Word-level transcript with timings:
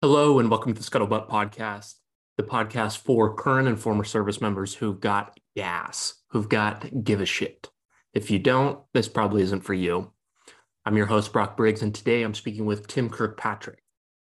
Hello, 0.00 0.38
and 0.38 0.48
welcome 0.48 0.72
to 0.72 0.80
the 0.80 0.88
Scuttlebutt 0.88 1.28
Podcast, 1.28 1.94
the 2.36 2.44
podcast 2.44 2.98
for 2.98 3.34
current 3.34 3.66
and 3.66 3.80
former 3.80 4.04
service 4.04 4.40
members 4.40 4.72
who've 4.76 5.00
got 5.00 5.36
gas, 5.56 6.22
who've 6.28 6.48
got 6.48 7.02
give 7.02 7.20
a 7.20 7.26
shit. 7.26 7.68
If 8.14 8.30
you 8.30 8.38
don't, 8.38 8.78
this 8.94 9.08
probably 9.08 9.42
isn't 9.42 9.62
for 9.62 9.74
you. 9.74 10.12
I'm 10.86 10.96
your 10.96 11.06
host, 11.06 11.32
Brock 11.32 11.56
Briggs, 11.56 11.82
and 11.82 11.92
today 11.92 12.22
I'm 12.22 12.34
speaking 12.34 12.64
with 12.64 12.86
Tim 12.86 13.10
Kirkpatrick. 13.10 13.82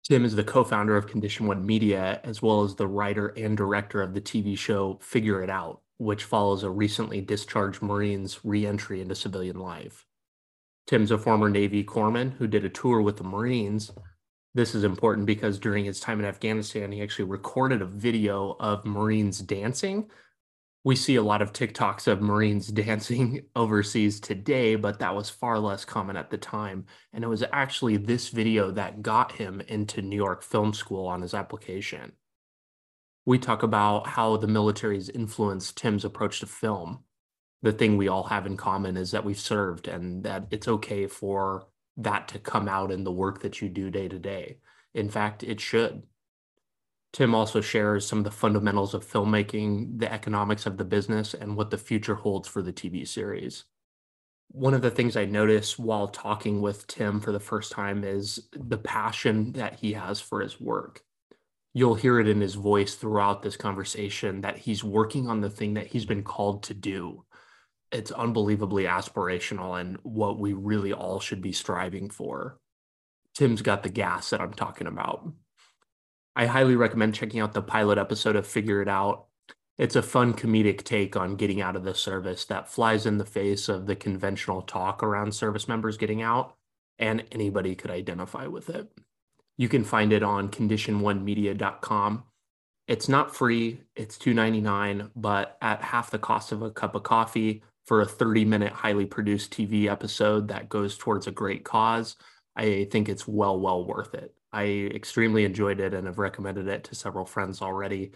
Tim 0.04 0.26
is 0.26 0.36
the 0.36 0.44
co 0.44 0.66
founder 0.66 0.98
of 0.98 1.08
Condition 1.08 1.48
One 1.48 1.66
Media, 1.66 2.20
as 2.26 2.42
well 2.42 2.64
as 2.64 2.76
the 2.76 2.88
writer 2.88 3.28
and 3.28 3.56
director 3.56 4.02
of 4.02 4.14
the 4.14 4.20
TV 4.20 4.58
show 4.58 5.00
Figure 5.02 5.42
It 5.42 5.50
Out, 5.50 5.80
which 5.96 6.26
follows 6.26 6.64
a 6.64 6.70
recently 6.70 7.22
discharged 7.22 7.82
Marine's 7.82 8.44
re 8.44 8.68
entry 8.68 9.00
into 9.00 9.16
civilian 9.16 9.60
life. 9.60 10.06
Tim's 10.88 11.12
a 11.12 11.18
former 11.18 11.48
Navy 11.48 11.86
corpsman 11.86 12.34
who 12.34 12.48
did 12.48 12.66
a 12.66 12.70
tour 12.70 13.02
with 13.02 13.16
the 13.16 13.24
Marines 13.24 13.94
this 14.56 14.76
is 14.76 14.84
important 14.84 15.26
because 15.26 15.58
during 15.60 15.86
his 15.86 16.00
time 16.00 16.20
in 16.20 16.26
Afghanistan, 16.26 16.92
he 16.92 17.02
actually 17.02 17.26
recorded 17.26 17.82
a 17.82 17.88
video 17.88 18.56
of 18.60 18.86
Marines 18.86 19.40
dancing. 19.40 20.10
We 20.84 20.96
see 20.96 21.16
a 21.16 21.24
lot 21.24 21.42
of 21.42 21.54
TikToks 21.54 22.08
of 22.08 22.22
Marines 22.22 22.68
dancing 22.72 23.46
overseas 23.56 24.20
today, 24.20 24.76
but 24.76 25.00
that 25.00 25.16
was 25.16 25.30
far 25.30 25.58
less 25.60 25.86
common 25.86 26.18
at 26.18 26.30
the 26.30 26.38
time. 26.38 26.86
And 27.14 27.24
it 27.24 27.28
was 27.28 27.44
actually 27.52 27.98
this 27.98 28.30
video 28.30 28.70
that 28.72 29.02
got 29.02 29.32
him 29.32 29.62
into 29.62 30.02
New 30.02 30.18
York 30.18 30.44
Film 30.44 30.74
School 30.74 31.08
on 31.08 31.22
his 31.22 31.34
application. 31.34 32.12
We 33.26 33.40
talk 33.40 33.64
about 33.64 34.06
how 34.06 34.38
the 34.38 34.48
military 34.48 34.96
has 34.96 35.10
influenced 35.10 35.78
Tim's 35.78 36.06
approach 36.06 36.42
to 36.42 36.46
film. 36.46 37.04
The 37.62 37.72
thing 37.72 37.96
we 37.96 38.10
all 38.10 38.24
have 38.24 38.46
in 38.46 38.58
common 38.58 38.98
is 38.98 39.12
that 39.12 39.24
we've 39.24 39.40
served 39.40 39.88
and 39.88 40.24
that 40.26 40.48
it's 40.52 40.68
okay 40.68 41.08
for 41.08 41.68
that 41.98 42.28
to 42.30 42.40
come 42.40 42.68
out 42.68 42.92
in 42.92 43.04
the 43.04 43.12
work 43.12 43.42
that 43.42 43.62
you 43.62 43.70
do 43.70 43.90
day 43.90 44.08
to 44.08 44.20
day. 44.20 44.58
In 44.94 45.10
fact, 45.10 45.44
it 45.44 45.60
should. 45.60 46.04
Tim 47.12 47.36
also 47.36 47.62
shares 47.62 48.08
some 48.08 48.20
of 48.20 48.24
the 48.24 48.32
fundamentals 48.32 48.96
of 48.96 49.08
filmmaking, 49.08 50.00
the 50.00 50.12
economics 50.12 50.66
of 50.66 50.78
the 50.78 50.86
business, 50.86 51.36
and 51.36 51.56
what 51.56 51.70
the 51.70 51.78
future 51.78 52.16
holds 52.16 52.48
for 52.48 52.64
the 52.64 52.74
TV 52.74 53.08
series. 53.08 53.66
One 54.50 54.74
of 54.74 54.82
the 54.82 54.92
things 54.92 55.16
I 55.16 55.26
noticed 55.26 55.78
while 55.78 56.08
talking 56.08 56.62
with 56.62 56.88
Tim 56.88 57.20
for 57.20 57.32
the 57.32 57.40
first 57.40 57.72
time 57.72 58.04
is 58.04 58.48
the 58.52 58.78
passion 58.78 59.54
that 59.54 59.76
he 59.76 59.94
has 59.94 60.20
for 60.20 60.42
his 60.42 60.60
work. 60.60 61.04
You'll 61.76 61.96
hear 61.96 62.20
it 62.20 62.28
in 62.28 62.42
his 62.42 62.56
voice 62.56 62.96
throughout 62.96 63.42
this 63.42 63.58
conversation 63.58 64.42
that 64.42 64.58
he's 64.58 64.84
working 64.84 65.28
on 65.28 65.42
the 65.42 65.50
thing 65.50 65.76
that 65.76 65.88
he's 65.88 66.06
been 66.06 66.24
called 66.24 66.64
to 66.64 66.74
do 66.74 67.26
it's 67.94 68.12
unbelievably 68.12 68.86
aspirational 68.86 69.80
and 69.80 69.98
what 70.02 70.40
we 70.40 70.54
really 70.54 70.92
all 70.92 71.20
should 71.20 71.42
be 71.42 71.52
striving 71.52 72.10
for. 72.10 72.58
Tim's 73.36 73.62
got 73.62 73.84
the 73.84 73.90
gas 73.90 74.32
that 74.32 74.42
I'm 74.42 74.54
talking 74.54 74.88
about. 74.88 75.32
I 76.36 76.48
highly 76.48 76.76
recommend 76.76 77.14
checking 77.14 77.40
out 77.40 77.54
the 77.54 77.62
pilot 77.62 78.00
episode 78.00 78.36
of 78.36 78.48
Figure 78.48 78.82
It 78.82 78.88
Out. 78.88 79.28
It's 79.78 79.96
a 79.96 80.02
fun 80.02 80.34
comedic 80.34 80.84
take 80.84 81.16
on 81.16 81.36
getting 81.36 81.62
out 81.62 81.76
of 81.76 81.84
the 81.84 81.94
service 81.94 82.46
that 82.46 82.70
flies 82.70 83.06
in 83.06 83.18
the 83.18 83.26
face 83.26 83.70
of 83.70 83.86
the 83.86 83.96
conventional 83.96 84.64
talk 84.64 85.04
around 85.04 85.34
service 85.34 85.68
members 85.68 85.98
getting 85.98 86.22
out, 86.22 86.56
and 86.98 87.24
anybody 87.32 87.76
could 87.76 87.92
identify 87.92 88.48
with 88.48 88.70
it. 88.70 88.92
You 89.58 89.70
can 89.70 89.84
find 89.84 90.12
it 90.12 90.24
on 90.24 90.50
condition1media.com. 90.50 92.24
It's 92.88 93.08
not 93.08 93.36
free, 93.36 93.82
it's 93.96 94.18
$2.99, 94.18 95.12
but 95.16 95.58
at 95.62 95.82
half 95.82 96.12
the 96.12 96.20
cost 96.20 96.52
of 96.52 96.62
a 96.62 96.72
cup 96.72 96.96
of 96.96 97.04
coffee, 97.04 97.64
for 97.86 98.02
a 98.02 98.06
30 98.06 98.46
minute 98.46 98.72
highly 98.72 99.06
produced 99.06 99.52
TV 99.52 99.88
episode 99.88 100.48
that 100.48 100.70
goes 100.70 100.98
towards 100.98 101.28
a 101.28 101.32
great 101.32 101.64
cause, 101.64 102.16
I 102.56 102.88
think 102.92 103.10
it's 103.10 103.28
well, 103.28 103.60
well 103.60 103.86
worth 103.86 104.14
it. 104.14 104.34
I 104.52 104.90
extremely 104.94 105.46
enjoyed 105.46 105.80
it 105.80 105.94
and 105.94 106.08
have 106.08 106.20
recommended 106.20 106.68
it 106.68 106.84
to 106.86 106.96
several 106.96 107.26
friends 107.26 107.62
already. 107.62 108.12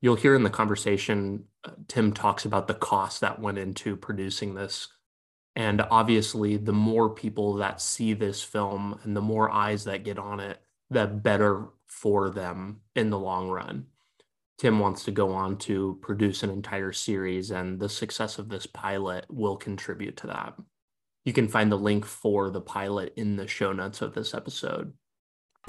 You'll 0.00 0.16
hear 0.16 0.34
in 0.34 0.44
the 0.44 0.50
conversation, 0.50 1.44
uh, 1.64 1.72
Tim 1.88 2.12
talks 2.12 2.44
about 2.44 2.68
the 2.68 2.74
cost 2.74 3.20
that 3.20 3.40
went 3.40 3.58
into 3.58 3.96
producing 3.96 4.54
this. 4.54 4.88
And 5.54 5.82
obviously, 5.90 6.56
the 6.56 6.72
more 6.72 7.10
people 7.10 7.54
that 7.54 7.80
see 7.80 8.14
this 8.14 8.42
film 8.42 8.98
and 9.02 9.16
the 9.16 9.20
more 9.20 9.50
eyes 9.50 9.84
that 9.84 10.04
get 10.04 10.18
on 10.18 10.40
it, 10.40 10.60
the 10.88 11.06
better 11.06 11.66
for 11.86 12.30
them 12.30 12.80
in 12.94 13.10
the 13.10 13.18
long 13.18 13.48
run. 13.48 13.86
Tim 14.62 14.78
wants 14.78 15.02
to 15.02 15.10
go 15.10 15.32
on 15.32 15.56
to 15.56 15.98
produce 16.02 16.44
an 16.44 16.50
entire 16.50 16.92
series, 16.92 17.50
and 17.50 17.80
the 17.80 17.88
success 17.88 18.38
of 18.38 18.48
this 18.48 18.64
pilot 18.64 19.26
will 19.28 19.56
contribute 19.56 20.16
to 20.18 20.28
that. 20.28 20.54
You 21.24 21.32
can 21.32 21.48
find 21.48 21.72
the 21.72 21.76
link 21.76 22.06
for 22.06 22.48
the 22.48 22.60
pilot 22.60 23.12
in 23.16 23.34
the 23.34 23.48
show 23.48 23.72
notes 23.72 24.00
of 24.02 24.14
this 24.14 24.34
episode. 24.34 24.92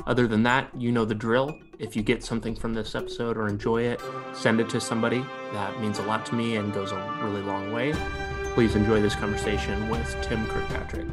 Other 0.06 0.28
than 0.28 0.44
that, 0.44 0.70
you 0.80 0.92
know 0.92 1.06
the 1.06 1.16
drill. 1.16 1.58
If 1.80 1.96
you 1.96 2.03
get 2.03 2.24
something 2.24 2.56
from 2.56 2.76
this 2.76 2.94
episode 2.94 3.36
or 3.36 3.48
enjoy 3.48 3.82
it, 3.82 4.00
send 4.32 4.59
it 4.59 4.70
to 4.70 4.80
somebody. 4.80 5.26
That 5.53 5.82
means 5.82 5.98
a 5.98 6.03
lot 6.03 6.24
to 6.28 6.36
me 6.36 6.58
and 6.58 6.72
goes 6.72 6.92
a 6.92 7.20
really 7.24 7.42
long 7.42 7.72
way. 7.72 7.96
Please 8.53 8.76
enjoy 8.76 9.02
this 9.02 9.16
conversation 9.16 9.90
with 9.90 10.16
Tim 10.22 10.46
Kirkpatrick. 10.46 11.08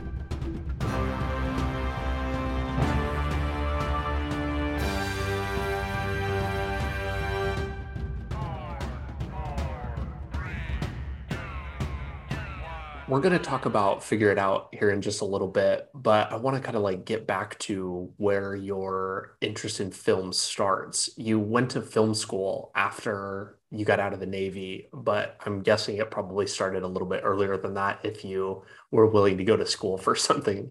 We're 13.11 13.21
going 13.21 13.37
to 13.37 13.45
talk 13.45 13.67
about 13.67 14.05
figure 14.05 14.31
it 14.31 14.39
out 14.39 14.69
here 14.73 14.91
in 14.91 15.03
just 15.03 15.21
a 15.21 15.25
little 15.25 15.49
bit, 15.49 15.89
but 15.95 16.33
I 16.33 16.37
want 16.37 16.57
to 16.57 16.63
kind 16.63 16.77
of 16.77 16.83
like 16.83 17.05
get 17.05 17.27
back 17.27 17.59
to 17.61 18.13
where 18.19 18.55
your 18.55 19.37
interest 19.41 19.81
in 19.81 19.91
film 19.91 20.33
starts. 20.33 21.11
You 21.17 21.41
went 21.41 21.71
to 21.73 21.83
film 21.83 22.15
school 22.15 22.71
after 22.75 23.59
you 23.71 23.85
got 23.85 24.01
out 24.01 24.13
of 24.13 24.21
the 24.21 24.27
Navy, 24.27 24.89
but 24.93 25.37
I'm 25.45 25.63
guessing 25.63 25.97
it 25.97 26.11
probably 26.11 26.47
started 26.47 26.85
a 26.85 26.89
little 26.89 27.09
bit 27.09 27.23
earlier 27.25 27.57
than 27.57 27.75
that 27.75 28.01
if 28.05 28.25
you 28.25 28.63
were 28.91 29.07
willing 29.07 29.39
to 29.39 29.45
go 29.45 29.57
to 29.57 29.67
school 29.67 29.99
for 29.99 30.15
something. 30.17 30.71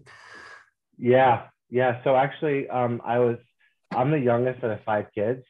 Yeah. 0.98 1.48
Yeah. 1.68 2.02
So 2.04 2.16
actually, 2.16 2.68
um, 2.68 3.02
I 3.04 3.18
was, 3.18 3.36
I'm 3.94 4.10
the 4.10 4.18
youngest 4.18 4.62
of 4.62 4.78
five 4.84 5.06
kids. 5.14 5.42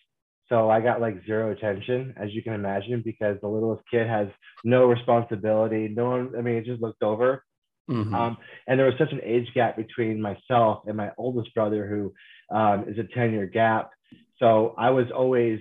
So 0.50 0.69
I 0.69 0.81
got 0.81 1.00
like 1.00 1.25
zero 1.27 1.53
attention, 1.53 2.12
as 2.16 2.31
you 2.33 2.43
can 2.43 2.55
imagine, 2.55 3.03
because 3.05 3.37
the 3.41 3.49
littlest 3.49 3.83
kid 3.88 4.09
has 4.09 4.27
no 4.65 4.84
responsibility. 4.87 5.88
No 5.88 6.11
one, 6.11 6.33
I 6.37 6.43
mean, 6.43 6.56
it 6.56 6.65
just 6.65 6.83
looked 6.83 7.03
over. 7.05 7.44
Mm-hmm. 7.88 8.15
Um, 8.15 8.37
and 8.66 8.78
there 8.78 8.87
was 8.87 8.97
such 8.99 9.12
an 9.12 9.21
age 9.25 9.49
gap 9.55 9.77
between 9.77 10.21
myself 10.21 10.83
and 10.87 10.97
my 10.97 11.11
oldest 11.16 11.55
brother, 11.55 11.87
who 11.87 12.12
um, 12.55 12.87
is 12.88 12.99
a 12.99 13.05
10 13.15 13.33
year 13.33 13.47
gap. 13.47 13.91
So 14.38 14.75
I 14.77 14.91
was 14.91 15.06
always 15.15 15.61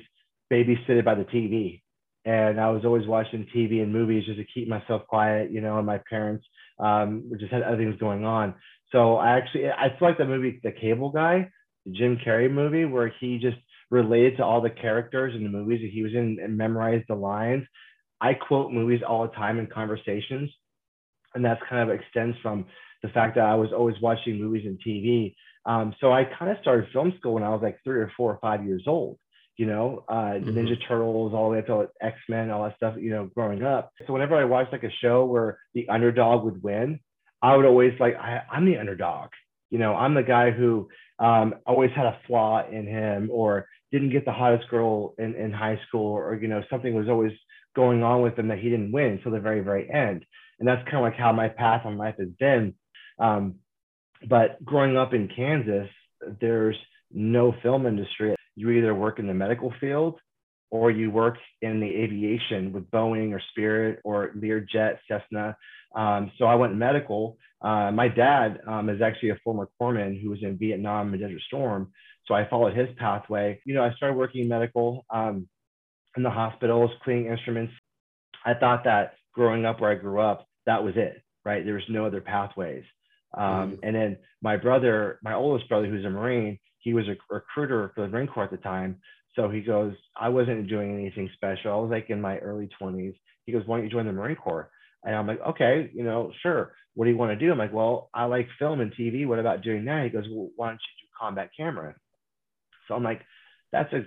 babysitted 0.52 1.06
by 1.06 1.16
the 1.16 1.26
TV. 1.26 1.82
And 2.26 2.60
I 2.60 2.70
was 2.72 2.84
always 2.84 3.08
watching 3.08 3.48
TV 3.56 3.82
and 3.82 3.94
movies 3.94 4.26
just 4.26 4.40
to 4.40 4.46
keep 4.46 4.68
myself 4.68 5.04
quiet, 5.08 5.52
you 5.52 5.62
know, 5.62 5.78
and 5.78 5.86
my 5.86 6.02
parents 6.10 6.46
um, 6.80 7.32
just 7.40 7.52
had 7.52 7.62
other 7.62 7.78
things 7.78 7.96
going 8.00 8.26
on. 8.26 8.56
So 8.92 9.18
I 9.18 9.38
actually, 9.38 9.70
I 9.70 9.90
feel 9.98 10.10
like 10.10 10.18
the 10.18 10.26
movie, 10.26 10.60
The 10.64 10.72
Cable 10.72 11.12
Guy, 11.12 11.50
the 11.86 11.92
Jim 11.92 12.20
Carrey 12.26 12.52
movie, 12.52 12.86
where 12.86 13.14
he 13.20 13.38
just 13.38 13.58
related 13.90 14.38
to 14.38 14.46
all 14.46 14.62
the 14.62 14.70
characters 14.70 15.34
in 15.36 15.44
the 15.44 15.50
movies 15.50 15.82
that 15.82 15.92
he 15.92 16.04
was 16.04 16.14
in 16.14 16.38
and 16.42 16.58
memorized 16.58 17.06
the 17.08 17.16
lines. 17.16 17.66
I 18.22 18.34
quote 18.34 18.72
movies 18.72 19.02
all 19.08 19.24
the 19.24 19.34
time 19.34 19.60
in 19.60 19.68
conversations. 19.68 20.52
And 21.36 21.46
that's 21.46 21.62
kind 21.70 21.90
of 21.90 21.96
extends 21.96 22.38
from 22.42 22.66
the 23.04 23.10
fact 23.10 23.36
that 23.36 23.46
I 23.46 23.56
was 23.56 23.70
always 23.72 23.96
watching 24.02 24.40
movies 24.40 24.66
and 24.66 24.80
TV. 24.86 25.36
Um, 25.66 25.94
so 26.00 26.12
I 26.12 26.24
kind 26.24 26.52
of 26.52 26.58
started 26.62 26.90
film 26.92 27.14
school 27.20 27.34
when 27.34 27.44
I 27.44 27.50
was 27.50 27.62
like 27.62 27.80
three 27.84 28.00
or 28.00 28.12
four 28.18 28.32
or 28.32 28.40
five 28.42 28.66
years 28.66 28.84
old, 28.88 29.18
you 29.58 29.66
know, 29.66 30.04
uh, 30.10 30.14
mm-hmm. 30.14 30.50
Ninja 30.50 30.76
Turtles, 30.88 31.34
all 31.34 31.46
the 31.46 31.54
way 31.54 31.60
up 31.60 31.68
to 31.68 31.88
X 32.02 32.18
Men, 32.28 32.50
all 32.50 32.64
that 32.64 32.76
stuff, 32.78 32.96
you 33.00 33.12
know, 33.12 33.30
growing 33.36 33.64
up. 33.64 33.92
So 34.06 34.14
whenever 34.14 34.36
I 34.36 34.46
watched 34.46 34.72
like 34.72 34.84
a 34.84 34.92
show 35.02 35.26
where 35.26 35.60
the 35.74 35.88
underdog 35.90 36.44
would 36.46 36.64
win, 36.64 37.00
I 37.42 37.56
would 37.56 37.66
always 37.66 37.94
like, 38.00 38.16
I, 38.16 38.42
I'm 38.52 38.66
the 38.66 38.78
underdog. 38.78 39.30
You 39.70 39.78
know, 39.78 39.94
I'm 39.96 40.16
the 40.16 40.24
guy 40.24 40.52
who 40.52 40.90
um, 41.20 41.56
always 41.66 41.92
had 41.96 42.06
a 42.06 42.20
flaw 42.26 42.68
in 42.68 42.88
him 42.88 43.30
or 43.32 43.68
didn't 43.92 44.12
get 44.12 44.26
the 44.26 44.32
hottest 44.32 44.70
girl 44.70 45.14
in, 45.18 45.36
in 45.36 45.52
high 45.52 45.80
school 45.88 46.12
or 46.12 46.36
you 46.36 46.48
know 46.48 46.64
something 46.70 46.94
was 46.94 47.10
always 47.10 47.32
going 47.76 48.04
on 48.04 48.22
with 48.22 48.38
him 48.38 48.48
that 48.48 48.60
he 48.60 48.70
didn't 48.70 48.92
win 48.92 49.14
until 49.14 49.32
the 49.32 49.40
very 49.40 49.62
very 49.62 49.90
end. 49.92 50.26
And 50.60 50.68
that's 50.68 50.84
kind 50.86 50.98
of 50.98 51.04
like 51.04 51.16
how 51.16 51.32
my 51.32 51.48
path 51.48 51.86
in 51.86 51.98
life 51.98 52.16
has 52.20 52.30
been. 52.40 52.74
Um, 53.20 53.56
but 54.28 54.64
growing 54.66 54.98
up 54.98 55.14
in 55.14 55.30
kansas 55.34 55.90
there's 56.42 56.76
no 57.12 57.54
film 57.64 57.86
industry. 57.86 58.36
You 58.56 58.72
either 58.72 58.94
work 58.94 59.20
in 59.20 59.28
the 59.28 59.34
medical 59.34 59.74
field 59.80 60.20
or 60.72 60.92
you 60.92 61.10
work 61.10 61.38
in 61.62 61.80
the 61.80 61.88
aviation 61.88 62.72
with 62.72 62.90
boeing 62.92 63.32
or 63.32 63.42
spirit 63.52 64.00
or 64.04 64.32
learjet 64.38 64.98
cessna. 65.08 65.56
Um, 65.96 66.32
so 66.38 66.46
i 66.46 66.56
went 66.56 66.76
medical. 66.76 67.38
Uh, 67.62 67.92
my 67.92 68.08
dad 68.08 68.60
um, 68.68 68.90
is 68.90 69.02
actually 69.02 69.32
a 69.32 69.40
former 69.44 69.68
corpsman 69.82 70.22
who 70.22 70.30
was 70.30 70.40
in 70.44 70.58
vietnam 70.58 71.14
and 71.14 71.22
desert 71.22 71.42
storm 71.48 71.92
so 72.30 72.36
I 72.36 72.48
followed 72.48 72.78
his 72.78 72.88
pathway. 72.98 73.60
You 73.66 73.74
know, 73.74 73.84
I 73.84 73.92
started 73.96 74.16
working 74.16 74.48
medical 74.48 75.06
um, 75.10 75.50
in 76.16 76.24
the 76.24 76.30
hospitals, 76.30 76.92
cleaning 77.04 77.26
instruments. 77.26 77.74
I 78.46 78.54
thought 78.54 78.84
that 78.86 79.16
growing 79.34 79.66
up 79.66 79.82
where 79.82 79.92
I 79.92 79.96
grew 79.96 80.22
up, 80.22 80.48
that 80.68 80.84
was 80.84 80.94
it, 80.96 81.24
right? 81.44 81.66
There 81.66 81.74
was 81.74 81.84
no 81.90 82.06
other 82.06 82.22
pathways. 82.22 82.84
Um, 83.36 83.44
mm. 83.44 83.80
And 83.84 83.96
then 83.96 84.18
my 84.42 84.58
brother, 84.58 85.20
my 85.24 85.34
oldest 85.34 85.68
brother, 85.68 85.88
who's 85.88 86.06
a 86.06 86.10
Marine, 86.10 86.60
he 86.78 86.94
was 86.94 87.06
a 87.08 87.16
recruiter 87.34 87.92
for 87.96 88.02
the 88.02 88.08
Marine 88.08 88.28
Corps 88.28 88.46
at 88.46 88.52
the 88.52 88.58
time. 88.58 88.98
So 89.36 89.50
he 89.50 89.62
goes, 89.62 89.94
I 90.20 90.30
wasn't 90.30 90.70
doing 90.70 90.94
anything 90.94 91.30
special. 91.34 91.72
I 91.72 91.76
was 91.78 91.92
like 91.92 92.10
in 92.10 92.22
my 92.22 92.38
early 92.38 92.70
20s. 92.82 93.16
He 93.46 93.52
goes, 93.52 93.64
Why 93.66 93.78
don't 93.78 93.86
you 93.86 93.92
join 93.92 94.06
the 94.06 94.14
Marine 94.14 94.36
Corps? 94.36 94.70
And 95.04 95.16
I'm 95.16 95.28
like, 95.28 95.42
Okay, 95.50 95.90
you 95.94 96.04
know, 96.04 96.32
sure. 96.42 96.74
What 96.94 97.06
do 97.06 97.12
you 97.12 97.18
want 97.18 97.38
to 97.38 97.46
do? 97.46 97.52
I'm 97.52 97.58
like, 97.58 97.74
Well, 97.74 98.10
I 98.14 98.26
like 98.26 98.48
film 98.60 98.82
and 98.82 98.94
TV. 98.94 99.28
What 99.28 99.40
about 99.40 99.64
doing 99.64 99.86
that? 99.86 100.04
He 100.04 100.10
goes, 100.10 100.26
Well, 100.30 100.50
why 100.56 100.68
don't 100.68 100.76
you 100.76 101.06
do 101.06 101.08
combat 101.20 101.50
camera? 101.56 101.96
So 102.90 102.96
I'm 102.96 103.04
like, 103.04 103.22
That's 103.72 103.94
a 103.94 104.04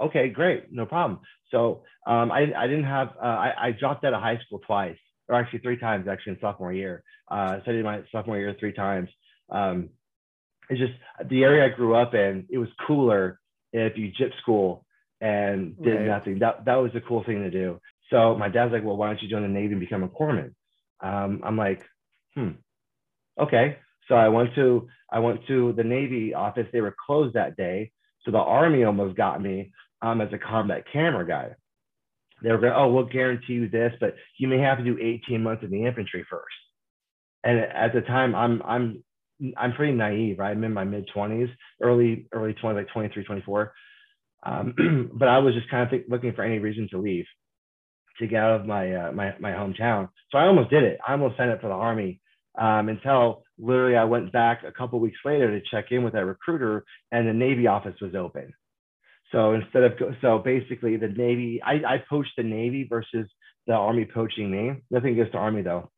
okay, 0.00 0.28
great, 0.28 0.72
no 0.72 0.86
problem. 0.86 1.20
So 1.50 1.82
um, 2.06 2.30
I, 2.30 2.52
I 2.56 2.66
didn't 2.66 2.84
have, 2.84 3.08
uh, 3.20 3.26
I, 3.26 3.52
I 3.58 3.72
dropped 3.72 4.04
out 4.04 4.14
of 4.14 4.22
high 4.22 4.38
school 4.46 4.60
twice, 4.66 4.96
or 5.28 5.34
actually 5.34 5.58
three 5.60 5.76
times 5.78 6.06
actually 6.08 6.34
in 6.34 6.38
sophomore 6.40 6.72
year. 6.72 7.02
Uh, 7.28 7.58
so 7.64 7.70
I 7.70 7.74
did 7.74 7.84
my 7.84 8.02
sophomore 8.12 8.38
year 8.38 8.56
three 8.58 8.72
times. 8.72 9.08
Um, 9.50 9.90
it's 10.68 10.80
just 10.80 10.92
the 11.28 11.42
area 11.42 11.64
I 11.64 11.68
grew 11.68 11.94
up 11.96 12.14
in, 12.14 12.46
it 12.48 12.58
was 12.58 12.68
cooler 12.86 13.40
if 13.72 13.98
you 13.98 14.12
gypped 14.12 14.38
school 14.40 14.86
and 15.20 15.76
did 15.82 15.96
right. 15.96 16.06
nothing. 16.06 16.38
That, 16.38 16.64
that 16.64 16.76
was 16.76 16.92
a 16.94 17.00
cool 17.00 17.24
thing 17.24 17.42
to 17.42 17.50
do. 17.50 17.80
So 18.10 18.36
my 18.36 18.48
dad's 18.48 18.72
like, 18.72 18.84
well, 18.84 18.96
why 18.96 19.08
don't 19.08 19.22
you 19.22 19.28
join 19.28 19.42
the 19.42 19.48
Navy 19.48 19.72
and 19.72 19.80
become 19.80 20.02
a 20.02 20.08
corpsman? 20.08 20.54
Um, 21.00 21.40
I'm 21.44 21.56
like, 21.56 21.84
hmm, 22.34 22.50
okay. 23.40 23.78
So 24.08 24.14
I 24.16 24.28
went 24.28 24.54
to 24.56 24.88
I 25.12 25.20
went 25.20 25.46
to 25.46 25.72
the 25.72 25.84
Navy 25.84 26.34
office. 26.34 26.66
They 26.72 26.80
were 26.80 26.94
closed 27.06 27.34
that 27.34 27.56
day. 27.56 27.92
So 28.24 28.30
the 28.30 28.38
Army 28.38 28.84
almost 28.84 29.16
got 29.16 29.40
me 29.40 29.72
um, 30.02 30.20
as 30.20 30.28
a 30.32 30.38
combat 30.38 30.84
camera 30.92 31.26
guy. 31.26 31.50
They 32.42 32.50
were 32.50 32.58
going, 32.58 32.72
oh, 32.74 32.92
we'll 32.92 33.04
guarantee 33.04 33.54
you 33.54 33.68
this, 33.68 33.92
but 34.00 34.14
you 34.38 34.48
may 34.48 34.58
have 34.58 34.78
to 34.78 34.84
do 34.84 34.98
18 34.98 35.42
months 35.42 35.62
in 35.62 35.70
the 35.70 35.84
infantry 35.84 36.24
first. 36.30 36.54
And 37.44 37.58
at 37.58 37.92
the 37.92 38.00
time, 38.02 38.34
I'm 38.34 38.62
I'm 38.62 39.02
I'm 39.56 39.72
pretty 39.72 39.94
naive, 39.94 40.38
right? 40.38 40.50
I'm 40.50 40.64
in 40.64 40.74
my 40.74 40.84
mid 40.84 41.08
20s, 41.14 41.48
early 41.82 42.26
early 42.32 42.54
20s, 42.62 42.74
like 42.74 42.88
23, 42.92 43.24
24. 43.24 43.72
Um, 44.42 45.10
but 45.14 45.28
I 45.28 45.38
was 45.38 45.54
just 45.54 45.70
kind 45.70 45.90
of 45.92 46.00
looking 46.08 46.34
for 46.34 46.44
any 46.44 46.58
reason 46.58 46.88
to 46.90 46.98
leave, 46.98 47.24
to 48.18 48.26
get 48.26 48.42
out 48.42 48.60
of 48.60 48.66
my 48.66 48.94
uh, 48.94 49.12
my 49.12 49.34
my 49.38 49.52
hometown. 49.52 50.08
So 50.30 50.38
I 50.38 50.46
almost 50.46 50.70
did 50.70 50.82
it. 50.82 50.98
I 51.06 51.12
almost 51.12 51.36
signed 51.36 51.50
up 51.50 51.60
for 51.60 51.68
the 51.68 51.74
army 51.74 52.20
um, 52.58 52.88
until 52.88 53.42
literally 53.60 53.96
I 53.96 54.04
went 54.04 54.32
back 54.32 54.62
a 54.64 54.72
couple 54.72 54.98
weeks 55.00 55.18
later 55.24 55.50
to 55.50 55.64
check 55.70 55.86
in 55.90 56.02
with 56.02 56.14
that 56.14 56.24
recruiter, 56.24 56.84
and 57.12 57.28
the 57.28 57.32
Navy 57.32 57.66
office 57.66 57.94
was 58.00 58.14
open. 58.14 58.52
So 59.32 59.52
instead 59.52 59.84
of 59.84 59.92
so 60.20 60.38
basically 60.38 60.96
the 60.96 61.08
Navy, 61.08 61.60
I, 61.64 61.74
I 61.86 62.04
poached 62.08 62.32
the 62.36 62.42
Navy 62.42 62.86
versus 62.88 63.28
the 63.66 63.74
Army 63.74 64.04
poaching 64.12 64.50
me. 64.50 64.82
Nothing 64.90 65.12
against 65.12 65.32
the 65.32 65.38
Army 65.38 65.62
though. 65.62 65.90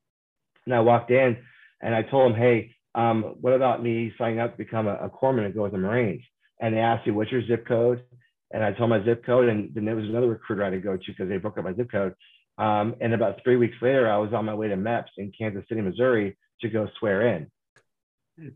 And 0.67 0.75
I 0.75 0.81
walked 0.81 1.11
in 1.11 1.39
and 1.81 1.95
I 1.95 2.03
told 2.03 2.33
them, 2.33 2.39
hey, 2.39 2.75
um, 2.95 3.37
what 3.41 3.55
about 3.55 3.83
me 3.83 4.13
signing 4.19 4.39
up 4.39 4.53
to 4.53 4.59
become 4.59 4.87
a, 4.87 4.95
a 4.97 5.11
corpsman 5.11 5.47
and 5.47 5.55
go 5.55 5.63
with 5.63 5.73
the 5.73 5.79
Marines? 5.79 6.23
And 6.61 6.75
they 6.75 6.81
asked 6.81 7.07
me, 7.07 7.13
what's 7.13 7.33
your 7.33 7.45
zip 7.47 7.67
code? 7.67 8.03
And 8.53 8.63
I 8.63 8.73
told 8.73 8.91
my 8.91 9.03
zip 9.03 9.25
code, 9.25 9.49
and 9.49 9.75
then 9.75 9.87
there 9.87 9.97
was 9.97 10.05
another 10.05 10.29
recruiter 10.29 10.63
I 10.63 10.67
had 10.67 10.75
to 10.75 10.81
go 10.81 10.97
to 10.97 11.03
because 11.07 11.29
they 11.29 11.39
broke 11.39 11.57
up 11.57 11.65
my 11.65 11.75
zip 11.75 11.91
code. 11.91 12.15
Um, 12.59 12.95
and 13.01 13.15
about 13.15 13.41
three 13.43 13.57
weeks 13.57 13.77
later, 13.81 14.11
I 14.11 14.19
was 14.19 14.35
on 14.35 14.45
my 14.45 14.55
way 14.55 14.69
to 14.69 14.77
MEPS 14.77 15.09
in 15.17 15.33
Kansas 15.37 15.65
City, 15.69 15.81
Missouri 15.81 16.37
to 16.63 16.69
go 16.69 16.89
swear 16.99 17.37
in. 17.37 18.53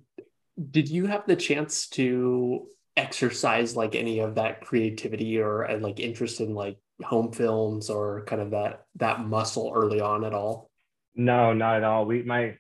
Did 0.70 0.88
you 0.88 1.06
have 1.06 1.26
the 1.26 1.37
chance 1.37 1.88
to 1.91 2.67
exercise 2.97 3.76
like 3.76 3.94
any 3.94 4.20
of 4.20 4.37
that 4.37 4.62
creativity 4.62 5.38
or 5.38 5.62
and 5.62 5.82
like 5.82 6.00
interest 6.00 6.41
in 6.41 6.55
like 6.55 6.79
home 7.05 7.31
films 7.31 7.91
or 7.91 8.25
kind 8.25 8.41
of 8.41 8.53
that 8.53 8.85
that 8.97 9.20
muscle 9.20 9.73
early 9.75 10.00
on 10.00 10.25
at 10.25 10.32
all? 10.32 10.70
No, 11.14 11.53
not 11.53 11.76
at 11.76 11.85
all. 11.85 12.06
We 12.06 12.23
my 12.23 12.56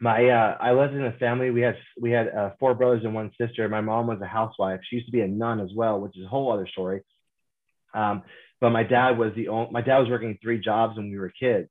my 0.00 0.28
uh 0.28 0.56
I 0.60 0.72
lived 0.72 0.94
in 0.94 1.04
a 1.04 1.12
family. 1.12 1.50
We 1.50 1.60
had 1.60 1.76
we 2.00 2.10
had 2.10 2.28
uh, 2.28 2.50
four 2.58 2.74
brothers 2.74 3.04
and 3.04 3.14
one 3.14 3.30
sister. 3.40 3.68
My 3.68 3.80
mom 3.80 4.08
was 4.08 4.20
a 4.20 4.26
housewife. 4.26 4.80
She 4.88 4.96
used 4.96 5.06
to 5.06 5.12
be 5.12 5.20
a 5.20 5.28
nun 5.28 5.60
as 5.60 5.70
well, 5.74 6.00
which 6.00 6.16
is 6.16 6.24
a 6.24 6.28
whole 6.28 6.52
other 6.52 6.66
story. 6.66 7.02
Um, 7.94 8.22
but 8.60 8.70
my 8.70 8.82
dad 8.82 9.18
was 9.18 9.32
the 9.34 9.48
only 9.48 9.70
my 9.70 9.82
dad 9.82 9.98
was 9.98 10.08
working 10.08 10.38
three 10.42 10.58
jobs 10.58 10.96
when 10.96 11.10
we 11.10 11.18
were 11.18 11.32
kids. 11.38 11.68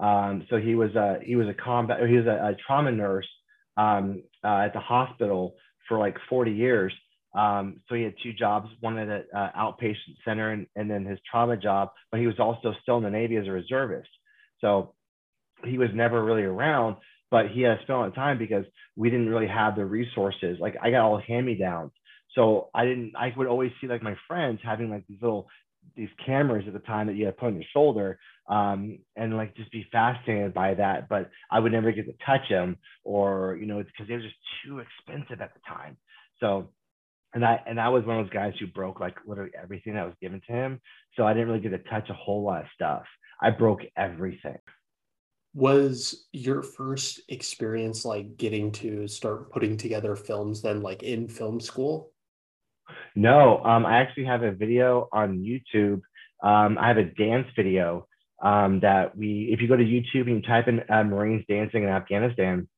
Um, 0.00 0.46
so 0.50 0.56
he 0.56 0.74
was 0.74 0.94
a 0.96 1.18
he 1.22 1.36
was 1.36 1.46
a 1.48 1.54
combat 1.54 1.98
he 2.08 2.16
was 2.16 2.26
a, 2.26 2.52
a 2.52 2.56
trauma 2.66 2.90
nurse 2.90 3.28
um, 3.76 4.22
uh, 4.42 4.62
at 4.66 4.72
the 4.72 4.80
hospital 4.80 5.54
for 5.88 5.98
like 5.98 6.16
40 6.28 6.52
years. 6.52 6.92
Um, 7.34 7.80
so 7.88 7.96
he 7.96 8.02
had 8.02 8.14
two 8.22 8.32
jobs, 8.32 8.68
one 8.80 8.96
at 8.98 9.08
an 9.08 9.24
uh, 9.34 9.50
outpatient 9.58 10.16
center 10.24 10.52
and, 10.52 10.66
and 10.76 10.88
then 10.88 11.04
his 11.04 11.18
trauma 11.28 11.56
job, 11.56 11.90
but 12.10 12.20
he 12.20 12.26
was 12.26 12.38
also 12.38 12.72
still 12.82 12.98
in 12.98 13.02
the 13.02 13.10
Navy 13.10 13.36
as 13.36 13.48
a 13.48 13.50
reservist. 13.50 14.08
So 14.60 14.94
he 15.64 15.78
was 15.78 15.88
never 15.92 16.24
really 16.24 16.42
around, 16.42 16.96
but 17.30 17.48
he 17.48 17.62
had 17.62 17.78
a 17.88 17.92
lot 17.92 18.06
of 18.06 18.14
time 18.14 18.38
because 18.38 18.64
we 18.96 19.10
didn't 19.10 19.28
really 19.28 19.48
have 19.48 19.74
the 19.74 19.84
resources. 19.84 20.58
Like 20.60 20.76
I 20.80 20.90
got 20.90 21.02
all 21.02 21.20
hand 21.20 21.46
me 21.46 21.56
downs. 21.56 21.90
So 22.34 22.70
I 22.74 22.84
didn't, 22.84 23.12
I 23.16 23.32
would 23.36 23.46
always 23.46 23.72
see 23.80 23.88
like 23.88 24.02
my 24.02 24.16
friends 24.28 24.60
having 24.62 24.90
like 24.90 25.04
these 25.08 25.20
little, 25.20 25.48
these 25.96 26.08
cameras 26.24 26.64
at 26.66 26.72
the 26.72 26.80
time 26.80 27.06
that 27.06 27.16
you 27.16 27.26
had 27.26 27.36
put 27.36 27.46
on 27.46 27.54
your 27.54 27.64
shoulder 27.72 28.18
um, 28.48 28.98
and 29.16 29.36
like 29.36 29.56
just 29.56 29.70
be 29.72 29.86
fascinated 29.92 30.52
by 30.52 30.74
that. 30.74 31.08
But 31.08 31.30
I 31.50 31.60
would 31.60 31.72
never 31.72 31.92
get 31.92 32.06
to 32.06 32.24
touch 32.24 32.48
them 32.48 32.76
or, 33.04 33.56
you 33.60 33.66
know, 33.66 33.82
because 33.82 34.08
they 34.08 34.14
were 34.14 34.20
just 34.20 34.34
too 34.64 34.80
expensive 34.80 35.40
at 35.40 35.54
the 35.54 35.60
time. 35.66 35.96
So 36.40 36.70
and 37.34 37.44
I 37.44 37.60
and 37.66 37.80
I 37.80 37.88
was 37.88 38.04
one 38.04 38.18
of 38.18 38.26
those 38.26 38.32
guys 38.32 38.54
who 38.58 38.66
broke 38.68 39.00
like 39.00 39.16
literally 39.26 39.50
everything 39.60 39.94
that 39.94 40.06
was 40.06 40.14
given 40.20 40.40
to 40.46 40.52
him. 40.52 40.80
So 41.16 41.26
I 41.26 41.34
didn't 41.34 41.48
really 41.48 41.60
get 41.60 41.70
to 41.70 41.90
touch 41.90 42.08
a 42.08 42.14
whole 42.14 42.42
lot 42.42 42.62
of 42.62 42.68
stuff. 42.74 43.02
I 43.42 43.50
broke 43.50 43.82
everything. 43.96 44.58
Was 45.52 46.26
your 46.32 46.62
first 46.62 47.20
experience 47.28 48.04
like 48.04 48.36
getting 48.36 48.72
to 48.72 49.06
start 49.06 49.52
putting 49.52 49.76
together 49.76 50.16
films 50.16 50.62
then 50.62 50.80
like 50.80 51.02
in 51.02 51.28
film 51.28 51.60
school? 51.60 52.12
No, 53.14 53.62
um, 53.64 53.86
I 53.86 53.98
actually 53.98 54.24
have 54.24 54.42
a 54.42 54.52
video 54.52 55.08
on 55.12 55.38
YouTube. 55.38 56.02
Um, 56.42 56.76
I 56.78 56.88
have 56.88 56.98
a 56.98 57.04
dance 57.04 57.46
video 57.56 58.06
um, 58.42 58.80
that 58.80 59.16
we, 59.16 59.48
if 59.52 59.60
you 59.60 59.68
go 59.68 59.76
to 59.76 59.84
YouTube 59.84 60.26
and 60.26 60.36
you 60.36 60.42
type 60.42 60.68
in 60.68 60.82
uh, 60.90 61.04
Marines 61.04 61.44
dancing 61.48 61.84
in 61.84 61.88
Afghanistan, 61.88 62.68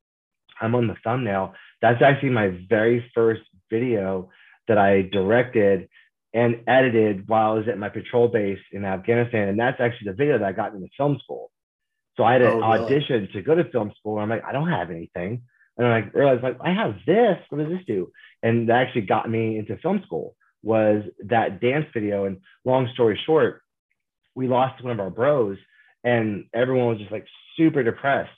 I'm 0.61 0.75
on 0.75 0.87
the 0.87 0.97
thumbnail. 1.03 1.55
That's 1.83 2.03
actually 2.03 2.31
my 2.31 2.59
very 2.69 3.11
first 3.15 3.43
video 3.71 4.31
that 4.69 4.79
I 4.79 5.03
directed 5.03 5.89
and 6.35 6.63
edited 6.67 7.29
while 7.29 7.53
I 7.53 7.55
was 7.55 7.69
at 7.69 7.79
my 7.79 7.89
patrol 7.89 8.29
base 8.29 8.59
in 8.73 8.85
Afghanistan. 8.85 9.49
And 9.49 9.59
that's 9.59 9.81
actually 9.81 10.11
the 10.11 10.17
video 10.17 10.39
that 10.39 10.47
I 10.47 10.53
got 10.53 10.75
into 10.75 10.89
film 10.97 11.19
school. 11.23 11.51
So 12.17 12.25
I 12.25 12.35
had 12.35 12.43
an 12.43 12.63
oh, 12.63 12.63
audition 12.63 13.23
really? 13.23 13.33
to 13.33 13.43
go 13.43 13.55
to 13.55 13.65
film 13.71 13.93
school. 13.99 14.15
And 14.15 14.23
I'm 14.23 14.29
like, 14.29 14.45
I 14.45 14.53
don't 14.53 14.69
have 14.69 14.91
anything. 14.91 15.43
And 15.77 15.87
I 15.87 16.09
realized 16.13 16.43
like, 16.43 16.59
I 16.61 16.73
have 16.73 16.95
this. 17.07 17.39
What 17.49 17.59
does 17.59 17.69
this 17.69 17.87
do? 17.87 18.11
And 18.43 18.69
that 18.69 18.87
actually 18.87 19.03
got 19.03 19.29
me 19.29 19.59
into 19.59 19.77
film 19.79 20.03
school 20.07 20.35
was 20.63 21.03
that 21.25 21.61
dance 21.61 21.87
video. 21.93 22.25
And 22.25 22.39
long 22.65 22.89
story 22.95 23.21
short, 23.27 23.63
we 24.35 24.49
lost 24.49 24.83
one 24.83 24.93
of 24.93 25.01
our 25.01 25.11
bros 25.11 25.59
and 26.03 26.47
everyone 26.55 26.89
was 26.89 26.99
just 26.99 27.13
like 27.13 27.27
super 27.57 27.83
depressed. 27.83 28.31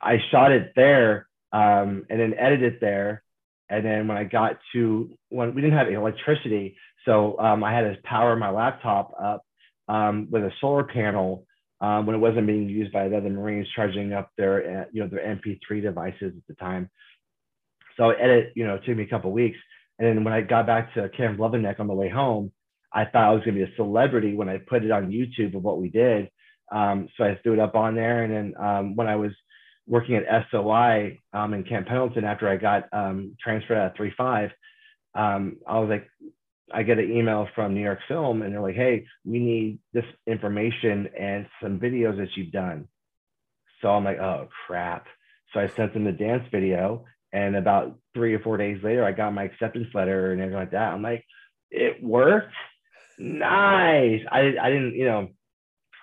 I 0.00 0.18
shot 0.30 0.52
it 0.52 0.72
there 0.76 1.28
um, 1.52 2.04
and 2.10 2.20
then 2.20 2.34
edited 2.38 2.74
it 2.74 2.80
there 2.80 3.22
and 3.70 3.84
then 3.84 4.08
when 4.08 4.16
I 4.16 4.24
got 4.24 4.58
to 4.72 5.10
when 5.28 5.54
we 5.54 5.60
didn't 5.60 5.76
have 5.76 5.88
electricity, 5.88 6.76
so 7.04 7.38
um, 7.38 7.62
I 7.62 7.72
had 7.72 7.82
to 7.82 7.96
power 8.02 8.34
my 8.36 8.50
laptop 8.50 9.12
up 9.22 9.44
um, 9.88 10.28
with 10.30 10.42
a 10.42 10.50
solar 10.60 10.84
panel 10.84 11.44
um, 11.80 12.06
when 12.06 12.16
it 12.16 12.20
wasn't 12.20 12.46
being 12.46 12.68
used 12.68 12.92
by 12.92 13.08
the 13.08 13.16
other 13.16 13.30
Marines 13.30 13.68
charging 13.74 14.12
up 14.12 14.30
their 14.36 14.82
uh, 14.82 14.84
you 14.92 15.02
know 15.02 15.08
their 15.08 15.24
MP3 15.36 15.82
devices 15.82 16.34
at 16.36 16.46
the 16.48 16.54
time. 16.54 16.90
So 17.96 18.10
edit, 18.10 18.52
you 18.54 18.66
know, 18.66 18.76
it 18.76 18.84
took 18.84 18.96
me 18.96 19.04
a 19.04 19.08
couple 19.08 19.32
weeks. 19.32 19.58
And 19.98 20.08
then 20.08 20.24
when 20.24 20.32
I 20.32 20.40
got 20.40 20.66
back 20.66 20.94
to 20.94 21.08
Camp 21.10 21.38
Leatherneck 21.38 21.80
on 21.80 21.88
the 21.88 21.94
way 21.94 22.08
home, 22.08 22.52
I 22.92 23.04
thought 23.04 23.24
I 23.24 23.32
was 23.32 23.42
going 23.44 23.56
to 23.58 23.66
be 23.66 23.70
a 23.70 23.76
celebrity 23.76 24.34
when 24.34 24.48
I 24.48 24.58
put 24.58 24.84
it 24.84 24.90
on 24.90 25.10
YouTube 25.10 25.56
of 25.56 25.62
what 25.62 25.80
we 25.80 25.90
did. 25.90 26.30
Um, 26.70 27.08
so 27.16 27.24
I 27.24 27.38
threw 27.42 27.54
it 27.54 27.58
up 27.58 27.74
on 27.74 27.94
there. 27.94 28.24
And 28.24 28.32
then 28.32 28.64
um, 28.64 28.96
when 28.96 29.08
I 29.08 29.16
was 29.16 29.32
working 29.86 30.16
at 30.16 30.46
SOI 30.50 31.18
um, 31.32 31.54
in 31.54 31.64
Camp 31.64 31.88
Pendleton 31.88 32.24
after 32.24 32.48
I 32.48 32.56
got 32.56 32.84
um, 32.92 33.36
transferred 33.42 33.78
at 33.78 33.92
of 33.92 33.96
3.5, 33.96 34.50
um, 35.14 35.56
I 35.66 35.78
was 35.78 35.88
like, 35.88 36.08
I 36.72 36.82
get 36.82 36.98
an 36.98 37.10
email 37.10 37.48
from 37.54 37.74
New 37.74 37.82
York 37.82 38.00
Film 38.08 38.42
and 38.42 38.52
they're 38.52 38.60
like, 38.60 38.74
hey, 38.74 39.06
we 39.24 39.38
need 39.38 39.78
this 39.92 40.04
information 40.26 41.08
and 41.18 41.46
some 41.62 41.78
videos 41.78 42.18
that 42.18 42.36
you've 42.36 42.52
done. 42.52 42.88
So 43.80 43.88
I'm 43.88 44.04
like, 44.04 44.18
oh 44.18 44.48
crap. 44.66 45.06
So 45.52 45.60
I 45.60 45.68
sent 45.68 45.94
them 45.94 46.04
the 46.04 46.12
dance 46.12 46.44
video. 46.50 47.04
And 47.32 47.56
about 47.56 47.98
three 48.14 48.34
or 48.34 48.38
four 48.40 48.56
days 48.56 48.82
later, 48.82 49.04
I 49.04 49.12
got 49.12 49.34
my 49.34 49.44
acceptance 49.44 49.88
letter 49.92 50.32
and 50.32 50.40
everything 50.40 50.58
like 50.58 50.70
that. 50.70 50.92
I'm 50.94 51.02
like, 51.02 51.24
it 51.70 52.02
worked. 52.02 52.54
Nice. 53.18 54.22
I, 54.30 54.54
I 54.60 54.70
didn't, 54.70 54.94
you 54.94 55.04
know, 55.04 55.28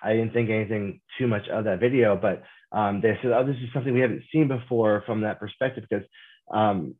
I 0.02 0.12
didn't 0.12 0.32
think 0.32 0.50
anything 0.50 1.00
too 1.18 1.26
much 1.26 1.48
of 1.48 1.64
that 1.64 1.80
video, 1.80 2.16
but 2.16 2.44
um, 2.70 3.00
they 3.00 3.18
said, 3.22 3.32
oh, 3.32 3.44
this 3.44 3.56
is 3.56 3.68
something 3.72 3.92
we 3.92 4.00
haven't 4.00 4.22
seen 4.32 4.46
before 4.46 5.02
from 5.06 5.22
that 5.22 5.40
perspective 5.40 5.84
because 5.88 6.06
um, 6.52 6.94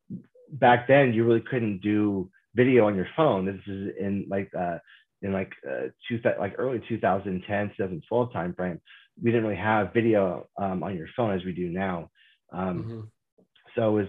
back 0.50 0.88
then 0.88 1.12
you 1.12 1.24
really 1.24 1.42
couldn't 1.48 1.80
do 1.80 2.30
video 2.56 2.86
on 2.86 2.96
your 2.96 3.08
phone. 3.16 3.44
This 3.44 3.60
is 3.66 3.94
in 4.00 4.26
like 4.28 4.50
uh, 4.58 4.78
in 5.22 5.32
like 5.32 5.52
uh, 5.68 5.88
two 6.08 6.18
like 6.40 6.54
early 6.58 6.82
2010 6.88 7.68
2012 7.76 8.30
timeframe. 8.32 8.80
We 9.22 9.30
didn't 9.30 9.44
really 9.44 9.60
have 9.60 9.92
video 9.94 10.48
um, 10.60 10.82
on 10.82 10.96
your 10.96 11.08
phone 11.16 11.34
as 11.34 11.44
we 11.44 11.52
do 11.52 11.68
now. 11.68 12.10
Um, 12.52 12.82
mm-hmm. 12.82 13.00
So 13.76 13.98
it 13.98 14.02
was 14.02 14.08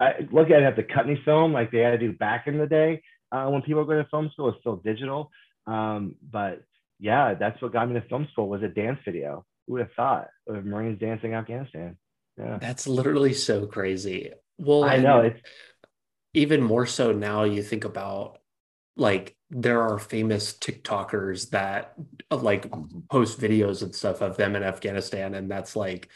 I 0.00 0.12
look 0.30 0.50
at 0.50 0.60
it 0.60 0.64
have 0.64 0.76
to 0.76 0.82
cut 0.82 1.06
any 1.06 1.20
film 1.24 1.52
like 1.52 1.70
they 1.70 1.78
had 1.78 1.92
to 1.92 1.98
do 1.98 2.12
back 2.12 2.46
in 2.46 2.58
the 2.58 2.66
day 2.66 3.02
uh, 3.32 3.46
when 3.46 3.62
people 3.62 3.84
go 3.84 3.94
to 3.94 4.08
film 4.10 4.30
school. 4.32 4.50
It's 4.50 4.58
still 4.60 4.76
digital, 4.76 5.30
um, 5.66 6.16
but 6.30 6.62
yeah, 6.98 7.34
that's 7.34 7.60
what 7.62 7.72
got 7.72 7.88
me 7.88 7.94
to 7.94 8.06
film 8.08 8.28
school 8.32 8.48
was 8.48 8.62
a 8.62 8.68
dance 8.68 8.98
video. 9.04 9.44
Who 9.66 9.74
would 9.74 9.82
have 9.82 9.92
thought 9.96 10.28
of 10.48 10.64
Marines 10.64 11.00
dancing 11.00 11.34
Afghanistan? 11.34 11.96
Yeah, 12.38 12.58
that's 12.60 12.86
literally 12.86 13.32
so 13.32 13.66
crazy. 13.66 14.32
Well, 14.58 14.84
I 14.84 14.98
know 14.98 15.20
it's 15.20 15.40
even 16.36 16.62
more 16.62 16.86
so 16.86 17.12
now. 17.12 17.44
You 17.44 17.62
think 17.62 17.84
about 17.84 18.38
like 18.96 19.36
there 19.50 19.82
are 19.82 19.98
famous 19.98 20.52
TikTokers 20.52 21.50
that 21.50 21.94
uh, 22.30 22.36
like 22.36 22.68
mm-hmm. 22.68 23.00
post 23.10 23.40
videos 23.40 23.82
and 23.82 23.94
stuff 23.94 24.20
of 24.20 24.36
them 24.36 24.54
in 24.54 24.62
Afghanistan, 24.62 25.34
and 25.34 25.50
that's 25.50 25.74
like 25.74 26.08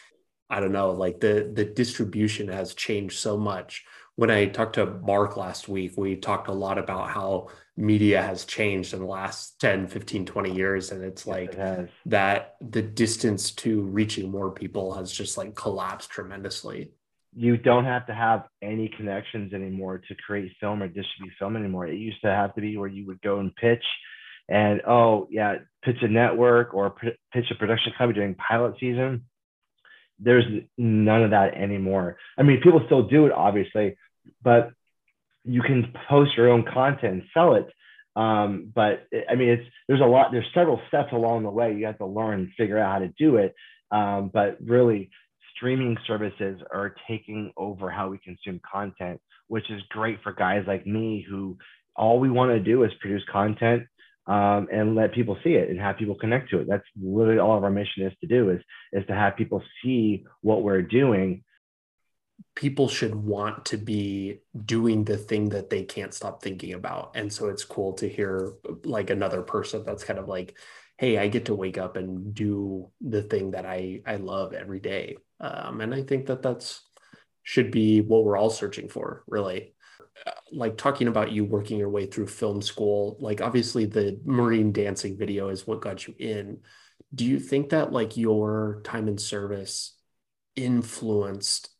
I 0.48 0.60
don't 0.60 0.72
know, 0.72 0.92
like 0.92 1.20
the 1.20 1.50
the 1.52 1.64
distribution 1.64 2.48
has 2.48 2.74
changed 2.74 3.18
so 3.18 3.36
much. 3.36 3.84
When 4.16 4.30
I 4.30 4.46
talked 4.46 4.74
to 4.74 4.86
Mark 4.86 5.36
last 5.36 5.68
week, 5.68 5.94
we 5.96 6.16
talked 6.16 6.48
a 6.48 6.52
lot 6.52 6.76
about 6.76 7.10
how 7.10 7.48
media 7.76 8.20
has 8.22 8.44
changed 8.44 8.92
in 8.92 9.00
the 9.00 9.06
last 9.06 9.58
10, 9.60 9.88
15, 9.88 10.26
20 10.26 10.54
years. 10.54 10.92
And 10.92 11.02
it's 11.02 11.26
like 11.26 11.54
it 11.54 11.90
that 12.06 12.56
the 12.60 12.82
distance 12.82 13.52
to 13.52 13.80
reaching 13.80 14.30
more 14.30 14.50
people 14.50 14.92
has 14.94 15.10
just 15.10 15.38
like 15.38 15.54
collapsed 15.54 16.10
tremendously 16.10 16.92
you 17.34 17.56
don't 17.56 17.84
have 17.84 18.06
to 18.06 18.14
have 18.14 18.44
any 18.62 18.88
connections 18.96 19.52
anymore 19.52 19.99
to 20.08 20.14
create 20.14 20.52
film 20.60 20.82
or 20.82 20.88
distribute 20.88 21.32
film 21.38 21.56
anymore. 21.56 21.87
It 21.87 21.96
used 21.96 22.20
to 22.22 22.28
have 22.28 22.54
to 22.54 22.60
be 22.60 22.76
where 22.76 22.88
you 22.88 23.06
would 23.06 23.22
go 23.22 23.38
and 23.38 23.54
pitch 23.54 23.84
and, 24.49 24.82
oh, 24.87 25.28
yeah, 25.30 25.56
pitch 25.84 25.99
a 26.02 26.08
network 26.08 26.75
or 26.75 26.94
pitch 27.32 27.46
a 27.50 27.54
production 27.54 27.92
company 27.96 28.18
during 28.18 28.34
pilot 28.34 28.75
season. 28.80 29.25
There's 30.18 30.44
none 30.76 31.22
of 31.22 31.30
that 31.30 31.54
anymore. 31.54 32.18
I 32.37 32.42
mean, 32.42 32.60
people 32.60 32.82
still 32.87 33.04
do 33.04 33.26
it, 33.26 33.32
obviously, 33.32 33.96
but 34.42 34.72
you 35.44 35.62
can 35.62 35.94
post 36.08 36.37
your 36.37 36.50
own 36.50 36.64
content 36.64 37.12
and 37.12 37.22
sell 37.32 37.54
it. 37.54 37.68
Um, 38.16 38.72
but 38.75 39.06
I 39.30 39.37
mean, 39.37 39.50
it's 39.50 39.66
there's 39.87 40.00
a 40.00 40.04
lot, 40.04 40.32
there's 40.32 40.44
several 40.52 40.80
steps 40.88 41.12
along 41.12 41.44
the 41.44 41.50
way. 41.50 41.75
You 41.75 41.87
have 41.87 41.99
to 41.99 42.06
learn 42.06 42.40
and 42.40 42.52
figure 42.56 42.76
out 42.76 42.92
how 42.92 42.99
to 42.99 43.14
do 43.18 43.37
it. 43.37 43.54
Um, 43.92 44.30
but 44.32 44.58
really, 44.60 45.10
streaming 45.61 45.97
services 46.07 46.59
are 46.73 46.95
taking 47.07 47.52
over 47.57 47.90
how 47.90 48.09
we 48.09 48.19
consume 48.19 48.61
content, 48.71 49.21
which 49.49 49.71
is 49.71 49.83
great 49.90 50.19
for 50.23 50.33
guys 50.33 50.64
like 50.67 50.87
me 50.87 51.25
who 51.29 51.59
all 51.95 52.19
we 52.19 52.31
want 52.31 52.50
to 52.50 52.61
do 52.61 52.83
is 52.85 52.90
produce 53.00 53.23
content 53.31 53.83
um, 54.26 54.69
and 54.73 54.95
let 54.95 55.12
people 55.12 55.37
see 55.45 55.50
it 55.50 55.69
and 55.69 55.79
have 55.79 55.99
people 55.99 56.14
connect 56.14 56.49
to 56.50 56.61
it. 56.61 56.67
That's 56.67 56.85
literally 57.00 57.40
all 57.40 57.59
of 57.59 57.64
our 57.64 57.71
mission 57.71 58.07
is 58.07 58.12
to 58.23 58.26
do 58.26 58.50
is 58.50 58.61
is 58.93 59.07
to 59.07 59.14
have 59.14 59.37
people 59.37 59.62
see 59.85 60.25
what 60.40 60.62
we're 60.62 60.83
doing. 60.83 61.45
People 62.55 62.88
should 62.88 63.14
want 63.14 63.67
to 63.67 63.76
be 63.76 64.40
doing 64.64 65.05
the 65.05 65.19
thing 65.19 65.50
that 65.50 65.69
they 65.69 65.85
can't 65.85 66.14
stop 66.14 66.43
thinking 66.43 66.73
about, 66.73 67.12
and 67.14 67.31
so 67.31 67.49
it's 67.49 67.64
cool 67.64 67.93
to 67.95 68.09
hear 68.09 68.55
like 68.85 69.11
another 69.11 69.43
person 69.43 69.85
that's 69.85 70.05
kind 70.05 70.19
of 70.19 70.26
like, 70.26 70.57
"Hey, 70.97 71.19
I 71.19 71.29
get 71.29 71.47
to 71.47 71.55
wake 71.55 71.76
up 71.76 71.97
and 71.97 72.35
do 72.35 72.90
the 73.00 73.23
thing 73.23 73.50
that 73.50 73.67
I 73.67 74.00
I 74.07 74.17
love 74.17 74.55
every 74.55 74.81
day." 74.81 75.17
Um, 75.40 75.80
and 75.80 75.94
I 75.94 76.02
think 76.02 76.26
that 76.26 76.42
that's 76.42 76.82
should 77.42 77.70
be 77.70 78.00
what 78.00 78.25
we're 78.25 78.37
all 78.37 78.50
searching 78.50 78.88
for, 78.88 79.25
really. 79.26 79.75
Like 80.52 80.76
talking 80.76 81.09
about 81.09 81.32
you 81.32 81.44
working 81.44 81.78
your 81.78 81.88
way 81.88 82.06
through 82.06 82.26
film 82.26 82.61
school, 82.61 83.16
like 83.20 83.40
obviously 83.40 83.87
the 83.87 84.20
Marine 84.25 84.73
dancing 84.73 85.16
video 85.16 85.49
is 85.49 85.66
what 85.66 85.80
got 85.80 86.06
you 86.06 86.14
in. 86.18 86.59
Do 87.14 87.25
you 87.25 87.40
think 87.40 87.70
that 87.70 87.92
like 87.92 88.16
your 88.16 88.82
time 88.85 89.09
in 89.09 89.16
service 89.16 89.97
influenced 90.56 91.70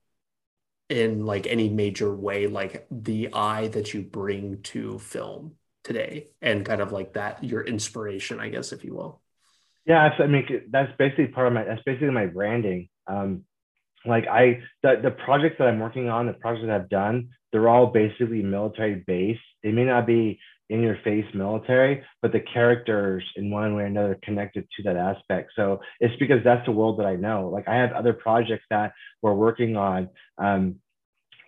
in 0.88 1.26
like 1.26 1.47
any 1.47 1.69
major 1.69 2.14
way, 2.14 2.47
like 2.47 2.87
the 2.90 3.33
eye 3.35 3.69
that 3.69 3.93
you 3.93 4.02
bring 4.02 4.62
to 4.62 4.99
film 4.99 5.52
today 5.85 6.29
and 6.40 6.64
kind 6.64 6.81
of 6.81 6.93
like 6.93 7.12
that, 7.14 7.45
your 7.45 7.62
inspiration, 7.62 8.40
I 8.40 8.49
guess, 8.49 8.73
if 8.73 8.85
you 8.85 8.95
will? 8.95 9.21
Yeah, 9.87 10.11
I 10.19 10.26
mean, 10.26 10.47
that's 10.71 10.93
basically 10.99 11.29
part 11.29 11.47
of 11.47 11.52
my, 11.52 11.64
that's 11.64 11.83
basically 11.83 12.11
my 12.11 12.26
branding. 12.26 12.88
Um, 13.07 13.45
like 14.07 14.26
I 14.26 14.61
the, 14.83 15.00
the 15.02 15.11
projects 15.11 15.57
that 15.59 15.69
I'm 15.69 15.78
working 15.78 16.09
on, 16.09 16.26
the 16.26 16.33
projects 16.33 16.66
that 16.66 16.75
I've 16.75 16.88
done, 16.88 17.28
they're 17.52 17.69
all 17.69 17.87
basically 17.87 18.42
military 18.42 19.02
based. 19.07 19.40
They 19.62 19.73
may 19.73 19.85
not 19.85 20.07
be 20.07 20.38
in 20.71 20.83
your 20.83 20.99
face 21.02 21.26
military, 21.35 22.02
but 22.23 22.33
the 22.33 22.40
characters 22.40 23.25
in 23.37 23.50
one 23.50 23.75
way 23.75 23.83
or 23.83 23.87
another 23.87 24.19
connected 24.23 24.66
to 24.76 24.83
that 24.85 24.97
aspect. 24.97 25.50
So 25.57 25.80
it's 25.99 26.14
because 26.21 26.42
that's 26.45 26.64
the 26.64 26.73
world 26.73 26.99
that 27.00 27.07
I 27.07 27.16
know. 27.16 27.50
Like 27.52 27.66
I 27.66 27.75
have 27.75 27.92
other 27.92 28.12
projects 28.12 28.64
that 28.71 28.92
we're 29.21 29.35
working 29.35 29.76
on. 29.76 30.09
Um, 30.38 30.76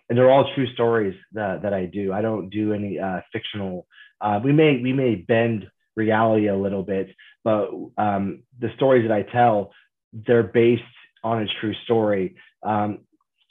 and 0.09 0.17
they're 0.17 0.29
all 0.29 0.53
true 0.53 0.71
stories 0.73 1.15
that, 1.31 1.61
that 1.61 1.73
I 1.73 1.85
do. 1.85 2.11
I 2.11 2.21
don't 2.21 2.49
do 2.49 2.73
any 2.73 2.99
uh, 2.99 3.21
fictional. 3.31 3.87
Uh, 4.19 4.41
we 4.43 4.51
may 4.51 4.81
we 4.81 4.91
may 4.91 5.15
bend 5.15 5.67
reality 5.95 6.47
a 6.47 6.55
little 6.55 6.83
bit, 6.83 7.09
but 7.43 7.69
um, 7.97 8.43
the 8.59 8.69
stories 8.75 9.07
that 9.07 9.13
I 9.13 9.23
tell, 9.23 9.71
they're 10.11 10.43
based 10.43 10.83
on 11.23 11.41
a 11.41 11.45
true 11.61 11.73
story. 11.85 12.35
Um, 12.63 12.99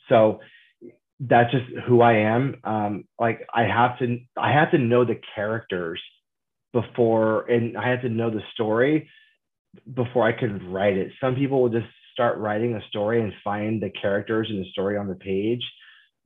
so 0.09 0.41
that's 1.21 1.52
just 1.52 1.64
who 1.87 2.00
I 2.00 2.14
am. 2.14 2.57
Um, 2.64 3.05
like 3.19 3.47
I 3.55 3.62
have 3.62 3.99
to, 4.00 4.19
I 4.37 4.52
have 4.52 4.73
to 4.73 4.79
know 4.79 5.05
the 5.05 5.21
characters 5.35 6.00
before, 6.73 7.43
and 7.49 7.76
I 7.76 7.91
have 7.91 8.02
to 8.02 8.09
know 8.09 8.31
the 8.31 8.43
story 8.55 9.09
before 9.95 10.26
I 10.26 10.33
can 10.33 10.73
write 10.73 10.97
it. 10.97 11.12
Some 11.21 11.35
people 11.35 11.62
will 11.62 11.69
just 11.69 11.87
start 12.12 12.38
writing 12.38 12.75
a 12.75 12.87
story 12.88 13.23
and 13.23 13.33
find 13.43 13.83
the 13.83 13.91
characters 13.91 14.49
in 14.50 14.59
the 14.59 14.71
story 14.71 14.97
on 14.97 15.09
the 15.09 15.14
page. 15.14 15.62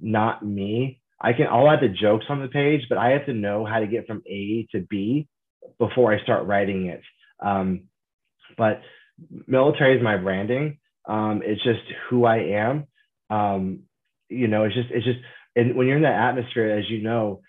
Not 0.00 0.45
me. 0.45 1.00
I 1.21 1.33
can, 1.33 1.47
I'll 1.47 1.71
add 1.71 1.81
the 1.81 1.88
jokes 1.88 2.26
on 2.29 2.41
the 2.41 2.49
page, 2.49 2.83
but 2.88 2.99
I 2.99 3.11
have 3.11 3.26
to 3.26 3.33
know 3.33 3.65
how 3.65 3.81
to 3.81 3.87
get 3.87 4.07
from 4.07 4.23
A 4.26 4.67
to 4.73 4.81
B 4.81 5.29
before 5.79 6.12
I 6.12 6.23
start 6.23 6.47
writing 6.47 6.87
it. 6.87 7.03
Um, 7.45 7.85
but 8.57 8.83
military 9.47 9.97
is 9.97 10.03
my 10.03 10.17
branding. 10.17 10.79
Um, 11.07 11.43
it's 11.45 11.63
just 11.63 11.81
who 12.09 12.25
I 12.25 12.39
am. 12.39 12.87
Um, 13.31 13.81
you 14.29 14.49
know, 14.49 14.65
it's 14.65 14.75
just 14.75 14.89
it's 14.91 15.05
just 15.05 15.19
and 15.55 15.77
when 15.77 15.87
you're 15.87 15.97
in 15.97 16.03
that 16.03 16.29
atmosphere, 16.31 16.77
as 16.79 16.89
you 16.91 17.03
know, 17.03 17.41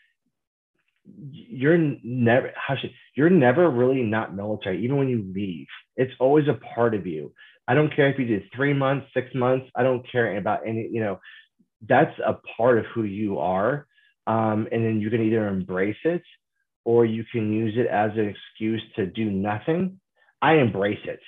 you're 1.32 1.78
never 1.78 2.52
how 2.56 2.76
should 2.76 2.92
you're 3.16 3.30
never 3.30 3.70
really 3.70 4.04
not 4.04 4.36
military, 4.36 4.84
even 4.84 4.98
when 4.98 5.10
you 5.10 5.32
leave. 5.34 5.68
It's 5.96 6.14
always 6.20 6.48
a 6.48 6.60
part 6.76 6.94
of 6.94 7.08
you. 7.08 7.34
I 7.68 7.74
don't 7.74 7.94
care 7.94 8.10
if 8.10 8.18
you 8.18 8.26
did 8.26 8.44
three 8.56 8.74
months, 8.74 9.08
six 9.14 9.28
months. 9.36 9.68
I 9.76 9.84
don't 9.84 10.10
care 10.10 10.38
about 10.38 10.66
any, 10.66 10.88
you 10.92 11.02
know, 11.02 11.20
that's 11.88 12.18
a 12.26 12.36
part 12.56 12.78
of 12.78 12.86
who 12.94 13.04
you 13.04 13.40
are. 13.40 13.88
Um, 14.26 14.68
and 14.72 14.84
then 14.86 15.00
you 15.02 15.10
can 15.10 15.22
either 15.22 15.48
embrace 15.48 15.98
it 16.04 16.24
or 16.86 17.06
you 17.06 17.24
can 17.32 17.52
use 17.52 17.74
it 17.78 17.88
as 17.88 18.12
an 18.14 18.34
excuse 18.34 18.82
to 18.96 19.06
do 19.06 19.30
nothing. 19.30 20.00
I 20.42 20.56
embrace 20.56 21.00
it. 21.06 21.20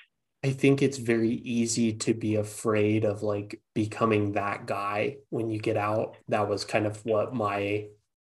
I 0.44 0.52
think 0.52 0.82
it's 0.82 0.98
very 0.98 1.32
easy 1.32 1.94
to 1.94 2.14
be 2.14 2.36
afraid 2.36 3.04
of 3.04 3.24
like 3.24 3.62
becoming 3.76 4.34
that 4.34 4.66
guy 4.66 5.18
when 5.30 5.50
you 5.50 5.60
get 5.60 5.76
out. 5.76 6.16
That 6.30 6.48
was 6.48 6.64
kind 6.64 6.86
of 6.86 7.06
what 7.06 7.34
my 7.34 7.88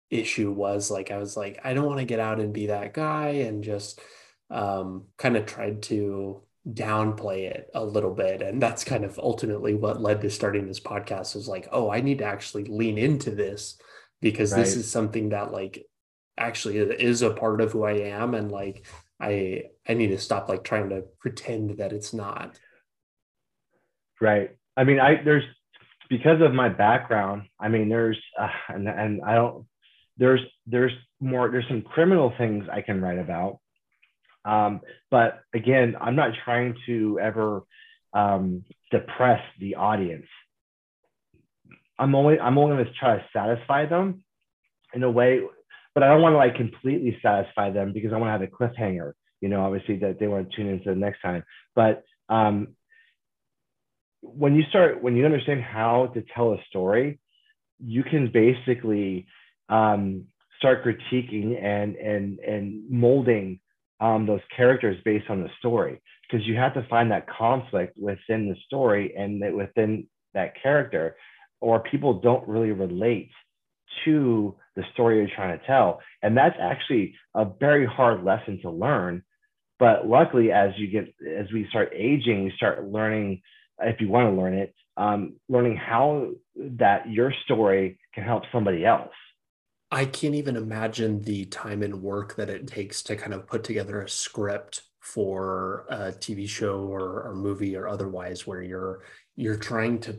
issue 0.09 0.51
was. 0.51 0.91
Like, 0.91 1.11
I 1.11 1.17
was 1.17 1.37
like, 1.37 1.59
I 1.63 1.73
don't 1.73 1.85
want 1.85 1.99
to 1.99 2.05
get 2.05 2.19
out 2.19 2.39
and 2.39 2.53
be 2.53 2.67
that 2.67 2.93
guy, 2.93 3.29
and 3.29 3.63
just 3.63 4.01
um, 4.49 5.05
kind 5.17 5.37
of 5.37 5.45
tried 5.45 5.81
to 5.83 6.43
downplay 6.69 7.49
it 7.49 7.69
a 7.73 7.83
little 7.83 8.13
bit. 8.13 8.41
And 8.41 8.61
that's 8.61 8.83
kind 8.83 9.03
of 9.03 9.19
ultimately 9.19 9.73
what 9.73 10.01
led 10.01 10.21
to 10.21 10.29
starting 10.29 10.67
this 10.67 10.79
podcast 10.79 11.35
was 11.35 11.47
like, 11.47 11.67
oh, 11.71 11.89
I 11.89 12.01
need 12.01 12.19
to 12.19 12.25
actually 12.25 12.65
lean 12.65 12.97
into 12.97 13.31
this 13.31 13.77
because 14.21 14.51
right. 14.51 14.59
this 14.59 14.75
is 14.75 14.89
something 14.89 15.29
that 15.29 15.51
like 15.51 15.85
actually 16.37 16.77
is 16.77 17.21
a 17.21 17.31
part 17.31 17.61
of 17.61 17.73
who 17.73 17.83
I 17.83 17.93
am. 18.09 18.33
And 18.33 18.51
like, 18.51 18.85
I 19.23 19.63
I 19.87 19.93
need 19.93 20.07
to 20.07 20.19
stop 20.19 20.49
like 20.49 20.63
trying 20.63 20.89
to 20.89 21.03
pretend 21.19 21.77
that 21.77 21.93
it's 21.93 22.13
not. 22.13 22.59
Right. 24.19 24.51
I 24.75 24.83
mean, 24.83 24.99
I 24.99 25.23
there's 25.23 25.43
because 26.09 26.41
of 26.41 26.53
my 26.53 26.69
background. 26.69 27.43
I 27.59 27.69
mean, 27.69 27.89
there's 27.89 28.19
uh, 28.39 28.49
and 28.69 28.87
and 28.87 29.21
I 29.25 29.35
don't 29.35 29.65
there's 30.17 30.41
there's 30.67 30.91
more 31.19 31.49
there's 31.49 31.67
some 31.67 31.81
criminal 31.81 32.33
things 32.37 32.65
I 32.71 32.81
can 32.81 33.01
write 33.01 33.19
about. 33.19 33.59
Um, 34.45 34.81
but 35.09 35.39
again, 35.53 35.95
I'm 35.99 36.15
not 36.15 36.31
trying 36.43 36.75
to 36.87 37.19
ever 37.19 37.61
um, 38.13 38.65
depress 38.91 39.41
the 39.59 39.75
audience. 39.75 40.27
I'm 41.97 42.13
only 42.13 42.39
I'm 42.39 42.57
only 42.57 42.75
going 42.75 42.85
to 42.85 42.99
try 42.99 43.17
to 43.17 43.25
satisfy 43.31 43.85
them 43.85 44.23
in 44.93 45.03
a 45.03 45.09
way 45.09 45.41
but 45.93 46.03
I 46.03 46.07
don't 46.07 46.21
want 46.21 46.33
to 46.33 46.37
like 46.37 46.55
completely 46.55 47.17
satisfy 47.21 47.69
them 47.71 47.93
because 47.93 48.13
I 48.13 48.17
want 48.17 48.29
to 48.29 48.31
have 48.31 48.41
a 48.41 48.47
cliffhanger, 48.47 49.13
you 49.41 49.49
know, 49.49 49.63
obviously 49.63 49.97
that 49.97 50.19
they 50.19 50.27
want 50.27 50.49
to 50.49 50.55
tune 50.55 50.67
into 50.67 50.89
the 50.89 50.95
next 50.95 51.21
time. 51.21 51.43
But 51.75 52.03
um, 52.29 52.69
when 54.21 54.55
you 54.55 54.63
start, 54.69 55.03
when 55.03 55.15
you 55.15 55.25
understand 55.25 55.61
how 55.61 56.07
to 56.13 56.23
tell 56.33 56.53
a 56.53 56.57
story, 56.69 57.19
you 57.79 58.03
can 58.03 58.31
basically 58.31 59.27
um, 59.69 60.25
start 60.57 60.83
critiquing 60.85 61.61
and 61.61 61.95
and 61.95 62.39
and 62.39 62.89
molding 62.89 63.59
um, 63.99 64.25
those 64.25 64.41
characters 64.55 64.97
based 65.05 65.29
on 65.29 65.43
the 65.43 65.49
story 65.59 66.01
because 66.23 66.47
you 66.47 66.55
have 66.55 66.73
to 66.73 66.85
find 66.89 67.11
that 67.11 67.27
conflict 67.27 67.95
within 67.97 68.49
the 68.49 68.55
story 68.65 69.13
and 69.17 69.41
within 69.55 70.07
that 70.33 70.53
character, 70.61 71.15
or 71.61 71.79
people 71.81 72.19
don't 72.21 72.47
really 72.47 72.71
relate 72.71 73.29
to 74.05 74.55
the 74.75 74.83
story 74.93 75.17
you're 75.17 75.35
trying 75.35 75.57
to 75.57 75.65
tell. 75.65 76.01
And 76.21 76.35
that's 76.35 76.57
actually 76.59 77.15
a 77.35 77.45
very 77.45 77.85
hard 77.85 78.23
lesson 78.23 78.59
to 78.61 78.69
learn. 78.69 79.23
But 79.79 80.07
luckily, 80.07 80.51
as 80.51 80.71
you 80.77 80.87
get, 80.87 81.13
as 81.27 81.51
we 81.51 81.67
start 81.69 81.91
aging, 81.93 82.43
you 82.43 82.51
start 82.51 82.85
learning, 82.85 83.41
if 83.79 83.99
you 84.01 84.07
want 84.07 84.33
to 84.33 84.41
learn 84.41 84.53
it, 84.53 84.73
um, 84.97 85.35
learning 85.49 85.77
how 85.77 86.31
that 86.55 87.09
your 87.09 87.33
story 87.43 87.99
can 88.13 88.23
help 88.23 88.43
somebody 88.51 88.85
else. 88.85 89.13
I 89.91 90.05
can't 90.05 90.35
even 90.35 90.55
imagine 90.55 91.21
the 91.21 91.45
time 91.45 91.83
and 91.83 92.01
work 92.01 92.35
that 92.35 92.49
it 92.49 92.67
takes 92.67 93.03
to 93.03 93.15
kind 93.15 93.33
of 93.33 93.45
put 93.45 93.63
together 93.63 94.01
a 94.01 94.09
script 94.09 94.81
for 94.99 95.85
a 95.89 96.11
TV 96.11 96.47
show 96.47 96.79
or, 96.79 97.23
or 97.23 97.35
movie 97.35 97.75
or 97.75 97.87
otherwise, 97.87 98.47
where 98.47 98.61
you're 98.61 99.01
you're 99.35 99.57
trying 99.57 99.99
to 99.99 100.17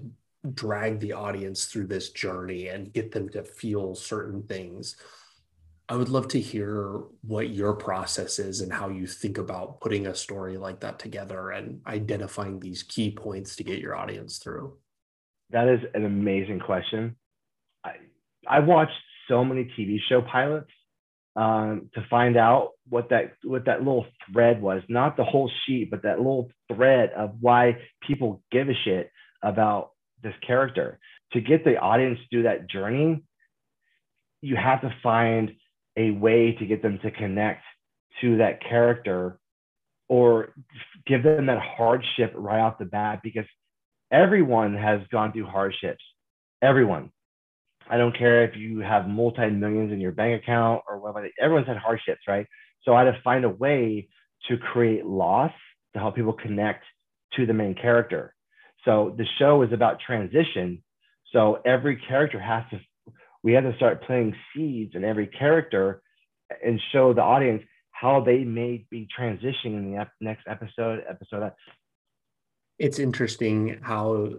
drag 0.52 1.00
the 1.00 1.12
audience 1.12 1.66
through 1.66 1.86
this 1.86 2.10
journey 2.10 2.68
and 2.68 2.92
get 2.92 3.12
them 3.12 3.28
to 3.30 3.42
feel 3.42 3.94
certain 3.94 4.42
things. 4.42 4.96
I 5.88 5.96
would 5.96 6.08
love 6.08 6.28
to 6.28 6.40
hear 6.40 7.02
what 7.22 7.50
your 7.50 7.74
process 7.74 8.38
is 8.38 8.60
and 8.60 8.72
how 8.72 8.88
you 8.88 9.06
think 9.06 9.38
about 9.38 9.80
putting 9.80 10.06
a 10.06 10.14
story 10.14 10.56
like 10.56 10.80
that 10.80 10.98
together 10.98 11.50
and 11.50 11.80
identifying 11.86 12.58
these 12.58 12.82
key 12.82 13.10
points 13.10 13.56
to 13.56 13.64
get 13.64 13.80
your 13.80 13.94
audience 13.94 14.38
through. 14.38 14.78
That 15.50 15.68
is 15.68 15.80
an 15.94 16.04
amazing 16.04 16.60
question. 16.60 17.16
I 17.84 17.96
I 18.46 18.60
watched 18.60 18.92
so 19.28 19.44
many 19.44 19.70
TV 19.78 19.98
show 20.08 20.22
pilots 20.22 20.70
um, 21.36 21.90
to 21.94 22.06
find 22.08 22.36
out 22.36 22.70
what 22.88 23.10
that 23.10 23.34
what 23.42 23.66
that 23.66 23.80
little 23.80 24.06
thread 24.32 24.62
was, 24.62 24.82
not 24.88 25.16
the 25.16 25.24
whole 25.24 25.50
sheet, 25.64 25.90
but 25.90 26.02
that 26.02 26.18
little 26.18 26.50
thread 26.72 27.10
of 27.10 27.36
why 27.40 27.78
people 28.06 28.42
give 28.50 28.68
a 28.68 28.74
shit 28.84 29.10
about 29.42 29.90
this 30.24 30.34
character. 30.44 30.98
To 31.34 31.40
get 31.40 31.64
the 31.64 31.78
audience 31.78 32.18
do 32.30 32.42
that 32.42 32.68
journey, 32.68 33.22
you 34.42 34.56
have 34.56 34.80
to 34.80 34.94
find 35.02 35.52
a 35.96 36.10
way 36.10 36.52
to 36.58 36.66
get 36.66 36.82
them 36.82 36.98
to 37.02 37.10
connect 37.10 37.62
to 38.20 38.38
that 38.38 38.60
character 38.62 39.38
or 40.08 40.52
give 41.06 41.22
them 41.22 41.46
that 41.46 41.60
hardship 41.60 42.32
right 42.34 42.60
off 42.60 42.78
the 42.78 42.84
bat 42.84 43.20
because 43.22 43.46
everyone 44.10 44.74
has 44.74 45.00
gone 45.10 45.32
through 45.32 45.46
hardships. 45.46 46.02
Everyone. 46.62 47.10
I 47.88 47.98
don't 47.98 48.16
care 48.16 48.44
if 48.44 48.56
you 48.56 48.80
have 48.80 49.08
multi 49.08 49.50
millions 49.50 49.92
in 49.92 50.00
your 50.00 50.12
bank 50.12 50.42
account 50.42 50.82
or 50.88 50.98
whatever. 50.98 51.28
Everyone's 51.40 51.66
had 51.66 51.76
hardships, 51.76 52.22
right? 52.26 52.46
So 52.82 52.94
I 52.94 53.04
had 53.04 53.12
to 53.12 53.20
find 53.22 53.44
a 53.44 53.50
way 53.50 54.08
to 54.48 54.56
create 54.56 55.06
loss 55.06 55.52
to 55.92 55.98
help 55.98 56.16
people 56.16 56.32
connect 56.32 56.84
to 57.36 57.46
the 57.46 57.52
main 57.52 57.74
character. 57.74 58.34
So 58.84 59.14
the 59.16 59.26
show 59.38 59.62
is 59.62 59.72
about 59.72 60.00
transition. 60.00 60.82
So 61.32 61.60
every 61.64 61.96
character 61.96 62.38
has 62.38 62.64
to, 62.70 62.80
we 63.42 63.52
had 63.52 63.64
to 63.64 63.74
start 63.76 64.04
playing 64.04 64.34
seeds 64.54 64.94
in 64.94 65.04
every 65.04 65.26
character 65.26 66.02
and 66.64 66.80
show 66.92 67.12
the 67.12 67.22
audience 67.22 67.62
how 67.90 68.20
they 68.20 68.44
may 68.44 68.86
be 68.90 69.08
transitioning 69.18 69.78
in 69.78 69.92
the 69.92 70.00
ep- 70.00 70.12
next 70.20 70.46
episode, 70.46 71.04
episode. 71.08 71.52
It's 72.78 72.98
interesting 72.98 73.78
how 73.82 74.34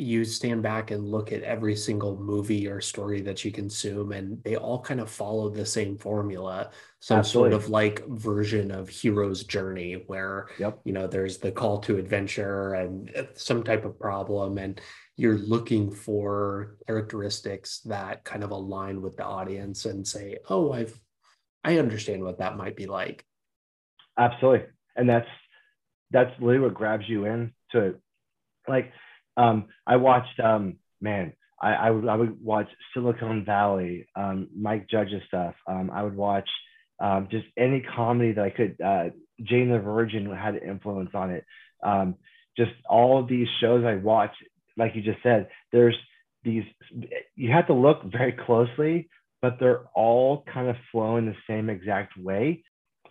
you 0.00 0.24
stand 0.24 0.62
back 0.62 0.92
and 0.92 1.10
look 1.10 1.32
at 1.32 1.42
every 1.42 1.74
single 1.74 2.16
movie 2.16 2.68
or 2.68 2.80
story 2.80 3.20
that 3.20 3.44
you 3.44 3.50
consume 3.50 4.12
and 4.12 4.40
they 4.44 4.54
all 4.54 4.80
kind 4.80 5.00
of 5.00 5.10
follow 5.10 5.48
the 5.48 5.66
same 5.66 5.98
formula 5.98 6.70
some 7.00 7.18
Absolutely. 7.18 7.50
sort 7.50 7.62
of 7.64 7.68
like 7.68 8.06
version 8.06 8.70
of 8.70 8.88
hero's 8.88 9.42
journey 9.42 10.04
where 10.06 10.46
yep. 10.56 10.78
you 10.84 10.92
know 10.92 11.08
there's 11.08 11.38
the 11.38 11.50
call 11.50 11.80
to 11.80 11.98
adventure 11.98 12.74
and 12.74 13.10
uh, 13.16 13.24
some 13.34 13.64
type 13.64 13.84
of 13.84 13.98
problem 13.98 14.58
and 14.58 14.80
you're 15.16 15.38
looking 15.38 15.90
for 15.90 16.76
characteristics 16.86 17.80
that 17.80 18.22
kind 18.22 18.44
of 18.44 18.52
align 18.52 19.02
with 19.02 19.16
the 19.16 19.24
audience 19.24 19.84
and 19.84 20.06
say 20.06 20.38
oh 20.48 20.72
i've 20.72 20.96
i 21.64 21.76
understand 21.78 22.22
what 22.22 22.38
that 22.38 22.56
might 22.56 22.76
be 22.76 22.86
like 22.86 23.24
absolutely 24.16 24.64
and 24.94 25.08
that's 25.08 25.28
that's 26.12 26.30
literally 26.38 26.60
what 26.60 26.74
grabs 26.74 27.08
you 27.08 27.24
in 27.24 27.52
to 27.72 27.96
like 28.68 28.92
um, 29.38 29.66
I 29.86 29.96
watched, 29.96 30.38
um, 30.40 30.76
man, 31.00 31.32
I, 31.60 31.72
I, 31.72 31.90
would, 31.90 32.08
I 32.08 32.16
would 32.16 32.42
watch 32.42 32.68
Silicon 32.92 33.44
Valley, 33.44 34.06
um, 34.16 34.48
Mike 34.54 34.88
Judge's 34.90 35.22
stuff. 35.28 35.54
Um, 35.66 35.90
I 35.92 36.02
would 36.02 36.16
watch 36.16 36.48
um, 37.00 37.28
just 37.30 37.46
any 37.56 37.82
comedy 37.96 38.32
that 38.32 38.44
I 38.44 38.50
could. 38.50 38.80
Uh, 38.84 39.04
Jane 39.42 39.70
the 39.70 39.78
Virgin 39.78 40.26
had 40.34 40.56
an 40.56 40.68
influence 40.68 41.10
on 41.14 41.30
it. 41.30 41.44
Um, 41.82 42.16
just 42.56 42.72
all 42.88 43.20
of 43.20 43.28
these 43.28 43.46
shows 43.60 43.84
I 43.84 43.94
watch, 43.94 44.32
like 44.76 44.96
you 44.96 45.02
just 45.02 45.22
said, 45.22 45.48
there's 45.72 45.96
these, 46.42 46.64
you 47.36 47.52
have 47.52 47.68
to 47.68 47.74
look 47.74 48.02
very 48.04 48.32
closely, 48.32 49.08
but 49.40 49.58
they're 49.60 49.84
all 49.94 50.44
kind 50.52 50.68
of 50.68 50.76
flowing 50.90 51.26
the 51.26 51.36
same 51.48 51.70
exact 51.70 52.16
way. 52.16 52.64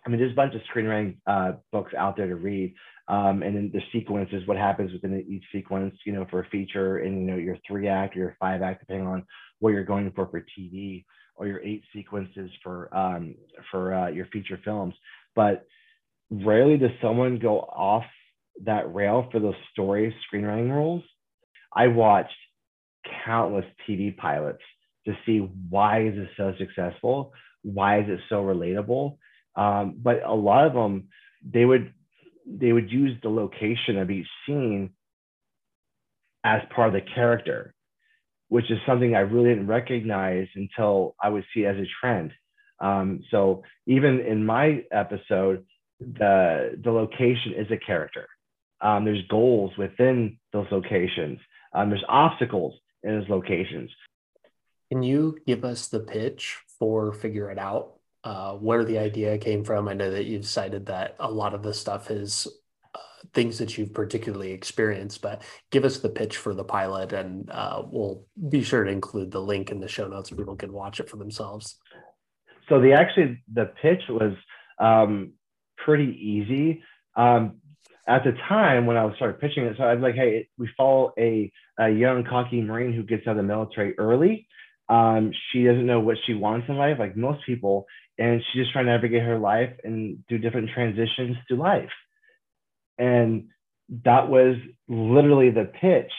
I 0.05 0.09
mean, 0.09 0.19
there's 0.19 0.33
a 0.33 0.35
bunch 0.35 0.53
of 0.55 0.61
screenwriting 0.73 1.17
uh, 1.25 1.53
books 1.71 1.93
out 1.97 2.17
there 2.17 2.27
to 2.27 2.35
read, 2.35 2.73
um, 3.09 3.41
and 3.41 3.55
then 3.55 3.71
the 3.73 3.81
sequence 3.93 4.29
is 4.33 4.45
what 4.47 4.57
happens 4.57 4.91
within 4.91 5.25
each 5.29 5.43
sequence, 5.51 5.95
you 6.05 6.11
know, 6.11 6.25
for 6.29 6.41
a 6.41 6.49
feature 6.49 6.97
and, 6.97 7.21
you 7.21 7.25
know, 7.25 7.37
your 7.37 7.57
three 7.65 7.87
act 7.87 8.15
or 8.15 8.19
your 8.19 8.37
five 8.39 8.61
act, 8.61 8.81
depending 8.81 9.07
on 9.07 9.25
what 9.59 9.69
you're 9.69 9.85
going 9.85 10.11
for 10.13 10.27
for 10.27 10.45
TV 10.57 11.05
or 11.35 11.47
your 11.47 11.61
eight 11.61 11.83
sequences 11.93 12.49
for, 12.61 12.95
um, 12.95 13.35
for 13.71 13.93
uh, 13.93 14.09
your 14.09 14.25
feature 14.27 14.59
films. 14.65 14.93
But 15.35 15.65
rarely 16.29 16.77
does 16.77 16.91
someone 17.01 17.39
go 17.39 17.59
off 17.59 18.03
that 18.65 18.93
rail 18.93 19.29
for 19.31 19.39
those 19.39 19.55
story 19.71 20.13
screenwriting 20.33 20.69
rules. 20.69 21.03
I 21.73 21.87
watched 21.87 22.35
countless 23.25 23.65
TV 23.87 24.17
pilots 24.17 24.61
to 25.05 25.13
see 25.25 25.39
why 25.69 26.07
is 26.07 26.17
it 26.17 26.27
so 26.35 26.53
successful? 26.57 27.31
Why 27.61 28.01
is 28.01 28.09
it 28.09 28.19
so 28.27 28.43
relatable? 28.43 29.17
Um, 29.55 29.95
but 29.97 30.23
a 30.25 30.33
lot 30.33 30.67
of 30.67 30.73
them, 30.73 31.07
they 31.43 31.63
would 31.63 31.93
they 32.47 32.71
would 32.71 32.91
use 32.91 33.17
the 33.21 33.29
location 33.29 33.97
of 33.97 34.09
each 34.09 34.27
scene 34.45 34.91
as 36.43 36.61
part 36.73 36.87
of 36.87 36.93
the 36.93 37.09
character, 37.13 37.73
which 38.47 38.71
is 38.71 38.79
something 38.87 39.15
I 39.15 39.19
really 39.19 39.49
didn't 39.49 39.67
recognize 39.67 40.47
until 40.55 41.15
I 41.21 41.29
would 41.29 41.43
see 41.53 41.63
it 41.63 41.75
as 41.75 41.77
a 41.77 41.87
trend. 41.99 42.31
Um, 42.79 43.21
so 43.31 43.63
even 43.85 44.21
in 44.21 44.45
my 44.45 44.83
episode, 44.91 45.65
the 45.99 46.79
the 46.83 46.91
location 46.91 47.53
is 47.57 47.69
a 47.71 47.77
character. 47.77 48.27
Um, 48.79 49.05
there's 49.05 49.25
goals 49.27 49.75
within 49.77 50.37
those 50.53 50.67
locations. 50.71 51.39
Um, 51.73 51.89
there's 51.89 52.03
obstacles 52.07 52.75
in 53.03 53.19
those 53.19 53.29
locations. 53.29 53.89
Can 54.91 55.03
you 55.03 55.37
give 55.45 55.65
us 55.65 55.87
the 55.87 55.99
pitch 55.99 56.57
for 56.79 57.11
Figure 57.11 57.51
It 57.51 57.57
Out? 57.57 57.96
Uh, 58.27 58.51
where 58.55 58.83
the 58.83 58.99
idea 58.99 59.37
came 59.37 59.63
from. 59.63 59.87
I 59.87 59.93
know 59.93 60.11
that 60.11 60.25
you've 60.25 60.45
cited 60.45 60.87
that 60.87 61.15
a 61.17 61.31
lot 61.31 61.53
of 61.53 61.63
the 61.63 61.73
stuff 61.73 62.11
is 62.11 62.45
uh, 62.93 62.99
things 63.33 63.57
that 63.59 63.77
you've 63.77 63.93
particularly 63.93 64.51
experienced, 64.51 65.21
but 65.21 65.43
give 65.71 65.85
us 65.85 65.99
the 65.99 66.09
pitch 66.09 66.35
for 66.35 66.53
the 66.53 66.65
pilot 66.65 67.13
and 67.13 67.49
uh, 67.49 67.83
we'll 67.89 68.25
be 68.49 68.63
sure 68.63 68.83
to 68.83 68.91
include 68.91 69.31
the 69.31 69.39
link 69.39 69.71
in 69.71 69.79
the 69.79 69.87
show 69.87 70.09
notes 70.09 70.29
so 70.29 70.35
people 70.35 70.57
can 70.57 70.73
watch 70.73 70.99
it 70.99 71.09
for 71.09 71.15
themselves. 71.15 71.77
So 72.67 72.81
the 72.81 72.91
actually 72.91 73.41
the 73.53 73.71
pitch 73.81 74.01
was 74.09 74.33
um, 74.77 75.31
pretty 75.77 76.11
easy. 76.21 76.83
Um, 77.15 77.61
at 78.09 78.25
the 78.25 78.33
time 78.49 78.85
when 78.85 78.97
I 78.97 79.05
was 79.05 79.15
started 79.15 79.39
pitching 79.39 79.63
it, 79.63 79.77
so 79.77 79.85
I 79.85 79.93
was 79.93 80.03
like, 80.03 80.15
hey, 80.15 80.49
we 80.57 80.69
follow 80.75 81.13
a, 81.17 81.49
a 81.79 81.87
young 81.87 82.25
cocky 82.25 82.59
Marine 82.61 82.91
who 82.91 83.03
gets 83.03 83.25
out 83.25 83.31
of 83.31 83.37
the 83.37 83.43
military 83.43 83.97
early. 83.97 84.49
Um, 84.89 85.31
she 85.51 85.63
doesn't 85.63 85.85
know 85.85 86.01
what 86.01 86.17
she 86.25 86.33
wants 86.33 86.67
in 86.67 86.75
life, 86.75 86.97
like 86.99 87.15
most 87.15 87.45
people, 87.45 87.85
and 88.17 88.41
she's 88.41 88.63
just 88.63 88.73
trying 88.73 88.85
to 88.85 88.91
navigate 88.91 89.23
her 89.23 89.37
life 89.37 89.71
and 89.83 90.25
do 90.27 90.37
different 90.37 90.69
transitions 90.73 91.37
to 91.47 91.55
life. 91.55 91.89
And 92.97 93.49
that 94.03 94.29
was 94.29 94.55
literally 94.87 95.51
the 95.51 95.65
pitch. 95.65 96.11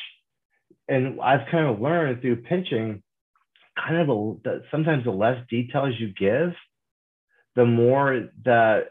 And 0.88 1.20
I've 1.20 1.48
kind 1.50 1.66
of 1.66 1.80
learned 1.80 2.20
through 2.20 2.42
pitching, 2.42 3.02
kind 3.76 3.96
of 3.96 4.42
the, 4.42 4.62
sometimes 4.70 5.04
the 5.04 5.10
less 5.10 5.36
details 5.50 5.94
you 5.98 6.12
give, 6.14 6.54
the 7.56 7.66
more 7.66 8.28
the 8.44 8.86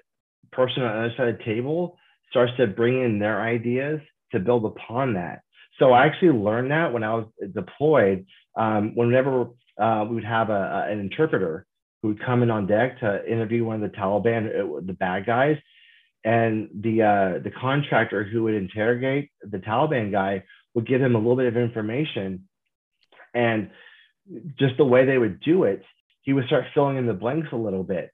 person 0.51 0.83
on 0.83 0.93
the 0.93 1.05
other 1.05 1.13
side 1.17 1.27
of 1.29 1.37
the 1.37 1.43
table 1.43 1.97
starts 2.29 2.51
to 2.57 2.67
bring 2.67 3.01
in 3.01 3.19
their 3.19 3.41
ideas 3.41 4.01
to 4.31 4.39
build 4.39 4.65
upon 4.65 5.13
that. 5.13 5.41
So 5.79 5.91
I 5.91 6.05
actually 6.05 6.37
learned 6.37 6.71
that 6.71 6.91
when 6.91 7.03
I 7.03 7.15
was 7.15 7.27
deployed. 7.53 8.25
Um, 8.55 8.95
whenever 8.95 9.49
uh, 9.79 10.05
we 10.09 10.15
would 10.15 10.23
have 10.23 10.49
a, 10.49 10.53
a, 10.87 10.91
an 10.91 10.99
interpreter, 10.99 11.65
who 12.01 12.10
would 12.10 12.23
come 12.23 12.43
in 12.43 12.51
on 12.51 12.67
deck 12.67 12.99
to 12.99 13.31
interview 13.31 13.65
one 13.65 13.81
of 13.83 13.91
the 13.91 13.97
Taliban, 13.97 14.47
uh, 14.47 14.81
the 14.86 14.93
bad 14.93 15.25
guys, 15.25 15.57
and 16.23 16.69
the 16.73 17.01
uh, 17.01 17.39
the 17.43 17.51
contractor 17.51 18.23
who 18.23 18.43
would 18.43 18.53
interrogate 18.53 19.31
the 19.41 19.57
Taliban 19.60 20.12
guy 20.12 20.43
would 20.73 20.88
give 20.88 21.01
him 21.01 21.15
a 21.15 21.17
little 21.17 21.36
bit 21.36 21.47
of 21.47 21.57
information, 21.57 22.47
and 23.33 23.71
just 24.60 24.77
the 24.77 24.86
way 24.86 25.05
they 25.05 25.17
would 25.17 25.39
do 25.39 25.63
it, 25.63 25.83
he 26.21 26.33
would 26.33 26.45
start 26.45 26.65
filling 26.73 26.97
in 26.97 27.05
the 27.05 27.13
blanks 27.13 27.49
a 27.51 27.55
little 27.55 27.83
bit. 27.83 28.12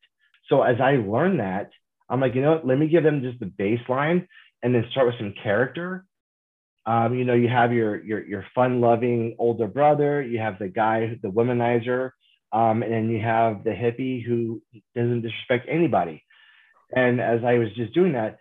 So 0.48 0.62
as 0.62 0.80
I 0.80 0.98
learned 0.98 1.40
that, 1.40 1.72
I'm 2.10 2.20
like, 2.20 2.36
you 2.36 2.42
know 2.42 2.52
what? 2.52 2.68
Let 2.68 2.78
me 2.78 2.88
give 2.88 3.04
them 3.04 3.22
just 3.22 3.40
the 3.40 3.46
baseline, 3.46 4.28
and 4.62 4.74
then 4.74 4.86
start 4.92 5.08
with 5.08 5.18
some 5.18 5.34
character. 5.42 6.06
Um, 6.86 7.16
you 7.16 7.24
know, 7.24 7.34
you 7.34 7.48
have 7.48 7.74
your 7.74 8.04
your 8.04 8.26
your 8.26 8.46
fun-loving 8.54 9.38
older 9.40 9.68
brother, 9.68 10.22
you 10.22 10.40
have 10.40 10.60
the 10.60 10.68
guy, 10.68 11.18
the 11.22 11.30
womanizer, 11.30 12.12
Um, 12.54 12.84
and 12.84 12.94
then 12.94 13.10
you 13.10 13.20
have 13.20 13.64
the 13.64 13.72
hippie 13.72 14.24
who 14.24 14.62
doesn't 14.96 15.24
disrespect 15.24 15.68
anybody. 15.68 16.24
And 16.96 17.20
as 17.20 17.40
I 17.44 17.58
was 17.58 17.70
just 17.76 17.94
doing 17.94 18.14
that, 18.14 18.38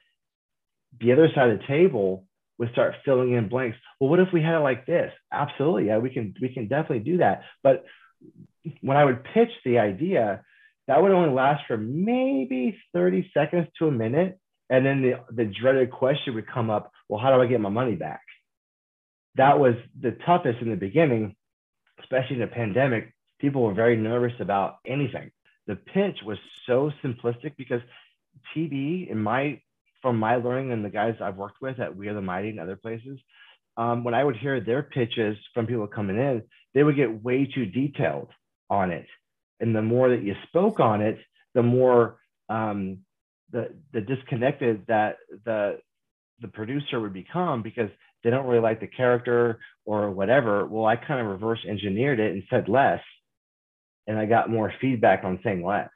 the 1.01 1.12
other 1.12 1.29
side 1.35 1.51
of 1.51 1.59
the 1.59 1.66
table 1.66 2.27
would 2.59 2.70
start 2.72 2.94
filling 3.05 3.33
in 3.33 3.48
blanks. 3.48 3.79
Well, 3.98 4.11
what 4.11 4.20
if 4.20 4.29
we 4.33 4.42
had 4.42 4.57
it 4.57 4.61
like 4.61 4.85
this? 4.85 5.11
Absolutely, 5.33 5.87
yeah, 5.87 5.98
we 5.98 6.11
can 6.11 6.35
we 6.40 6.51
can 6.51 6.68
definitely 6.68 7.01
do 7.01 7.18
that. 7.18 7.42
But 7.62 7.85
when 8.83 8.96
I 8.96 9.05
would 9.05 9.25
pitch 9.25 9.51
the 9.64 9.79
idea, 9.79 10.44
that 10.88 11.03
would 11.03 11.12
only 11.12 11.35
last 11.35 11.64
for 11.66 11.77
maybe 11.77 12.79
30 12.92 13.31
seconds 13.35 13.68
to 13.79 13.88
a 13.88 13.92
minute. 13.92 14.38
And 14.70 14.87
then 14.87 15.03
the, 15.03 15.12
the 15.35 15.44
dreaded 15.44 15.90
question 15.90 16.35
would 16.35 16.46
come 16.46 16.70
up, 16.70 16.92
well, 17.09 17.20
how 17.20 17.35
do 17.35 17.42
I 17.42 17.46
get 17.46 17.61
my 17.61 17.68
money 17.68 17.94
back? 17.94 18.22
That 19.37 19.59
was 19.59 19.75
the 20.01 20.16
toughest 20.25 20.61
in 20.61 20.70
the 20.70 20.77
beginning, 20.77 21.35
especially 22.01 22.37
in 22.37 22.40
the 22.40 22.46
pandemic. 22.46 23.12
People 23.42 23.62
were 23.62 23.74
very 23.74 23.96
nervous 23.96 24.33
about 24.40 24.76
anything. 24.87 25.31
The 25.66 25.76
pitch 25.76 26.18
was 26.24 26.38
so 26.66 26.90
simplistic 27.05 27.57
because 27.59 27.83
TV, 28.57 29.11
in 29.11 29.22
my 29.22 29.61
from 30.00 30.16
my 30.18 30.37
learning 30.37 30.72
and 30.72 30.85
the 30.85 30.90
guys 30.90 31.16
I've 31.20 31.37
worked 31.37 31.61
with 31.61 31.78
at 31.78 31.94
We 31.94 32.09
Are 32.09 32.14
the 32.14 32.22
Mighty 32.22 32.50
and 32.50 32.61
other 32.61 32.76
places, 32.76 33.18
um, 33.76 34.05
when 34.05 34.14
I 34.14 34.22
would 34.22 34.37
hear 34.37 34.61
their 34.61 34.83
pitches 34.83 35.37
from 35.55 35.66
people 35.66 35.87
coming 35.88 36.16
in, 36.16 36.42
they 36.74 36.83
would 36.83 36.96
get 36.96 37.22
way 37.22 37.46
too 37.52 37.66
detailed 37.66 38.28
on 38.70 38.90
it. 38.90 39.07
And 39.61 39.74
the 39.74 39.83
more 39.83 40.09
that 40.11 40.22
you 40.22 40.35
spoke 40.48 40.81
on 40.81 41.02
it, 41.02 41.18
the 41.55 41.62
more 41.62 42.18
um, 42.48 42.98
the 43.50 43.74
the 43.92 44.00
disconnected 44.00 44.85
that 44.87 45.16
the 45.44 45.81
the 46.40 46.48
producer 46.48 47.00
would 47.00 47.12
become 47.12 47.62
because 47.62 47.90
they 48.22 48.31
don't 48.31 48.46
really 48.46 48.62
like 48.62 48.78
the 48.78 48.87
character 48.87 49.59
or 49.85 50.11
whatever. 50.11 50.64
Well, 50.66 50.87
I 50.87 50.94
kind 50.94 51.20
of 51.20 51.26
reverse 51.26 51.61
engineered 51.68 52.20
it 52.20 52.33
and 52.33 52.42
said 52.48 52.68
less, 52.68 53.00
and 54.06 54.18
I 54.18 54.26
got 54.26 54.50
more 54.50 54.72
feedback 54.80 55.24
on 55.24 55.40
saying 55.42 55.64
less 55.64 55.90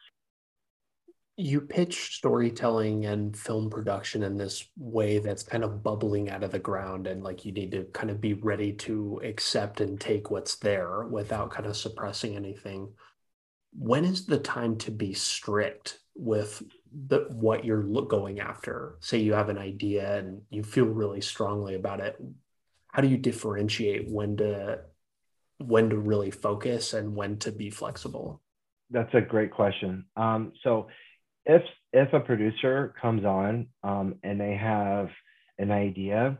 you 1.38 1.60
pitch 1.60 2.16
storytelling 2.16 3.04
and 3.04 3.36
film 3.36 3.68
production 3.68 4.22
in 4.22 4.38
this 4.38 4.66
way 4.78 5.18
that's 5.18 5.42
kind 5.42 5.64
of 5.64 5.82
bubbling 5.82 6.30
out 6.30 6.42
of 6.42 6.50
the 6.50 6.58
ground 6.58 7.06
and 7.06 7.22
like 7.22 7.44
you 7.44 7.52
need 7.52 7.70
to 7.72 7.84
kind 7.92 8.10
of 8.10 8.20
be 8.20 8.32
ready 8.32 8.72
to 8.72 9.20
accept 9.22 9.82
and 9.82 10.00
take 10.00 10.30
what's 10.30 10.56
there 10.56 11.04
without 11.04 11.50
kind 11.50 11.66
of 11.66 11.76
suppressing 11.76 12.36
anything. 12.36 12.88
When 13.78 14.06
is 14.06 14.24
the 14.24 14.38
time 14.38 14.78
to 14.78 14.90
be 14.90 15.12
strict 15.12 15.98
with 16.14 16.62
the 17.08 17.26
what 17.32 17.66
you're 17.66 17.82
going 17.82 18.40
after? 18.40 18.96
Say 19.00 19.18
you 19.18 19.34
have 19.34 19.50
an 19.50 19.58
idea 19.58 20.16
and 20.16 20.40
you 20.48 20.62
feel 20.62 20.86
really 20.86 21.20
strongly 21.20 21.74
about 21.74 22.00
it. 22.00 22.16
How 22.88 23.02
do 23.02 23.08
you 23.08 23.18
differentiate 23.18 24.10
when 24.10 24.38
to 24.38 24.78
when 25.58 25.90
to 25.90 25.96
really 25.96 26.30
focus 26.30 26.92
and 26.92 27.14
when 27.16 27.38
to 27.38 27.50
be 27.50 27.70
flexible 27.70 28.40
that's 28.90 29.14
a 29.14 29.20
great 29.20 29.50
question 29.50 30.04
um, 30.16 30.52
so 30.62 30.86
if 31.46 31.62
if 31.92 32.12
a 32.12 32.20
producer 32.20 32.94
comes 33.00 33.24
on 33.24 33.68
um, 33.82 34.16
and 34.22 34.38
they 34.38 34.54
have 34.54 35.08
an 35.58 35.70
idea, 35.70 36.38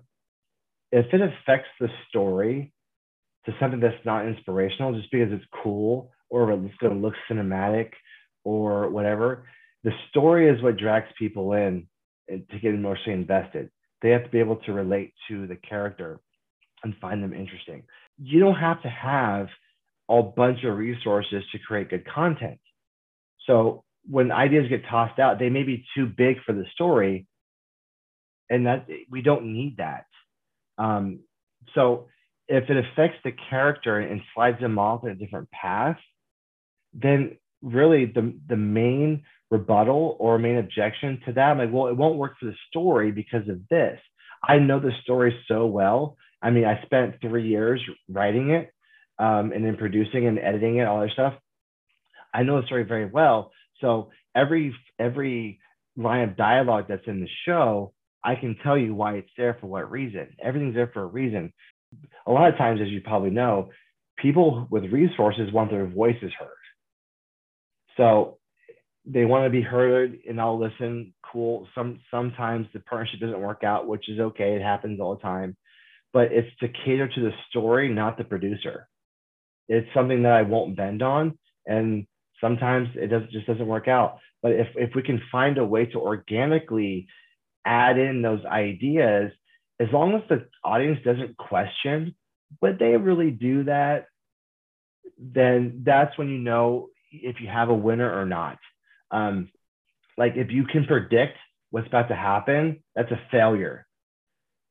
if 0.93 1.07
it 1.13 1.21
affects 1.21 1.69
the 1.81 1.89
story 2.09 2.73
to 3.47 3.55
something 3.59 3.81
that's 3.81 4.05
not 4.05 4.27
inspirational, 4.27 4.93
just 4.93 5.11
because 5.11 5.33
it's 5.33 5.45
cool 5.63 6.11
or 6.29 6.53
it's 6.53 6.77
going 6.79 6.93
to 6.93 6.99
look 6.99 7.15
cinematic 7.31 7.93
or 8.45 8.91
whatever, 8.91 9.47
the 9.85 9.93
story 10.11 10.51
is 10.51 10.63
what 10.63 10.77
drags 10.77 11.09
people 11.19 11.53
in 11.53 11.87
to 12.29 12.59
get 12.61 12.75
emotionally 12.75 13.19
invested. 13.19 13.71
They 14.03 14.11
have 14.11 14.25
to 14.25 14.31
be 14.31 14.41
able 14.41 14.57
to 14.57 14.73
relate 14.73 15.15
to 15.29 15.47
the 15.47 15.57
character 15.57 16.21
and 16.83 16.95
find 17.01 17.23
them 17.23 17.33
interesting. 17.33 17.85
You 18.19 18.41
don't 18.41 18.57
have 18.57 18.83
to 18.83 18.89
have 18.89 19.49
a 20.09 20.23
bunch 20.23 20.65
of 20.65 20.77
resources 20.77 21.43
to 21.53 21.59
create 21.59 21.91
good 21.91 22.07
content. 22.07 22.59
So 23.47 23.85
when 24.09 24.31
ideas 24.31 24.69
get 24.69 24.83
tossed 24.89 25.19
out, 25.19 25.39
they 25.39 25.51
may 25.51 25.63
be 25.63 25.85
too 25.97 26.07
big 26.07 26.37
for 26.45 26.53
the 26.53 26.65
story, 26.75 27.27
and 28.49 28.67
that 28.67 28.87
we 29.11 29.23
don't 29.23 29.53
need 29.53 29.79
that. 29.79 30.07
Um, 30.79 31.21
so 31.75 32.07
if 32.49 32.71
it 32.71 32.77
affects 32.77 33.19
the 33.25 33.33
character 33.51 33.99
and 33.99 34.21
slides 34.35 34.61
them 34.61 34.79
off 34.79 35.05
in 35.05 35.11
a 35.11 35.15
different 35.15 35.51
path, 35.51 35.99
then 36.95 37.37
really 37.63 38.07
the 38.07 38.35
the 38.49 38.57
main 38.57 39.25
rebuttal 39.51 40.17
or 40.19 40.39
main 40.39 40.59
objection 40.59 41.21
to 41.27 41.33
that, 41.33 41.51
I'm 41.51 41.59
like, 41.59 41.73
well, 41.73 41.89
it 41.89 41.97
won't 41.97 42.17
work 42.17 42.35
for 42.39 42.47
the 42.47 42.55
story 42.69 43.11
because 43.13 43.49
of 43.49 43.61
this. 43.69 43.99
I 44.43 44.59
know 44.59 44.81
the 44.81 44.93
story 45.03 45.37
so 45.49 45.67
well. 45.67 46.17
I 46.47 46.51
mean, 46.51 46.65
I 46.65 46.81
spent 46.85 47.17
three 47.21 47.49
years 47.49 47.83
writing 48.09 48.51
it 48.51 48.73
um, 49.19 49.51
and 49.51 49.65
then 49.65 49.77
producing 49.77 50.29
and 50.29 50.39
editing 50.39 50.77
it, 50.77 50.87
all 50.87 51.01
that 51.01 51.11
stuff. 51.11 51.35
I 52.33 52.45
know 52.45 52.61
the 52.61 52.67
story 52.69 52.85
very 52.85 53.07
well. 53.07 53.51
So 53.81 54.11
every 54.33 54.73
every 54.97 55.59
line 55.97 56.29
of 56.29 56.37
dialogue 56.37 56.85
that's 56.89 57.09
in 57.09 57.21
the 57.21 57.29
show, 57.47 57.93
I 58.23 58.37
can 58.37 58.57
tell 58.63 58.79
you 58.79 58.95
why 58.95 59.15
it's 59.15 59.31
there 59.37 59.57
for 59.61 59.67
what 59.67 59.91
reason. 59.91 60.29
Everything's 60.41 60.77
there 60.77 60.91
for 60.95 61.03
a 61.03 61.07
reason. 61.07 61.53
A 62.29 62.31
lot 62.31 62.49
of 62.49 62.57
times, 62.57 62.81
as 62.81 62.91
you 62.91 63.01
probably 63.01 63.31
know, 63.31 63.71
people 64.17 64.69
with 64.71 64.85
resources 64.93 65.53
want 65.53 65.73
their 65.73 65.89
voices 65.89 66.31
heard. 66.39 66.49
So 67.97 68.39
they 69.05 69.25
want 69.25 69.47
to 69.47 69.51
be 69.51 69.63
heard 69.63 70.17
and 70.29 70.41
I'll 70.41 70.61
listen. 70.61 71.13
Cool. 71.33 71.67
Some 71.75 71.99
sometimes 72.09 72.69
the 72.73 72.79
partnership 72.79 73.19
doesn't 73.19 73.41
work 73.41 73.65
out, 73.65 73.89
which 73.89 74.09
is 74.09 74.21
okay. 74.21 74.55
It 74.55 74.63
happens 74.63 75.01
all 75.01 75.17
the 75.17 75.23
time. 75.23 75.57
But 76.17 76.33
it's 76.33 76.49
to 76.61 76.69
cater 76.69 77.07
to 77.07 77.21
the 77.21 77.33
story, 77.51 77.93
not 77.93 78.17
the 78.17 78.25
producer. 78.25 78.89
It's 79.69 79.87
something 79.93 80.23
that 80.23 80.33
I 80.33 80.41
won't 80.41 80.75
bend 80.75 81.03
on. 81.03 81.37
And 81.67 82.07
sometimes 82.41 82.89
it 82.95 83.09
does, 83.09 83.25
just 83.31 83.47
doesn't 83.47 83.67
work 83.67 83.87
out. 83.87 84.17
But 84.43 84.53
if, 84.53 84.69
if 84.77 84.95
we 84.95 85.03
can 85.03 85.21
find 85.31 85.59
a 85.59 85.65
way 85.67 85.85
to 85.85 85.99
organically 85.99 87.07
add 87.67 87.99
in 87.99 88.23
those 88.23 88.43
ideas, 88.47 89.31
as 89.79 89.89
long 89.93 90.15
as 90.15 90.23
the 90.31 90.49
audience 90.65 91.01
doesn't 91.05 91.37
question, 91.37 92.15
would 92.63 92.79
they 92.79 92.97
really 92.97 93.31
do 93.31 93.65
that? 93.65 94.07
Then 95.19 95.83
that's 95.85 96.17
when 96.17 96.31
you 96.31 96.39
know 96.39 96.89
if 97.13 97.43
you 97.43 97.49
have 97.49 97.69
a 97.69 97.75
winner 97.75 98.11
or 98.11 98.25
not. 98.25 98.57
Um, 99.11 99.51
like 100.17 100.33
if 100.37 100.51
you 100.51 100.65
can 100.65 100.87
predict 100.87 101.37
what's 101.73 101.89
about 101.89 102.09
to 102.09 102.17
happen, 102.17 102.83
that's 102.95 103.11
a 103.11 103.21
failure. 103.31 103.86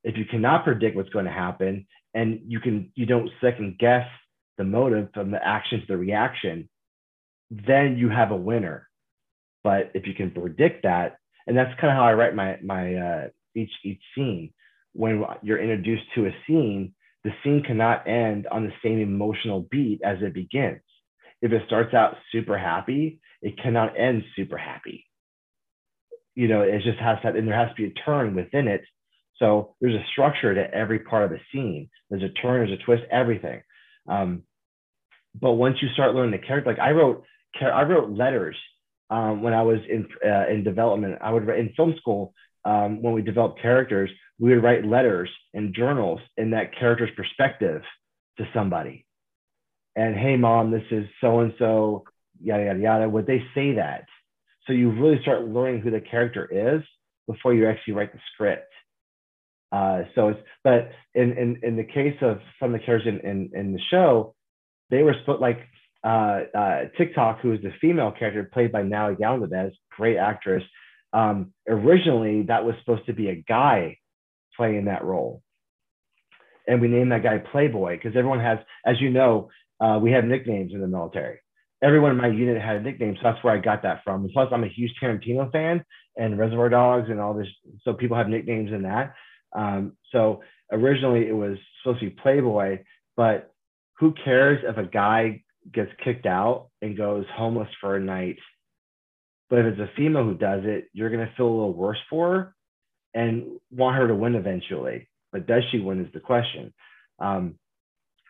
If 0.06 0.18
you 0.18 0.26
cannot 0.26 0.64
predict 0.64 0.96
what's 0.96 1.10
going 1.10 1.26
to 1.26 1.32
happen 1.32 1.88
and 2.14 2.40
you 2.48 2.60
can 2.60 2.92
you 2.96 3.06
don't 3.06 3.30
second 3.42 3.78
guess 3.80 4.08
the 4.58 4.64
motive 4.64 5.10
from 5.14 5.32
the 5.32 5.46
action 5.46 5.82
to 5.82 5.86
the 5.88 5.98
reaction, 5.98 6.70
then 7.50 7.98
you 7.98 8.10
have 8.10 8.32
a 8.32 8.36
winner. 8.36 8.88
But 9.64 9.92
if 9.96 10.06
you 10.06 10.14
can 10.14 10.30
predict 10.30 10.84
that, 10.84 11.18
and 11.48 11.58
that's 11.58 11.78
kind 11.82 11.92
of 11.92 11.98
how 11.98 12.06
I 12.06 12.14
write 12.14 12.36
my 12.36 12.58
my 12.64 12.96
uh, 12.96 13.28
each 13.56 13.72
each 13.84 14.02
scene. 14.16 14.54
When 14.94 15.26
you're 15.42 15.60
introduced 15.60 16.04
to 16.14 16.28
a 16.28 16.36
scene, 16.48 16.94
the 17.24 17.32
scene 17.44 17.64
cannot 17.66 18.08
end 18.08 18.48
on 18.48 18.64
the 18.64 18.74
same 18.84 19.02
emotional 19.02 19.68
beat 19.72 20.02
as 20.06 20.20
it 20.22 20.34
begins. 20.34 20.82
If 21.42 21.52
it 21.52 21.64
starts 21.66 21.94
out 21.96 22.16
super 22.32 22.58
happy, 22.58 23.20
it 23.42 23.62
cannot 23.62 24.00
end 24.00 24.24
super 24.36 24.58
happy. 24.58 25.06
You 26.36 26.48
know, 26.48 26.62
it 26.62 26.82
just 26.84 27.00
has 27.00 27.18
to, 27.24 27.30
and 27.30 27.48
there 27.48 27.58
has 27.58 27.70
to 27.70 27.76
be 27.76 27.88
a 27.88 28.04
turn 28.06 28.36
within 28.36 28.68
it. 28.68 28.84
So 29.38 29.76
there's 29.82 29.96
a 29.96 30.06
structure 30.12 30.54
to 30.56 30.74
every 30.74 31.00
part 31.00 31.24
of 31.24 31.30
the 31.30 31.40
scene. 31.52 31.90
There's 32.10 32.24
a 32.24 32.30
turn, 32.30 32.66
there's 32.66 32.80
a 32.80 32.84
twist, 32.84 33.04
everything. 33.12 33.62
Um, 34.08 34.44
but 35.40 35.54
once 35.54 35.78
you 35.82 35.90
start 35.90 36.16
learning 36.16 36.40
the 36.40 36.46
character, 36.46 36.70
like 36.70 36.80
I 36.80 36.92
wrote 36.92 37.24
I 37.62 37.84
wrote 37.84 38.10
letters 38.10 38.56
um, 39.10 39.42
when 39.42 39.54
I 39.54 39.62
was 39.62 39.80
in 39.90 40.08
uh, 40.26 40.48
in 40.50 40.64
development. 40.64 41.18
I 41.22 41.32
would 41.32 41.46
write 41.48 41.60
in 41.60 41.74
film 41.76 41.96
school 41.98 42.34
um, 42.64 43.02
when 43.02 43.14
we 43.14 43.22
developed 43.22 43.62
characters. 43.62 44.10
We 44.40 44.54
would 44.54 44.64
write 44.64 44.86
letters 44.86 45.30
and 45.54 45.74
journals 45.74 46.20
in 46.38 46.52
that 46.52 46.78
character's 46.78 47.12
perspective 47.16 47.82
to 48.38 48.48
somebody. 48.54 49.06
And 49.96 50.16
hey, 50.16 50.36
mom, 50.36 50.72
this 50.72 50.84
is 50.92 51.06
so 51.22 51.40
and 51.40 51.54
so, 51.58 52.04
yada 52.42 52.66
yada 52.66 52.80
yada. 52.80 53.10
Would 53.10 53.28
they 53.28 53.44
say 53.54 53.76
that? 53.76 54.06
So 54.68 54.74
you 54.74 54.92
really 54.92 55.22
start 55.22 55.48
learning 55.48 55.82
who 55.82 55.92
the 55.92 56.02
character 56.02 56.46
is 56.52 56.82
before 57.28 57.54
you 57.54 57.68
actually 57.68 57.94
write 57.94 58.12
the 58.12 58.20
script. 58.34 58.72
Uh, 59.72 60.04
so 60.14 60.30
it's 60.30 60.40
but 60.64 60.92
in, 61.14 61.38
in 61.38 61.60
in 61.64 61.76
the 61.76 61.84
case 61.84 62.16
of 62.22 62.40
some 62.60 62.74
of 62.74 62.80
the 62.80 62.86
characters 62.86 63.14
in, 63.14 63.30
in, 63.30 63.50
in 63.54 63.74
the 63.74 63.82
show, 63.90 64.36
they 64.90 65.04
were 65.04 65.16
split 65.24 65.42
like 65.42 65.60
uh, 66.04 66.42
uh, 66.56 66.80
TikTok, 66.98 67.40
who 67.42 67.54
is 67.54 67.62
the 67.62 67.74
female 67.82 68.12
character 68.12 68.50
played 68.52 68.72
by 68.72 68.84
Natalie 68.84 69.16
Galnadez, 69.16 69.72
great 69.98 70.18
actress. 70.18 70.64
Um, 71.14 71.52
originally, 71.68 72.44
that 72.44 72.64
was 72.64 72.76
supposed 72.80 73.06
to 73.08 73.14
be 73.14 73.30
a 73.30 73.44
guy 73.48 73.98
playing 74.56 74.86
that 74.86 75.04
role. 75.04 75.42
And 76.68 76.82
we 76.82 76.88
named 76.88 77.12
that 77.12 77.24
guy 77.24 77.40
Playboy 77.40 77.98
because 77.98 78.16
everyone 78.18 78.40
has, 78.40 78.60
as 78.86 79.00
you 79.00 79.10
know, 79.10 79.50
uh, 79.80 80.00
we 80.02 80.12
have 80.12 80.26
nicknames 80.26 80.74
in 80.74 80.82
the 80.82 80.88
military. 80.88 81.40
Everyone 81.84 82.12
in 82.12 82.18
my 82.18 82.28
unit 82.28 82.62
had 82.62 82.78
a 82.78 82.82
nickname, 82.82 83.16
so 83.16 83.22
that's 83.24 83.44
where 83.44 83.54
I 83.54 83.60
got 83.60 83.84
that 83.84 84.02
from. 84.04 84.24
And 84.24 84.32
plus, 84.32 84.50
I'm 84.52 84.64
a 84.64 84.70
huge 84.70 84.94
Tarantino 85.02 85.52
fan 85.52 85.84
and 86.18 86.38
Reservoir 86.38 86.70
Dogs 86.70 87.10
and 87.10 87.20
all 87.20 87.34
this, 87.34 87.48
so 87.84 87.94
people 87.94 88.18
have 88.18 88.30
nicknames 88.30 88.72
in 88.72 88.84
that. 88.84 89.14
Um, 89.56 89.94
so 90.12 90.42
originally, 90.72 91.28
it 91.28 91.36
was 91.36 91.58
supposed 91.82 92.02
to 92.02 92.10
be 92.10 92.16
Playboy, 92.22 92.80
but 93.16 93.54
who 94.00 94.14
cares 94.24 94.64
if 94.68 94.78
a 94.78 94.90
guy 94.90 95.44
gets 95.74 95.92
kicked 96.04 96.26
out 96.26 96.68
and 96.82 96.98
goes 96.98 97.26
homeless 97.36 97.70
for 97.82 97.96
a 97.96 98.00
night. 98.00 98.38
But 99.50 99.60
if 99.60 99.66
it's 99.66 99.80
a 99.80 99.96
female 99.96 100.24
who 100.24 100.36
does 100.36 100.62
it, 100.66 100.90
you're 100.94 101.10
going 101.10 101.26
to 101.26 101.34
feel 101.36 101.48
a 101.48 101.50
little 101.50 101.74
worse 101.74 102.00
for 102.10 102.34
her 102.34 102.56
and 103.14 103.60
want 103.72 103.96
her 103.96 104.08
to 104.08 104.16
win 104.16 104.36
eventually. 104.36 105.08
But 105.32 105.48
does 105.48 105.64
she 105.72 105.80
win 105.80 106.04
is 106.04 106.14
the 106.14 106.20
question. 106.20 106.74
Um, 107.20 107.56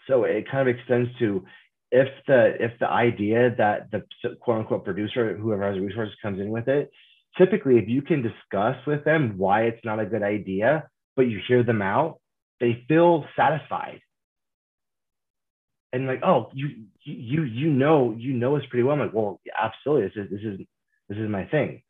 so 0.07 0.23
it 0.23 0.49
kind 0.49 0.67
of 0.67 0.75
extends 0.75 1.09
to 1.19 1.45
if 1.91 2.07
the 2.27 2.53
if 2.59 2.71
the 2.79 2.89
idea 2.89 3.55
that 3.57 3.89
the 3.91 4.03
quote 4.41 4.59
unquote 4.59 4.85
producer, 4.85 5.35
whoever 5.37 5.63
has 5.63 5.75
the 5.75 5.81
resources, 5.81 6.15
comes 6.21 6.39
in 6.39 6.49
with 6.49 6.67
it, 6.67 6.91
typically 7.37 7.77
if 7.77 7.87
you 7.87 8.01
can 8.01 8.21
discuss 8.21 8.75
with 8.85 9.03
them 9.03 9.35
why 9.37 9.63
it's 9.63 9.83
not 9.83 9.99
a 9.99 10.05
good 10.05 10.23
idea, 10.23 10.87
but 11.15 11.23
you 11.23 11.39
hear 11.47 11.63
them 11.63 11.81
out, 11.81 12.19
they 12.59 12.83
feel 12.87 13.25
satisfied. 13.35 14.01
And 15.93 16.07
like, 16.07 16.21
oh, 16.23 16.49
you 16.53 16.85
you 17.03 17.43
you 17.43 17.69
know 17.69 18.13
you 18.17 18.33
know 18.33 18.57
us 18.57 18.63
pretty 18.69 18.83
well. 18.83 18.95
I'm 18.95 18.99
like, 18.99 19.13
well, 19.13 19.39
absolutely. 19.57 20.07
This 20.07 20.25
is 20.25 20.31
this 20.31 20.41
is 20.41 20.59
this 21.09 21.17
is 21.17 21.29
my 21.29 21.45
thing 21.45 21.81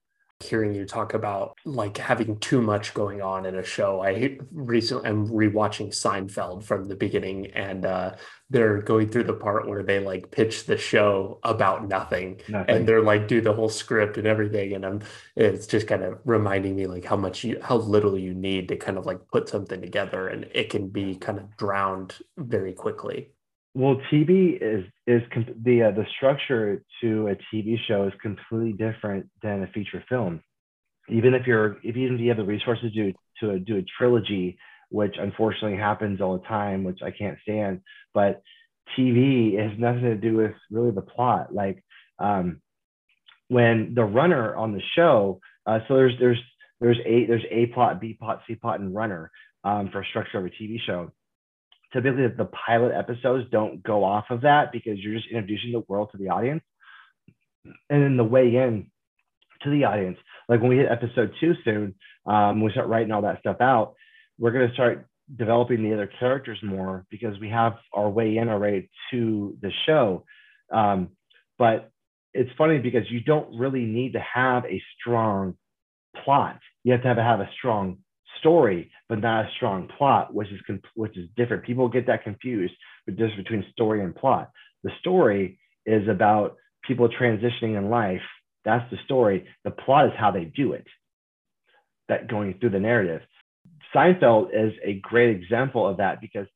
hearing 0.45 0.73
you 0.73 0.85
talk 0.85 1.13
about 1.13 1.57
like 1.65 1.97
having 1.97 2.39
too 2.39 2.61
much 2.61 2.93
going 2.93 3.21
on 3.21 3.45
in 3.45 3.55
a 3.55 3.63
show. 3.63 4.01
I 4.01 4.37
recently 4.51 5.09
am 5.09 5.27
rewatching 5.27 5.89
Seinfeld 5.89 6.63
from 6.63 6.85
the 6.85 6.95
beginning, 6.95 7.47
and 7.51 7.85
uh, 7.85 8.15
they're 8.49 8.81
going 8.81 9.09
through 9.09 9.25
the 9.25 9.33
part 9.33 9.67
where 9.67 9.83
they 9.83 9.99
like 9.99 10.31
pitch 10.31 10.65
the 10.65 10.77
show 10.77 11.39
about 11.43 11.87
nothing, 11.87 12.41
nothing, 12.47 12.75
and 12.75 12.87
they're 12.87 13.01
like 13.01 13.27
do 13.27 13.41
the 13.41 13.53
whole 13.53 13.69
script 13.69 14.17
and 14.17 14.27
everything, 14.27 14.73
and 14.73 14.85
I'm 14.85 15.01
it's 15.35 15.67
just 15.67 15.87
kind 15.87 16.03
of 16.03 16.19
reminding 16.25 16.75
me 16.75 16.87
like 16.87 17.05
how 17.05 17.17
much 17.17 17.43
you 17.43 17.59
how 17.61 17.77
little 17.77 18.17
you 18.17 18.33
need 18.33 18.67
to 18.69 18.77
kind 18.77 18.97
of 18.97 19.05
like 19.05 19.27
put 19.27 19.49
something 19.49 19.81
together, 19.81 20.27
and 20.29 20.45
it 20.53 20.69
can 20.69 20.89
be 20.89 21.15
kind 21.15 21.39
of 21.39 21.55
drowned 21.57 22.15
very 22.37 22.73
quickly. 22.73 23.34
Well, 23.75 23.97
TV 24.09 24.57
is 24.61 24.85
is 25.05 25.21
the 25.61 25.83
uh, 25.83 25.91
the 25.91 26.05
structure 26.15 26.81
to 27.01 27.27
a 27.27 27.35
TV 27.53 27.75
show 27.89 28.07
is 28.07 28.13
completely 28.21 28.71
different 28.71 29.29
than 29.43 29.63
a 29.63 29.67
feature 29.67 30.01
film. 30.07 30.41
Even 31.09 31.33
if 31.33 31.45
you're 31.45 31.73
if 31.83 31.97
even 31.97 32.15
if 32.15 32.21
you 32.21 32.29
have 32.29 32.37
the 32.37 32.45
resources 32.45 32.93
to 32.93 33.11
to 33.41 33.59
do 33.59 33.75
a 33.75 33.85
trilogy, 33.97 34.57
which 34.91 35.15
unfortunately 35.19 35.77
happens 35.77 36.21
all 36.21 36.37
the 36.37 36.47
time, 36.47 36.85
which 36.85 36.99
I 37.03 37.11
can't 37.11 37.37
stand, 37.41 37.81
but 38.13 38.41
TV 38.97 39.59
has 39.61 39.77
nothing 39.77 40.03
to 40.03 40.15
do 40.15 40.37
with 40.37 40.53
really 40.71 40.91
the 40.91 41.01
plot. 41.01 41.53
Like 41.53 41.83
um, 42.17 42.61
when 43.49 43.93
the 43.93 44.05
runner 44.05 44.55
on 44.55 44.71
the 44.71 44.81
show, 44.95 45.41
uh, 45.65 45.79
so 45.89 45.95
there's 45.95 46.13
there's 46.17 46.41
there's 46.79 46.99
a 47.05 47.25
there's 47.25 47.45
a 47.51 47.65
plot, 47.73 47.99
B 47.99 48.13
plot, 48.17 48.39
C 48.47 48.55
plot, 48.55 48.79
and 48.79 48.95
runner 48.95 49.31
um, 49.65 49.89
for 49.91 50.01
structure 50.05 50.37
of 50.37 50.45
a 50.45 50.49
TV 50.49 50.77
show 50.79 51.11
typically 51.95 52.27
the 52.27 52.49
pilot 52.67 52.93
episodes 52.93 53.49
don't 53.51 53.81
go 53.83 54.03
off 54.03 54.25
of 54.29 54.41
that 54.41 54.71
because 54.71 54.99
you're 54.99 55.15
just 55.15 55.29
introducing 55.31 55.71
the 55.71 55.83
world 55.87 56.09
to 56.11 56.17
the 56.17 56.29
audience. 56.29 56.61
And 57.89 58.03
then 58.03 58.17
the 58.17 58.23
way 58.23 58.55
in 58.55 58.91
to 59.63 59.71
the 59.71 59.85
audience 59.85 60.17
like 60.47 60.59
when 60.59 60.69
we 60.69 60.77
hit 60.77 60.91
episode 60.91 61.31
two 61.39 61.53
soon 61.63 61.95
um, 62.27 62.61
we 62.61 62.69
start 62.71 62.87
writing 62.87 63.11
all 63.11 63.23
that 63.23 63.39
stuff 63.39 63.57
out 63.61 63.95
we're 64.37 64.51
going 64.51 64.67
to 64.67 64.73
start 64.73 65.07
developing 65.33 65.83
the 65.83 65.93
other 65.93 66.09
characters 66.19 66.59
more 66.61 67.05
because 67.09 67.39
we 67.39 67.49
have 67.49 67.73
our 67.93 68.09
way 68.09 68.37
in 68.37 68.49
already 68.49 68.89
to 69.11 69.57
the 69.61 69.71
show. 69.85 70.23
Um, 70.71 71.09
but 71.57 71.91
it's 72.33 72.51
funny 72.57 72.79
because 72.79 73.09
you 73.09 73.21
don't 73.21 73.57
really 73.57 73.85
need 73.85 74.13
to 74.13 74.19
have 74.19 74.65
a 74.65 74.81
strong 74.99 75.55
plot. 76.23 76.59
You 76.83 76.91
have 76.91 77.01
to 77.03 77.07
have, 77.07 77.17
have 77.17 77.39
a 77.39 77.49
strong 77.57 77.99
story, 78.39 78.91
but 79.09 79.21
not 79.21 79.45
a 79.45 79.49
strong 79.55 79.87
plot, 79.97 80.33
which 80.33 80.49
is 80.49 80.59
which 80.95 81.17
is 81.17 81.29
different. 81.35 81.63
People 81.63 81.89
get 81.89 82.07
that 82.07 82.23
confused, 82.23 82.73
but 83.05 83.17
just 83.17 83.35
between 83.37 83.65
story 83.71 84.03
and 84.03 84.15
plot. 84.15 84.51
The 84.83 84.91
story 84.99 85.59
is 85.85 86.07
about 86.07 86.55
people 86.83 87.09
transitioning 87.09 87.77
in 87.77 87.89
life. 87.89 88.21
That's 88.63 88.89
the 88.91 88.97
story. 89.05 89.45
The 89.63 89.71
plot 89.71 90.07
is 90.07 90.13
how 90.17 90.31
they 90.31 90.45
do 90.45 90.73
it. 90.73 90.85
That 92.09 92.27
going 92.27 92.55
through 92.59 92.71
the 92.71 92.79
narrative. 92.79 93.21
Seinfeld 93.93 94.49
is 94.53 94.73
a 94.83 94.99
great 94.99 95.35
example 95.35 95.87
of 95.87 95.97
that 95.97 96.21
because 96.21 96.47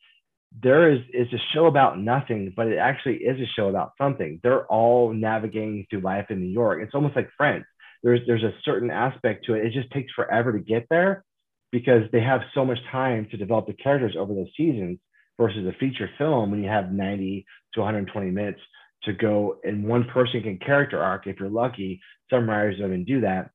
there 0.64 0.92
is 0.92 1.00
is 1.14 1.28
a 1.34 1.42
show 1.54 1.68
about 1.68 2.00
nothing, 2.00 2.54
but 2.56 2.68
it 2.68 2.78
actually 2.78 3.18
is 3.18 3.40
a 3.40 3.52
show 3.56 3.70
about 3.70 3.92
something. 3.98 4.40
They're 4.42 4.66
all 4.66 5.14
navigating 5.14 5.86
through 5.90 6.02
life 6.02 6.28
in 6.30 6.40
New 6.40 6.52
York. 6.52 6.82
It's 6.82 6.96
almost 6.96 7.16
like 7.16 7.30
Friends. 7.38 7.66
There's 8.04 8.22
there's 8.26 8.44
a 8.44 8.54
certain 8.64 8.90
aspect 8.90 9.46
to 9.46 9.56
it. 9.56 9.66
It 9.66 9.74
just 9.74 9.92
takes 9.92 10.12
forever 10.14 10.52
to 10.54 10.60
get 10.60 10.88
there, 10.90 11.24
because 11.72 12.04
they 12.12 12.22
have 12.22 12.42
so 12.54 12.66
much 12.66 12.80
time 12.92 13.28
to 13.32 13.38
develop 13.38 13.68
the 13.68 13.74
characters 13.74 14.16
over 14.18 14.34
those 14.34 14.50
seasons 14.58 15.00
versus 15.40 15.66
a 15.68 15.78
feature 15.80 16.10
film 16.18 16.52
when 16.52 16.64
you 16.64 16.70
have 16.70 16.92
90 16.92 17.46
to 17.74 17.80
120 17.80 18.32
minutes 18.32 18.60
to 19.04 19.14
go 19.14 19.58
and 19.64 19.86
one 19.86 20.06
person 20.06 20.42
can 20.42 20.58
character 20.58 21.02
arc 21.02 21.28
if 21.28 21.40
you're 21.40 21.50
lucky 21.50 22.02
some 22.30 22.50
writers 22.50 22.78
don't 22.78 22.88
even 22.88 23.06
do 23.06 23.22
that. 23.22 23.52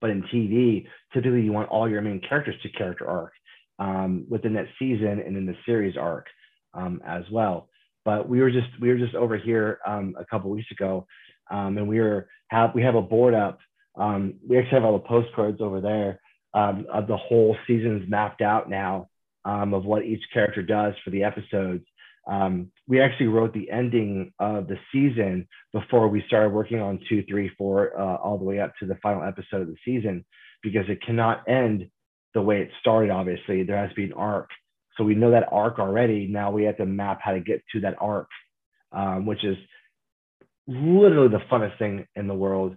But 0.00 0.10
in 0.10 0.22
tv 0.22 0.86
typically 1.12 1.42
you 1.42 1.52
want 1.52 1.70
all 1.70 1.88
your 1.88 2.02
main 2.02 2.20
characters 2.28 2.56
to 2.62 2.68
character 2.70 3.06
arc 3.06 3.32
um, 3.78 4.26
within 4.28 4.54
that 4.54 4.66
season 4.78 5.22
and 5.24 5.36
in 5.36 5.46
the 5.46 5.56
series 5.64 5.96
arc 5.96 6.26
um, 6.74 7.00
as 7.06 7.24
well. 7.32 7.68
But 8.04 8.28
we 8.28 8.40
were 8.40 8.50
just 8.50 8.68
we 8.80 8.88
were 8.88 8.98
just 8.98 9.14
over 9.14 9.36
here 9.36 9.78
um, 9.86 10.14
a 10.18 10.24
couple 10.24 10.50
weeks 10.50 10.70
ago 10.72 11.06
um, 11.50 11.78
and 11.78 11.88
we 11.88 12.00
were 12.00 12.28
have 12.48 12.74
we 12.74 12.82
have 12.82 12.94
a 12.94 13.02
board 13.02 13.34
up. 13.34 13.58
Um, 13.96 14.34
we 14.46 14.58
actually 14.58 14.74
have 14.74 14.84
all 14.84 14.92
the 14.92 15.08
postcards 15.08 15.60
over 15.60 15.80
there 15.80 16.20
um, 16.54 16.86
of 16.92 17.06
the 17.06 17.16
whole 17.16 17.56
season's 17.66 18.08
mapped 18.08 18.40
out 18.40 18.68
now 18.68 19.08
um, 19.44 19.74
of 19.74 19.84
what 19.84 20.04
each 20.04 20.22
character 20.32 20.62
does 20.62 20.94
for 21.04 21.10
the 21.10 21.24
episodes. 21.24 21.84
Um, 22.28 22.70
we 22.86 23.00
actually 23.00 23.28
wrote 23.28 23.54
the 23.54 23.70
ending 23.70 24.32
of 24.38 24.68
the 24.68 24.76
season 24.92 25.48
before 25.72 26.08
we 26.08 26.22
started 26.26 26.50
working 26.50 26.80
on 26.80 27.00
two, 27.08 27.24
three, 27.28 27.50
four, 27.56 27.98
uh, 27.98 28.16
all 28.16 28.36
the 28.36 28.44
way 28.44 28.60
up 28.60 28.72
to 28.80 28.86
the 28.86 28.98
final 29.02 29.22
episode 29.22 29.62
of 29.62 29.68
the 29.68 29.76
season 29.84 30.24
because 30.62 30.84
it 30.88 31.02
cannot 31.02 31.48
end 31.48 31.88
the 32.34 32.42
way 32.42 32.60
it 32.60 32.70
started. 32.80 33.10
Obviously, 33.10 33.62
there 33.62 33.78
has 33.78 33.88
to 33.90 33.94
be 33.94 34.04
an 34.04 34.12
arc. 34.12 34.50
So 34.96 35.04
we 35.04 35.14
know 35.14 35.30
that 35.30 35.48
arc 35.50 35.78
already. 35.78 36.26
Now 36.26 36.50
we 36.50 36.64
have 36.64 36.76
to 36.78 36.86
map 36.86 37.20
how 37.22 37.32
to 37.32 37.40
get 37.40 37.62
to 37.72 37.80
that 37.80 37.96
arc, 37.98 38.28
um, 38.92 39.24
which 39.24 39.44
is 39.44 39.56
literally 40.66 41.28
the 41.28 41.42
funnest 41.50 41.78
thing 41.78 42.06
in 42.14 42.26
the 42.26 42.34
world. 42.34 42.76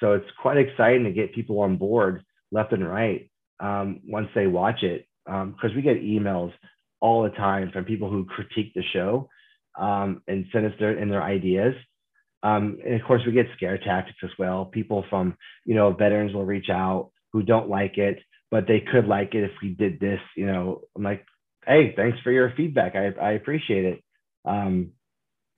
So 0.00 0.12
it's 0.12 0.26
quite 0.42 0.58
exciting 0.58 1.04
to 1.04 1.12
get 1.12 1.34
people 1.34 1.60
on 1.60 1.78
board 1.78 2.22
left 2.52 2.72
and 2.72 2.88
right 2.88 3.30
um, 3.60 4.00
once 4.06 4.28
they 4.34 4.46
watch 4.46 4.82
it 4.82 5.06
because 5.24 5.70
um, 5.70 5.76
we 5.76 5.82
get 5.82 6.02
emails 6.02 6.52
all 7.00 7.22
the 7.22 7.30
time 7.30 7.70
from 7.72 7.84
people 7.84 8.10
who 8.10 8.24
critique 8.24 8.72
the 8.74 8.82
show 8.92 9.28
um, 9.78 10.22
and 10.28 10.46
send 10.52 10.66
us 10.66 10.72
their 10.78 10.98
in 10.98 11.08
their 11.08 11.22
ideas. 11.22 11.74
Um, 12.42 12.78
and 12.84 12.94
of 12.94 13.06
course, 13.06 13.22
we 13.26 13.32
get 13.32 13.46
scare 13.56 13.78
tactics 13.78 14.18
as 14.22 14.30
well. 14.38 14.66
People 14.66 15.04
from 15.10 15.36
you 15.64 15.74
know 15.74 15.92
veterans 15.92 16.32
will 16.32 16.44
reach 16.44 16.70
out 16.70 17.10
who 17.32 17.42
don't 17.42 17.68
like 17.68 17.98
it, 17.98 18.18
but 18.50 18.66
they 18.66 18.80
could 18.80 19.06
like 19.06 19.34
it 19.34 19.44
if 19.44 19.52
we 19.62 19.70
did 19.70 20.00
this. 20.00 20.20
You 20.36 20.46
know, 20.46 20.82
I'm 20.96 21.02
like, 21.02 21.24
hey, 21.66 21.92
thanks 21.96 22.18
for 22.20 22.30
your 22.30 22.52
feedback. 22.56 22.94
I 22.94 23.12
I 23.20 23.32
appreciate 23.32 23.84
it. 23.84 24.04
Um, 24.44 24.92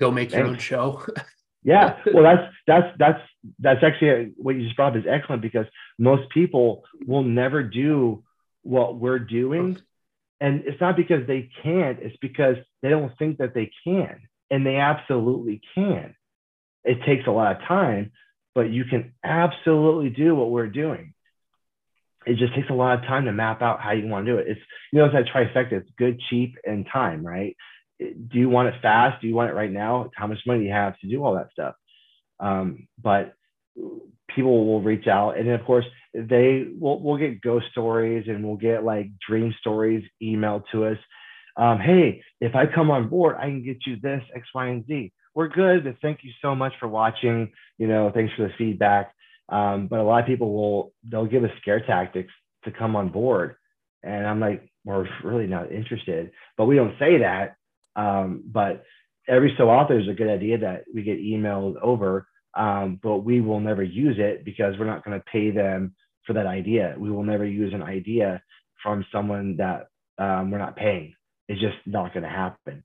Go 0.01 0.11
make 0.11 0.33
your 0.33 0.46
own 0.46 0.59
show. 0.59 1.05
yeah, 1.62 1.99
well, 2.12 2.23
that's 2.23 2.55
that's 2.66 2.97
that's 2.99 3.21
that's 3.59 3.83
actually 3.83 4.11
uh, 4.11 4.29
what 4.37 4.57
you 4.57 4.64
just 4.64 4.77
brought 4.77 4.92
up 4.92 4.99
is 4.99 5.09
excellent 5.09 5.42
because 5.42 5.66
most 5.99 6.29
people 6.31 6.85
will 7.07 7.23
never 7.25 7.62
do 7.62 8.23
what 8.62 8.97
we're 8.97 9.18
doing. 9.18 9.79
And 10.40 10.62
it's 10.66 10.81
not 10.81 10.97
because 10.97 11.27
they 11.27 11.51
can't, 11.62 11.99
it's 12.01 12.16
because 12.21 12.57
they 12.83 12.90
don't 12.90 13.16
think 13.18 13.38
that 13.38 13.55
they 13.55 13.71
can. 13.85 14.21
And 14.51 14.64
they 14.64 14.77
absolutely 14.77 15.61
can. 15.75 16.14
It 16.85 16.99
takes 17.05 17.27
a 17.27 17.31
lot 17.31 17.57
of 17.57 17.62
time, 17.66 18.12
but 18.55 18.71
you 18.71 18.85
can 18.85 19.14
absolutely 19.25 20.11
do 20.11 20.35
what 20.35 20.51
we're 20.51 20.68
doing. 20.68 21.12
It 22.25 22.37
just 22.37 22.55
takes 22.55 22.71
a 22.71 22.75
lot 22.75 22.99
of 22.99 23.05
time 23.05 23.25
to 23.25 23.33
map 23.33 23.62
out 23.62 23.81
how 23.81 23.92
you 23.92 24.07
want 24.07 24.27
to 24.27 24.33
do 24.33 24.38
it. 24.38 24.49
It's, 24.49 24.61
you 24.92 24.99
know, 24.99 25.07
it's 25.07 25.14
that 25.14 25.27
trifecta. 25.27 25.73
It's 25.73 25.90
good, 25.99 26.21
cheap, 26.31 26.57
and 26.64 26.87
time, 26.92 27.27
right? 27.27 27.57
Do 27.99 28.39
you 28.39 28.49
want 28.49 28.69
it 28.69 28.81
fast? 28.81 29.21
Do 29.21 29.29
you 29.29 29.35
want 29.35 29.51
it 29.51 29.55
right 29.55 29.71
now? 29.71 30.11
How 30.15 30.27
much 30.27 30.39
money 30.47 30.61
do 30.61 30.67
you 30.67 30.73
have 30.73 30.99
to 31.01 31.09
do 31.09 31.25
all 31.25 31.35
that 31.35 31.51
stuff? 31.53 31.75
Um, 32.41 32.87
but 33.03 33.35
people 34.35 34.67
will 34.67 34.83
reach 34.83 35.07
out. 35.07 35.37
And 35.37 35.49
then 35.49 35.55
of 35.55 35.65
course 35.67 35.85
they 36.15 36.67
will 36.79 37.01
we'll 37.03 37.17
get 37.17 37.41
ghost 37.41 37.67
stories 37.71 38.27
and 38.29 38.45
we'll 38.45 38.57
get 38.57 38.85
like 38.85 39.09
dream 39.27 39.55
stories 39.61 40.05
emailed 40.23 40.65
to 40.73 40.87
us. 40.87 40.99
Um, 41.57 41.79
hey 41.79 42.23
if 42.41 42.55
i 42.55 42.67
come 42.73 42.91
on 42.91 43.09
board 43.09 43.37
i 43.37 43.47
can 43.47 43.65
get 43.65 43.79
you 43.85 43.97
this 44.01 44.23
x 44.35 44.47
y 44.55 44.69
and 44.69 44.87
z. 44.87 45.13
We're 45.35 45.49
good 45.49 45.85
but 45.85 45.97
thank 46.01 46.21
you 46.23 46.31
so 46.41 46.55
much 46.55 46.73
for 46.79 46.89
watching. 46.89 47.51
You 47.79 47.89
know 47.89 48.11
thanks 48.15 48.33
for 48.37 48.43
the 48.43 48.55
feedback. 48.57 49.13
Um, 49.49 49.89
but 49.89 49.99
a 49.99 50.03
lot 50.03 50.21
of 50.21 50.27
people 50.27 50.53
will 50.53 50.93
they'll 51.11 51.27
give 51.27 51.45
us 51.45 51.51
scare 51.61 51.81
tactics 51.81 52.33
to 52.65 52.71
come 52.71 52.97
on 52.97 53.09
board. 53.11 53.57
And 54.03 54.27
i'm 54.27 54.41
like 54.41 54.69
we're 54.85 55.09
really 55.25 55.47
not 55.47 55.73
interested. 55.73 56.31
But 56.57 56.67
we 56.67 56.77
don't 56.77 56.99
say 56.99 57.19
that 57.19 57.57
um, 57.99 58.43
but 58.47 58.85
every 59.29 59.55
so 59.59 59.69
often 59.69 59.97
there's 59.97 60.09
a 60.09 60.19
good 60.23 60.31
idea 60.39 60.59
that 60.59 60.85
we 60.95 61.03
get 61.03 61.19
emailed 61.21 61.75
over 61.83 62.27
um, 62.57 62.99
but 63.03 63.19
we 63.19 63.41
will 63.41 63.61
never 63.61 63.83
use 63.83 64.17
it 64.19 64.45
because 64.45 64.75
we're 64.79 64.87
not 64.87 65.05
going 65.05 65.19
to 65.19 65.25
pay 65.31 65.51
them 65.51 65.95
for 66.27 66.33
that 66.33 66.47
idea. 66.47 66.95
We 66.99 67.11
will 67.11 67.23
never 67.23 67.47
use 67.47 67.73
an 67.75 67.83
idea 67.83 68.43
from 68.83 69.05
someone 69.13 69.57
that 69.59 69.87
um, 70.19 70.51
we're 70.51 70.59
not 70.59 70.77
paying. 70.77 71.15
It's 71.49 71.61
just 71.61 71.77
not 71.87 72.13
going 72.13 72.25
to 72.25 72.29
happen. 72.31 72.85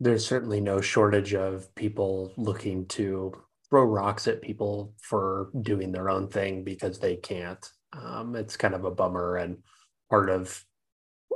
there's 0.00 0.26
certainly 0.26 0.60
no 0.60 0.80
shortage 0.80 1.34
of 1.34 1.72
people 1.74 2.32
looking 2.36 2.86
to 2.86 3.32
throw 3.68 3.84
rocks 3.84 4.26
at 4.26 4.42
people 4.42 4.94
for 5.00 5.50
doing 5.62 5.92
their 5.92 6.08
own 6.08 6.28
thing 6.28 6.64
because 6.64 6.98
they 6.98 7.16
can't. 7.16 7.70
Um, 7.92 8.34
it's 8.34 8.56
kind 8.56 8.74
of 8.74 8.84
a 8.84 8.90
bummer 8.90 9.36
and 9.36 9.58
part 10.08 10.30
of 10.30 10.64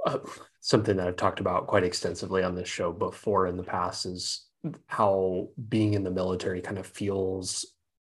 uh, 0.05 0.19
something 0.61 0.97
that 0.97 1.09
I've 1.09 1.17
talked 1.17 1.41
about 1.41 1.67
quite 1.67 1.85
extensively 1.85 2.43
on 2.43 2.55
this 2.55 2.69
show 2.69 2.93
before 2.93 3.47
in 3.47 3.57
the 3.57 3.63
past 3.63 4.07
is 4.07 4.47
how 4.87 5.49
being 5.69 5.95
in 5.95 6.05
the 6.05 6.11
military 6.11 6.61
kind 6.61 6.79
of 6.79 6.87
feels 6.87 7.67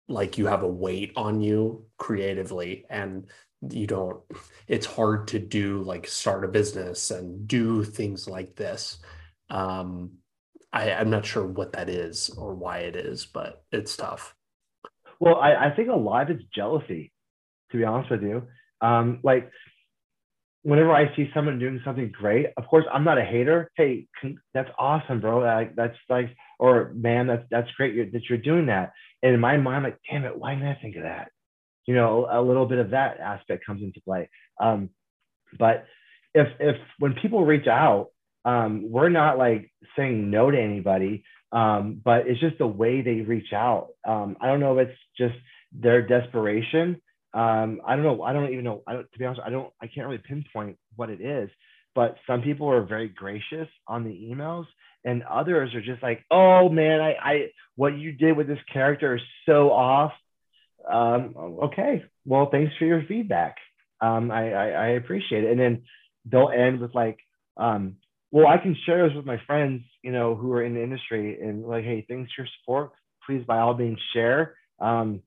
like 0.08 0.38
you 0.38 0.48
have 0.48 0.64
a 0.64 0.68
weight 0.68 1.14
on 1.16 1.42
you 1.42 1.86
creatively 1.98 2.86
and 2.90 3.28
you 3.70 3.88
don't 3.88 4.22
it's 4.68 4.86
hard 4.86 5.28
to 5.28 5.40
do 5.40 5.82
like 5.84 6.08
start 6.08 6.44
a 6.44 6.48
business 6.48 7.12
and 7.12 7.48
do 7.48 7.84
things 7.84 8.28
like 8.28 8.56
this. 8.56 8.98
Um 9.50 10.14
I, 10.74 10.94
i'm 10.94 11.10
not 11.10 11.26
sure 11.26 11.46
what 11.46 11.74
that 11.74 11.90
is 11.90 12.30
or 12.30 12.56
why 12.56 12.80
it 12.80 12.96
is 12.96 13.26
but 13.26 13.64
it's 13.72 13.96
tough. 13.96 14.36
Well 15.20 15.36
i, 15.36 15.54
I 15.68 15.76
think 15.76 15.90
a 15.90 15.96
lot 15.96 16.30
of 16.30 16.38
it's 16.38 16.46
jealousy 16.54 17.12
to 17.72 17.78
be 17.78 17.84
honest 17.84 18.10
with 18.10 18.24
you. 18.24 18.48
Um 18.82 19.20
like 19.24 19.52
whenever 20.64 20.92
i 20.92 21.14
see 21.16 21.30
someone 21.34 21.60
doing 21.60 21.82
something 21.84 22.12
great 22.12 22.48
of 22.58 22.66
course 22.68 22.86
i'm 22.94 23.04
not 23.04 23.18
a 23.18 23.26
hater. 23.26 23.72
Hey 23.76 24.08
that's 24.54 24.70
awesome 24.78 25.20
bro. 25.22 25.66
That's 25.76 25.98
like 26.10 26.36
or 26.60 26.92
man 26.96 27.28
that's 27.28 27.44
that's 27.50 27.72
great 27.72 27.96
you're, 27.96 28.06
that 28.12 28.22
you're 28.30 28.38
doing 28.38 28.68
that. 28.68 28.94
And 29.24 29.34
in 29.34 29.40
my 29.40 29.58
mind 29.58 29.84
like 29.84 29.98
damn 30.10 30.26
it 30.26 30.38
why 30.38 30.54
didn't 30.54 30.68
i 30.70 30.80
think 30.82 30.96
of 30.96 31.04
that? 31.04 31.32
You 31.88 31.96
know 31.96 32.28
a 32.32 32.42
little 32.42 32.66
bit 32.68 32.80
of 32.80 32.92
that 32.92 33.20
aspect 33.20 33.66
comes 33.66 33.82
into 33.82 34.02
play. 34.02 34.30
Um, 34.60 34.90
but 35.58 35.86
if 36.34 36.48
if 36.60 36.76
when 37.00 37.14
people 37.14 37.46
reach 37.46 37.68
out 37.68 38.10
um, 38.44 38.92
we're 38.92 39.10
not 39.10 39.38
like 39.38 39.72
saying 39.96 40.32
no 40.32 40.50
to 40.50 40.60
anybody 40.60 41.24
um, 41.52 42.02
but 42.04 42.28
it's 42.28 42.40
just 42.40 42.58
the 42.58 42.68
way 42.68 43.02
they 43.02 43.22
reach 43.22 43.54
out. 43.54 43.90
Um, 44.08 44.38
i 44.42 44.48
don't 44.48 44.60
know 44.60 44.78
if 44.78 44.90
it's 44.90 45.00
just 45.18 45.36
their 45.74 46.02
desperation 46.06 47.02
um, 47.34 47.82
i 47.86 47.96
don't 47.96 48.04
know 48.04 48.22
i 48.24 48.34
don't 48.34 48.52
even 48.52 48.64
know 48.64 48.84
I 48.88 48.94
don't, 48.94 49.12
to 49.12 49.20
be 49.20 49.26
honest 49.26 49.42
i 49.46 49.50
don't 49.50 49.72
i 49.82 49.88
can't 49.88 50.08
really 50.08 50.22
pinpoint 50.26 50.78
what 50.96 51.10
it 51.10 51.22
is 51.22 51.50
but 51.94 52.16
some 52.26 52.42
people 52.42 52.70
are 52.70 52.84
very 52.84 53.10
gracious 53.10 53.68
on 53.88 54.04
the 54.04 54.12
emails 54.32 54.66
and 55.04 55.24
others 55.24 55.74
are 55.74 55.82
just 55.82 56.04
like 56.04 56.24
oh 56.32 56.70
man 56.70 57.00
i 57.02 57.14
i 57.22 57.36
what 57.76 57.98
you 57.98 58.12
did 58.12 58.38
with 58.38 58.48
this 58.48 58.60
character 58.72 59.16
is 59.16 59.22
so 59.46 59.72
off 59.72 60.12
um, 60.90 61.36
okay, 61.64 62.04
well, 62.26 62.50
thanks 62.52 62.74
for 62.78 62.86
your 62.86 63.04
feedback. 63.08 63.56
Um, 64.00 64.32
I, 64.32 64.52
I, 64.52 64.68
I, 64.70 64.88
appreciate 64.90 65.44
it. 65.44 65.52
And 65.52 65.60
then 65.60 65.84
they'll 66.26 66.50
end 66.50 66.80
with 66.80 66.96
like, 66.96 67.20
um, 67.58 67.98
well, 68.32 68.48
I 68.48 68.58
can 68.58 68.76
share 68.86 69.08
this 69.08 69.16
with 69.16 69.26
my 69.26 69.40
friends, 69.46 69.84
you 70.02 70.12
know, 70.12 70.36
who 70.36 70.52
are 70.54 70.64
in 70.64 70.74
the 70.74 70.82
industry 70.82 71.40
and 71.40 71.66
like, 71.66 71.84
hey, 71.84 72.06
thanks 72.08 72.32
for 72.34 72.42
your 72.42 72.50
support. 72.60 72.92
Please, 73.26 73.44
by 73.46 73.60
all 73.60 73.78
means, 73.78 74.00
share. 74.14 74.56
Um, 74.80 75.22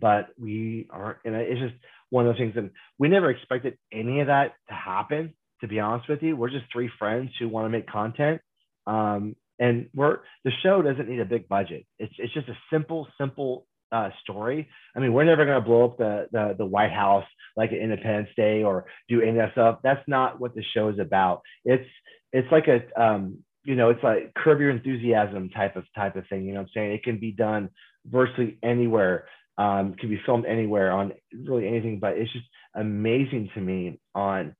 but 0.00 0.28
we 0.38 0.88
aren't, 0.90 1.18
and 1.24 1.34
it's 1.34 1.60
just 1.60 1.74
one 2.10 2.26
of 2.26 2.32
those 2.32 2.40
things. 2.40 2.54
And 2.56 2.70
we 2.98 3.08
never 3.08 3.30
expected 3.30 3.78
any 3.92 4.20
of 4.20 4.26
that 4.26 4.52
to 4.68 4.74
happen. 4.74 5.34
To 5.60 5.68
be 5.68 5.78
honest 5.78 6.08
with 6.08 6.22
you, 6.22 6.36
we're 6.36 6.50
just 6.50 6.64
three 6.72 6.90
friends 6.98 7.30
who 7.38 7.48
want 7.48 7.66
to 7.66 7.70
make 7.70 7.86
content. 7.86 8.40
Um, 8.86 9.36
and 9.58 9.88
we're 9.94 10.18
the 10.44 10.50
show 10.62 10.82
doesn't 10.82 11.08
need 11.08 11.20
a 11.20 11.24
big 11.24 11.48
budget. 11.48 11.86
It's 11.98 12.12
it's 12.18 12.34
just 12.34 12.48
a 12.48 12.58
simple, 12.72 13.06
simple 13.16 13.66
uh, 13.92 14.10
story. 14.22 14.68
I 14.96 15.00
mean, 15.00 15.12
we're 15.12 15.24
never 15.24 15.44
going 15.44 15.60
to 15.60 15.66
blow 15.66 15.84
up 15.84 15.98
the, 15.98 16.26
the, 16.32 16.54
the 16.58 16.66
White 16.66 16.90
House 16.90 17.26
like 17.56 17.70
Independence 17.72 18.30
Day 18.36 18.62
or 18.62 18.86
do 19.08 19.20
any 19.20 19.30
of 19.30 19.36
that 19.36 19.52
stuff. 19.52 19.78
That's 19.82 20.02
not 20.08 20.40
what 20.40 20.54
the 20.54 20.64
show 20.74 20.88
is 20.88 20.98
about. 20.98 21.42
It's 21.64 21.88
it's 22.32 22.50
like 22.50 22.64
a 22.66 23.00
um, 23.00 23.38
you 23.64 23.76
know, 23.76 23.90
it's 23.90 24.02
like 24.02 24.32
curb 24.34 24.60
your 24.60 24.70
enthusiasm 24.70 25.50
type 25.50 25.76
of 25.76 25.84
type 25.94 26.16
of 26.16 26.24
thing. 26.28 26.44
You 26.44 26.54
know 26.54 26.60
what 26.60 26.68
I'm 26.68 26.72
saying? 26.74 26.92
It 26.92 27.04
can 27.04 27.18
be 27.18 27.32
done 27.32 27.68
virtually 28.06 28.58
anywhere. 28.62 29.26
Um, 29.58 29.94
can 29.94 30.08
be 30.08 30.20
filmed 30.24 30.46
anywhere 30.46 30.92
on 30.92 31.12
really 31.32 31.68
anything, 31.68 31.98
but 31.98 32.16
it's 32.16 32.32
just 32.32 32.46
amazing 32.74 33.50
to 33.54 33.60
me 33.60 34.00
on 34.14 34.56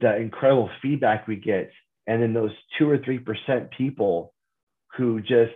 the 0.00 0.16
incredible 0.16 0.70
feedback 0.80 1.26
we 1.26 1.36
get. 1.36 1.72
And 2.06 2.22
then 2.22 2.32
those 2.32 2.52
two 2.78 2.88
or 2.88 2.98
three 2.98 3.18
percent 3.18 3.70
people 3.76 4.32
who 4.96 5.20
just 5.20 5.52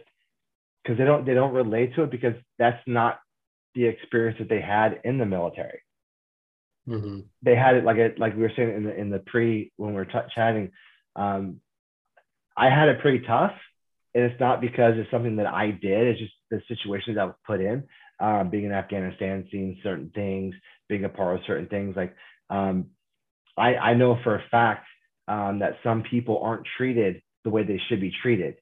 because 0.82 0.98
they 0.98 1.04
don't 1.04 1.24
they 1.24 1.34
don't 1.34 1.54
relate 1.54 1.94
to 1.94 2.02
it 2.02 2.10
because 2.10 2.34
that's 2.58 2.82
not 2.86 3.20
the 3.74 3.86
experience 3.86 4.38
that 4.38 4.48
they 4.48 4.60
had 4.60 5.00
in 5.04 5.18
the 5.18 5.26
military. 5.26 5.80
Mm-hmm. 6.88 7.20
They 7.42 7.54
had 7.54 7.76
it 7.76 7.84
like 7.84 7.96
it 7.96 8.18
like 8.18 8.34
we 8.34 8.42
were 8.42 8.52
saying 8.56 8.74
in 8.74 8.84
the 8.84 8.94
in 8.94 9.10
the 9.10 9.20
pre 9.20 9.72
when 9.76 9.90
we 9.90 9.96
were 9.96 10.04
t- 10.04 10.18
chatting. 10.34 10.72
Um, 11.14 11.60
I 12.56 12.68
had 12.68 12.88
it 12.88 13.00
pretty 13.00 13.24
tough, 13.24 13.54
and 14.14 14.24
it's 14.24 14.40
not 14.40 14.60
because 14.60 14.94
it's 14.96 15.10
something 15.10 15.36
that 15.36 15.46
I 15.46 15.70
did. 15.70 16.08
It's 16.08 16.20
just 16.20 16.32
the 16.50 16.60
situations 16.68 17.18
I 17.18 17.24
was 17.24 17.34
put 17.46 17.60
in. 17.60 17.84
Um, 18.22 18.50
being 18.50 18.66
in 18.66 18.72
Afghanistan, 18.72 19.48
seeing 19.50 19.76
certain 19.82 20.12
things, 20.14 20.54
being 20.88 21.04
a 21.04 21.08
part 21.08 21.34
of 21.34 21.42
certain 21.44 21.66
things. 21.66 21.96
Like 21.96 22.14
um, 22.50 22.86
I, 23.56 23.74
I 23.74 23.94
know 23.94 24.16
for 24.22 24.36
a 24.36 24.44
fact 24.48 24.86
um, 25.26 25.58
that 25.58 25.78
some 25.82 26.04
people 26.08 26.40
aren't 26.42 26.66
treated 26.76 27.20
the 27.44 27.50
way 27.50 27.64
they 27.64 27.80
should 27.88 28.00
be 28.00 28.12
treated. 28.22 28.54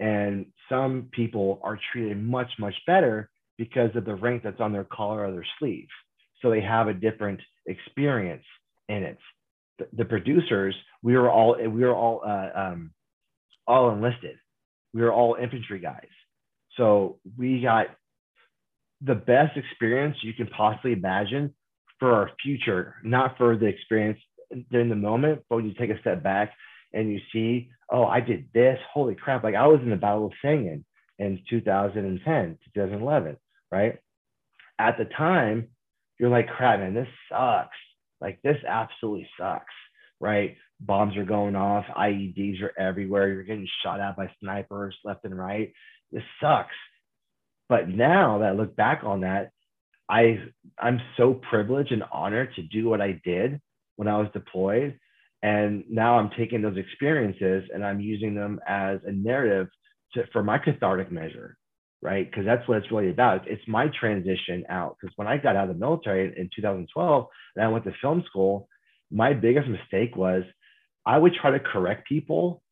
And 0.00 0.46
some 0.68 1.08
people 1.12 1.60
are 1.62 1.78
treated 1.92 2.22
much, 2.22 2.50
much 2.58 2.74
better 2.86 3.30
because 3.58 3.90
of 3.94 4.04
the 4.04 4.14
rank 4.14 4.42
that's 4.42 4.60
on 4.60 4.72
their 4.72 4.84
collar 4.84 5.26
or 5.26 5.32
their 5.32 5.46
sleeve. 5.58 5.88
So 6.42 6.50
they 6.50 6.60
have 6.62 6.88
a 6.88 6.94
different 6.94 7.40
experience 7.66 8.44
in 8.88 9.02
it. 9.02 9.18
The, 9.78 9.86
the 9.98 10.04
producers, 10.04 10.74
we 11.02 11.16
were 11.16 11.30
all 11.30 11.56
we 11.58 11.82
were 11.82 11.94
all 11.94 12.22
uh, 12.26 12.58
um, 12.58 12.90
all 13.66 13.90
enlisted. 13.90 14.36
We 14.92 15.02
were 15.02 15.12
all 15.12 15.36
infantry 15.40 15.80
guys. 15.80 16.06
So 16.76 17.18
we 17.36 17.60
got 17.62 17.86
the 19.04 19.14
best 19.14 19.56
experience 19.56 20.16
you 20.22 20.32
can 20.32 20.46
possibly 20.48 20.92
imagine 20.92 21.54
for 21.98 22.12
our 22.12 22.30
future, 22.42 22.96
not 23.04 23.36
for 23.36 23.56
the 23.56 23.66
experience 23.66 24.18
during 24.70 24.88
the 24.88 24.94
moment, 24.94 25.42
but 25.48 25.56
when 25.56 25.66
you 25.66 25.74
take 25.78 25.90
a 25.90 26.00
step 26.00 26.22
back 26.22 26.52
and 26.92 27.12
you 27.12 27.20
see, 27.32 27.70
oh, 27.90 28.04
I 28.04 28.20
did 28.20 28.48
this. 28.54 28.78
Holy 28.92 29.14
crap. 29.14 29.44
Like 29.44 29.54
I 29.54 29.66
was 29.66 29.80
in 29.82 29.90
the 29.90 29.96
Battle 29.96 30.26
of 30.26 30.32
Sangin 30.44 30.84
in 31.18 31.40
2010, 31.50 32.58
2011, 32.74 33.36
right? 33.70 33.98
At 34.78 34.96
the 34.98 35.04
time, 35.04 35.68
you're 36.18 36.30
like, 36.30 36.48
crap, 36.48 36.80
man, 36.80 36.94
this 36.94 37.08
sucks. 37.30 37.76
Like 38.20 38.40
this 38.42 38.56
absolutely 38.66 39.28
sucks, 39.38 39.74
right? 40.20 40.56
Bombs 40.80 41.16
are 41.16 41.24
going 41.24 41.56
off, 41.56 41.84
IEDs 41.96 42.62
are 42.62 42.72
everywhere. 42.78 43.28
You're 43.28 43.42
getting 43.42 43.68
shot 43.82 44.00
at 44.00 44.16
by 44.16 44.30
snipers 44.40 44.96
left 45.04 45.24
and 45.24 45.36
right. 45.36 45.72
This 46.10 46.22
sucks. 46.40 46.74
But 47.68 47.88
now 47.88 48.38
that 48.38 48.48
I 48.48 48.52
look 48.52 48.76
back 48.76 49.02
on 49.04 49.20
that, 49.22 49.50
I 50.08 50.38
I'm 50.78 51.00
so 51.16 51.34
privileged 51.34 51.92
and 51.92 52.04
honored 52.12 52.54
to 52.56 52.62
do 52.62 52.88
what 52.88 53.00
I 53.00 53.20
did 53.24 53.60
when 53.96 54.08
I 54.08 54.18
was 54.18 54.28
deployed 54.32 54.98
and 55.44 55.84
now 55.90 56.18
I'm 56.18 56.30
taking 56.38 56.62
those 56.62 56.78
experiences 56.78 57.68
and 57.72 57.84
I'm 57.84 58.00
using 58.00 58.34
them 58.34 58.58
as 58.66 58.98
a 59.06 59.12
narrative 59.12 59.68
to, 60.14 60.24
for 60.32 60.42
my 60.42 60.56
cathartic 60.56 61.12
measure, 61.12 61.58
right? 62.00 62.28
Because 62.28 62.46
that's 62.46 62.66
what 62.66 62.78
it's 62.78 62.90
really 62.90 63.10
about. 63.10 63.46
It's 63.46 63.62
my 63.68 63.88
transition 64.00 64.64
out. 64.70 64.96
Because 64.98 65.12
when 65.16 65.28
I 65.28 65.36
got 65.36 65.54
out 65.54 65.68
of 65.68 65.74
the 65.74 65.78
military 65.78 66.32
in 66.34 66.48
2012 66.56 67.26
and 67.56 67.64
I 67.64 67.68
went 67.68 67.84
to 67.84 67.92
film 68.00 68.24
school, 68.26 68.68
my 69.10 69.34
biggest 69.34 69.68
mistake 69.68 70.16
was 70.16 70.44
I 71.04 71.18
would 71.18 71.34
try 71.34 71.50
to 71.50 71.60
correct 71.60 72.08
people 72.08 72.62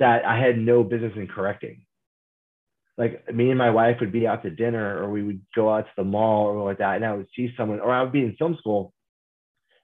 that 0.00 0.24
I 0.24 0.40
had 0.40 0.58
no 0.58 0.82
business 0.82 1.12
in 1.14 1.28
correcting. 1.28 1.82
Like 2.98 3.32
me 3.32 3.48
and 3.48 3.58
my 3.58 3.70
wife 3.70 3.96
would 4.00 4.12
be 4.12 4.26
out 4.26 4.42
to 4.42 4.50
dinner 4.50 5.02
or 5.02 5.10
we 5.10 5.22
would 5.22 5.40
go 5.54 5.72
out 5.72 5.86
to 5.86 5.92
the 5.96 6.04
mall 6.04 6.46
or 6.46 6.62
like 6.64 6.78
that. 6.78 6.96
And 6.96 7.04
I 7.04 7.14
would 7.14 7.28
see 7.34 7.52
someone, 7.56 7.80
or 7.80 7.90
I 7.90 8.02
would 8.02 8.12
be 8.12 8.20
in 8.20 8.36
film 8.36 8.56
school 8.58 8.92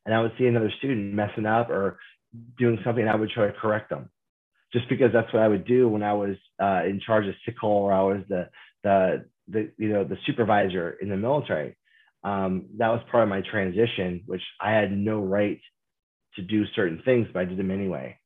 and 0.04 0.14
I 0.14 0.20
would 0.20 0.32
see 0.38 0.46
another 0.46 0.72
student 0.78 1.14
messing 1.14 1.46
up 1.46 1.70
or 1.70 1.98
doing 2.58 2.78
something, 2.84 3.06
I 3.06 3.14
would 3.14 3.30
try 3.30 3.46
to 3.46 3.52
correct 3.52 3.90
them, 3.90 4.10
just 4.72 4.88
because 4.88 5.12
that's 5.12 5.32
what 5.32 5.42
I 5.42 5.48
would 5.48 5.66
do 5.66 5.88
when 5.88 6.02
I 6.02 6.14
was 6.14 6.36
uh, 6.62 6.82
in 6.84 7.00
charge 7.04 7.26
of 7.26 7.34
sick 7.44 7.58
call 7.58 7.84
or 7.84 7.92
I 7.92 8.02
was 8.02 8.22
the 8.28 8.48
the 8.84 9.24
the 9.48 9.70
you 9.78 9.88
know 9.90 10.04
the 10.04 10.16
supervisor 10.26 10.96
in 11.00 11.08
the 11.08 11.16
military. 11.16 11.76
Um, 12.24 12.66
that 12.78 12.88
was 12.88 13.00
part 13.10 13.22
of 13.22 13.28
my 13.28 13.42
transition, 13.50 14.22
which 14.26 14.42
I 14.60 14.72
had 14.72 14.92
no 14.92 15.20
right 15.20 15.60
to 16.36 16.42
do 16.42 16.64
certain 16.74 17.00
things, 17.04 17.28
but 17.32 17.40
I 17.40 17.44
did 17.44 17.58
them 17.58 17.70
anyway. 17.70 18.18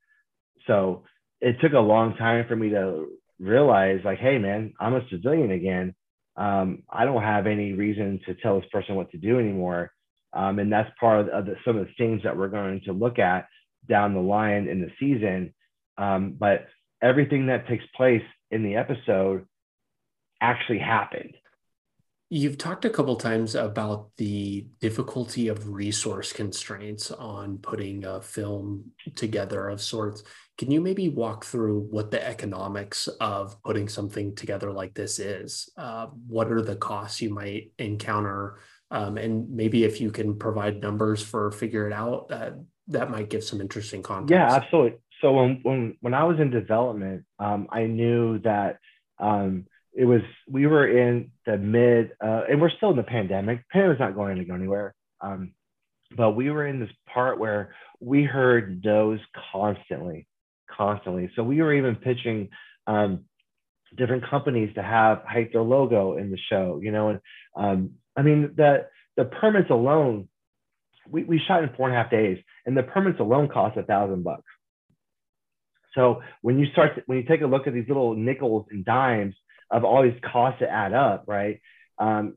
So 0.66 1.04
it 1.40 1.56
took 1.60 1.72
a 1.72 1.80
long 1.80 2.16
time 2.16 2.46
for 2.48 2.56
me 2.56 2.70
to 2.70 3.08
realize, 3.42 4.00
like, 4.04 4.18
hey, 4.18 4.38
man, 4.38 4.72
I'm 4.80 4.94
a 4.94 5.06
civilian 5.10 5.50
again. 5.50 5.94
Um, 6.36 6.84
I 6.90 7.04
don't 7.04 7.22
have 7.22 7.46
any 7.46 7.72
reason 7.72 8.20
to 8.26 8.34
tell 8.34 8.58
this 8.58 8.68
person 8.70 8.94
what 8.94 9.10
to 9.10 9.18
do 9.18 9.38
anymore. 9.38 9.92
Um, 10.32 10.58
and 10.58 10.72
that's 10.72 10.90
part 10.98 11.28
of 11.28 11.46
the, 11.46 11.56
some 11.64 11.76
of 11.76 11.86
the 11.86 11.92
things 11.98 12.22
that 12.24 12.36
we're 12.36 12.48
going 12.48 12.80
to 12.86 12.92
look 12.92 13.18
at 13.18 13.48
down 13.88 14.14
the 14.14 14.20
line 14.20 14.68
in 14.68 14.80
the 14.80 14.90
season. 14.98 15.52
Um, 15.98 16.36
but 16.38 16.68
everything 17.02 17.46
that 17.46 17.68
takes 17.68 17.84
place 17.96 18.22
in 18.50 18.62
the 18.62 18.76
episode 18.76 19.46
actually 20.40 20.78
happened. 20.78 21.34
You've 22.34 22.56
talked 22.56 22.86
a 22.86 22.90
couple 22.90 23.16
times 23.16 23.54
about 23.54 24.08
the 24.16 24.66
difficulty 24.80 25.48
of 25.48 25.68
resource 25.68 26.32
constraints 26.32 27.10
on 27.10 27.58
putting 27.58 28.06
a 28.06 28.22
film 28.22 28.92
together 29.16 29.68
of 29.68 29.82
sorts. 29.82 30.22
Can 30.56 30.70
you 30.70 30.80
maybe 30.80 31.10
walk 31.10 31.44
through 31.44 31.88
what 31.90 32.10
the 32.10 32.26
economics 32.26 33.06
of 33.20 33.62
putting 33.62 33.86
something 33.86 34.34
together 34.34 34.72
like 34.72 34.94
this 34.94 35.18
is? 35.18 35.68
Uh, 35.76 36.06
what 36.26 36.50
are 36.50 36.62
the 36.62 36.74
costs 36.74 37.20
you 37.20 37.28
might 37.28 37.72
encounter? 37.78 38.60
Um, 38.90 39.18
and 39.18 39.50
maybe 39.50 39.84
if 39.84 40.00
you 40.00 40.10
can 40.10 40.38
provide 40.38 40.80
numbers 40.80 41.22
for 41.22 41.52
figure 41.52 41.86
it 41.86 41.92
out, 41.92 42.32
uh, 42.32 42.52
that 42.88 43.10
might 43.10 43.28
give 43.28 43.44
some 43.44 43.60
interesting 43.60 44.02
context. 44.02 44.32
Yeah, 44.32 44.56
absolutely. 44.56 44.98
So 45.20 45.32
when 45.32 45.60
when 45.64 45.98
when 46.00 46.14
I 46.14 46.24
was 46.24 46.40
in 46.40 46.48
development, 46.48 47.26
um, 47.38 47.66
I 47.70 47.84
knew 47.84 48.38
that 48.38 48.78
um, 49.18 49.66
it 49.94 50.04
was 50.04 50.22
we 50.48 50.66
were 50.66 50.86
in 50.86 51.30
the 51.46 51.58
mid 51.58 52.12
uh, 52.22 52.42
and 52.48 52.60
we're 52.60 52.70
still 52.70 52.90
in 52.90 52.96
the 52.96 53.02
pandemic. 53.02 53.68
Pandemic's 53.70 54.00
not 54.00 54.14
going 54.14 54.36
to 54.36 54.44
go 54.44 54.54
anywhere. 54.54 54.94
Um, 55.20 55.52
but 56.16 56.32
we 56.32 56.50
were 56.50 56.66
in 56.66 56.80
this 56.80 56.90
part 57.12 57.38
where 57.38 57.74
we 58.00 58.24
heard 58.24 58.82
those 58.82 59.20
constantly 59.52 60.26
constantly. 60.70 61.30
So 61.36 61.42
we 61.42 61.60
were 61.60 61.74
even 61.74 61.96
pitching 61.96 62.48
um, 62.86 63.24
different 63.96 64.28
companies 64.28 64.74
to 64.74 64.82
have 64.82 65.22
hike 65.26 65.52
their 65.52 65.62
logo 65.62 66.16
in 66.16 66.30
the 66.30 66.38
show 66.48 66.80
you 66.82 66.90
know 66.90 67.10
and 67.10 67.20
um, 67.54 67.90
i 68.16 68.22
mean 68.22 68.50
the 68.56 68.86
the 69.18 69.26
permits 69.26 69.68
alone 69.68 70.26
we, 71.08 71.24
we 71.24 71.40
shot 71.46 71.62
in 71.62 71.70
four 71.76 71.88
and 71.88 71.96
a 71.96 72.02
half 72.02 72.10
days 72.10 72.38
and 72.66 72.76
the 72.76 72.82
permits 72.82 73.20
alone 73.20 73.48
cost 73.48 73.76
a 73.76 73.82
thousand 73.82 74.22
bucks. 74.22 74.44
So 75.94 76.22
when 76.40 76.58
you 76.58 76.66
start 76.72 76.94
to, 76.96 77.02
when 77.06 77.18
you 77.18 77.24
take 77.24 77.42
a 77.42 77.46
look 77.46 77.66
at 77.66 77.74
these 77.74 77.88
little 77.88 78.14
nickels 78.14 78.66
and 78.70 78.84
dimes 78.84 79.34
of 79.72 79.84
all 79.84 80.02
these 80.02 80.20
costs 80.22 80.60
that 80.60 80.70
add 80.70 80.92
up, 80.92 81.24
right? 81.26 81.60
Um, 81.98 82.34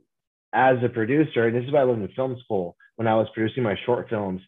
as 0.53 0.77
a 0.83 0.89
producer, 0.89 1.47
and 1.47 1.55
this 1.55 1.65
is 1.65 1.71
why 1.71 1.81
I 1.81 1.83
learned 1.83 2.03
in 2.03 2.15
film 2.15 2.37
school 2.43 2.75
when 2.95 3.07
I 3.07 3.15
was 3.15 3.27
producing 3.33 3.63
my 3.63 3.75
short 3.85 4.09
films, 4.09 4.41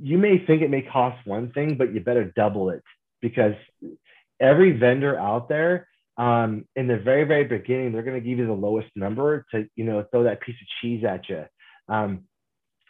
you 0.00 0.16
may 0.16 0.44
think 0.46 0.62
it 0.62 0.70
may 0.70 0.82
cost 0.82 1.26
one 1.26 1.52
thing, 1.52 1.76
but 1.76 1.92
you 1.92 2.00
better 2.00 2.32
double 2.36 2.70
it 2.70 2.82
because 3.20 3.54
every 4.40 4.78
vendor 4.78 5.18
out 5.18 5.48
there, 5.48 5.88
um, 6.16 6.64
in 6.74 6.88
the 6.88 6.98
very, 6.98 7.24
very 7.24 7.44
beginning, 7.44 7.92
they're 7.92 8.02
going 8.02 8.20
to 8.20 8.28
give 8.28 8.38
you 8.38 8.46
the 8.46 8.52
lowest 8.52 8.88
number 8.96 9.44
to, 9.52 9.66
you 9.76 9.84
know, 9.84 10.04
throw 10.10 10.24
that 10.24 10.40
piece 10.40 10.56
of 10.60 10.66
cheese 10.80 11.04
at 11.04 11.28
you. 11.28 11.44
Um, 11.88 12.24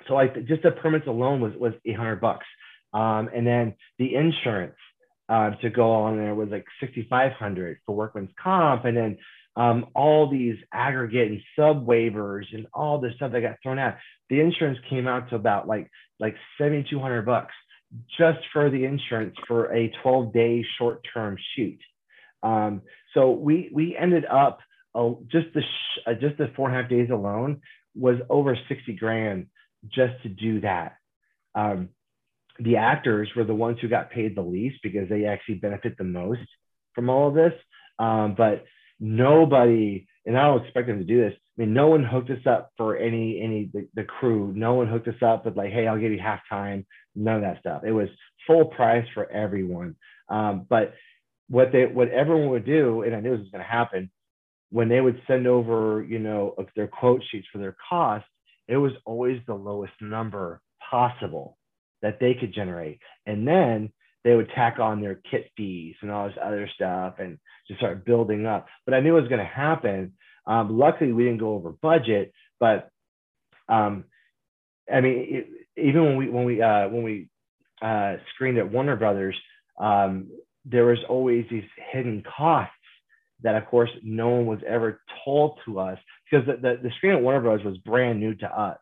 so 0.07 0.15
like 0.15 0.47
just 0.47 0.63
the 0.63 0.71
permits 0.71 1.07
alone 1.07 1.41
was 1.41 1.53
was 1.59 1.75
800 1.85 2.21
bucks. 2.21 2.47
Um, 2.95 3.29
and 3.35 3.47
then 3.47 3.75
the 3.99 4.15
insurance, 4.15 4.77
uh, 5.29 5.51
to 5.51 5.71
go 5.71 5.93
on 5.93 6.17
there 6.17 6.35
was 6.35 6.49
like 6.51 6.65
6,500 6.81 7.79
for 7.85 7.95
workman's 7.95 8.31
comp, 8.43 8.85
and 8.85 8.97
then 8.97 9.19
um, 9.57 9.87
all 9.95 10.31
these 10.31 10.57
aggregate 10.73 11.33
and 11.33 11.41
sub 11.57 11.87
waivers 11.87 12.45
and 12.53 12.67
all 12.73 13.01
this 13.01 13.15
stuff 13.17 13.33
that 13.33 13.41
got 13.41 13.57
thrown 13.63 13.79
out. 13.79 13.97
The 14.31 14.41
insurance 14.41 14.79
came 14.89 15.09
out 15.09 15.29
to 15.31 15.37
about 15.37 15.67
like 15.67 15.91
like 16.21 16.37
7,200 16.59 17.23
bucks 17.23 17.55
just 18.19 18.39
for 18.53 18.71
the 18.71 18.85
insurance 18.85 19.35
for 19.47 19.73
a 19.75 19.93
12 20.03 20.33
day 20.33 20.65
short 20.79 21.05
term 21.13 21.37
shoot. 21.57 21.81
Um, 22.43 22.83
so 23.15 23.33
we 23.33 23.71
we 23.73 23.97
ended 23.97 24.25
up 24.27 24.61
uh, 24.95 25.11
just 25.31 25.47
the 25.55 25.63
sh- 25.63 26.01
uh, 26.07 26.15
just 26.15 26.39
the 26.39 26.53
four 26.55 26.69
and 26.69 26.77
a 26.77 26.83
half 26.83 26.91
days 26.91 27.11
alone 27.11 27.61
was 27.95 28.17
over 28.31 28.57
60 28.69 28.93
grand 28.95 29.47
just 29.89 30.23
to 30.23 30.29
do 30.29 30.61
that. 30.61 30.97
Um, 31.55 31.89
the 32.59 32.77
actors 32.77 33.31
were 33.37 33.45
the 33.45 33.55
ones 33.55 33.79
who 33.81 33.89
got 33.89 34.11
paid 34.11 34.37
the 34.37 34.43
least 34.43 34.79
because 34.83 35.09
they 35.09 35.25
actually 35.25 35.57
benefit 35.57 35.97
the 35.97 36.05
most 36.05 36.41
from 36.95 37.09
all 37.09 37.29
of 37.29 37.35
this. 37.35 37.53
Um, 37.99 38.35
but 38.37 38.65
nobody, 39.01 40.07
and 40.27 40.37
I 40.37 40.43
don't 40.43 40.65
expect 40.65 40.89
them 40.89 40.99
to 40.99 41.05
do 41.05 41.21
this. 41.21 41.35
I 41.37 41.63
mean, 41.63 41.75
no 41.75 41.89
one 41.89 42.05
hooked 42.05 42.31
us 42.31 42.47
up 42.47 42.71
for 42.77 42.97
any 42.97 43.41
any 43.43 43.71
the, 43.73 43.89
the 43.95 44.05
crew. 44.05 44.53
No 44.55 44.75
one 44.75 44.89
hooked 44.89 45.09
us 45.09 45.23
up 45.25 45.45
with 45.45 45.57
like, 45.57 45.73
hey, 45.73 45.87
I'll 45.87 45.99
give 45.99 46.13
you 46.13 46.21
half 46.21 46.41
time. 46.49 46.87
None 47.15 47.37
of 47.37 47.43
that 47.43 47.61
stuff. 47.61 47.83
It 47.87 47.93
was 47.93 48.09
full 48.47 48.67
price 48.67 49.07
for 49.15 49.31
everyone. 49.31 49.97
Um, 50.29 50.67
but 50.69 50.95
what 51.49 51.73
they 51.73 51.87
what 51.87 52.11
everyone 52.11 52.51
would 52.51 52.67
do, 52.67 53.03
and 53.03 53.15
I 53.15 53.21
knew 53.21 53.31
this 53.31 53.41
was 53.41 53.51
going 53.51 53.65
to 53.65 53.71
happen, 53.71 54.11
when 54.71 54.89
they 54.89 55.01
would 55.01 55.21
send 55.27 55.47
over, 55.47 56.05
you 56.09 56.19
know, 56.19 56.55
their 56.77 56.89
quote 56.89 57.23
sheets 57.31 57.47
for 57.53 57.59
their 57.59 57.77
cost, 57.89 58.27
it 58.69 58.77
was 58.77 58.93
always 59.05 59.41
the 59.47 59.55
lowest 59.55 59.95
number 60.01 60.61
possible 60.91 61.58
that 62.03 62.19
they 62.21 62.35
could 62.35 62.55
generate. 62.55 62.99
And 63.27 63.47
then 63.47 63.93
they 64.25 64.35
would 64.35 64.51
tack 64.55 64.79
on 64.79 65.01
their 65.01 65.21
kit 65.31 65.51
fees 65.57 65.95
and 66.03 66.11
all 66.11 66.29
this 66.29 66.37
other 66.43 66.69
stuff 66.75 67.15
and 67.19 67.39
just 67.67 67.81
start 67.81 68.05
building 68.05 68.47
up. 68.47 68.67
But 68.85 68.95
I 68.95 69.01
knew 69.01 69.17
it 69.17 69.21
was 69.21 69.29
going 69.29 69.41
to 69.41 69.45
happen. 69.45 70.15
Um, 70.47 70.79
luckily, 70.79 71.13
we 71.13 71.25
didn't 71.25 71.41
go 71.41 71.55
over 71.55 71.73
budget, 71.73 72.33
but 72.59 72.91
um, 73.69 74.05
I 74.93 75.01
mean, 75.01 75.27
it, 75.29 75.49
even 75.77 76.05
when 76.05 76.17
we 76.17 76.29
when 76.31 76.45
we 76.45 76.63
uh, 76.63 76.89
when 76.89 77.03
we 77.03 77.29
uh, 77.83 78.17
screened 78.35 78.59
at 78.59 78.73
Warner 78.73 78.97
Brothers, 78.97 79.37
um, 79.79 80.29
there 80.65 80.87
was 80.87 80.99
always 81.09 81.45
these 81.51 81.65
hidden 81.93 82.23
costs 82.37 82.73
that, 83.43 83.55
of 83.55 83.67
course, 83.67 83.91
no 84.03 84.29
one 84.29 84.47
was 84.47 84.61
ever 84.67 85.01
told 85.25 85.59
to 85.65 85.79
us 85.79 85.99
because 86.31 86.47
the, 86.47 86.55
the, 86.55 86.81
the 86.83 86.91
screen 86.97 87.15
at 87.15 87.23
Warner 87.23 87.41
Brothers 87.41 87.65
was 87.65 87.79
brand 87.79 88.19
new 88.19 88.35
to 88.35 88.47
us. 88.47 88.79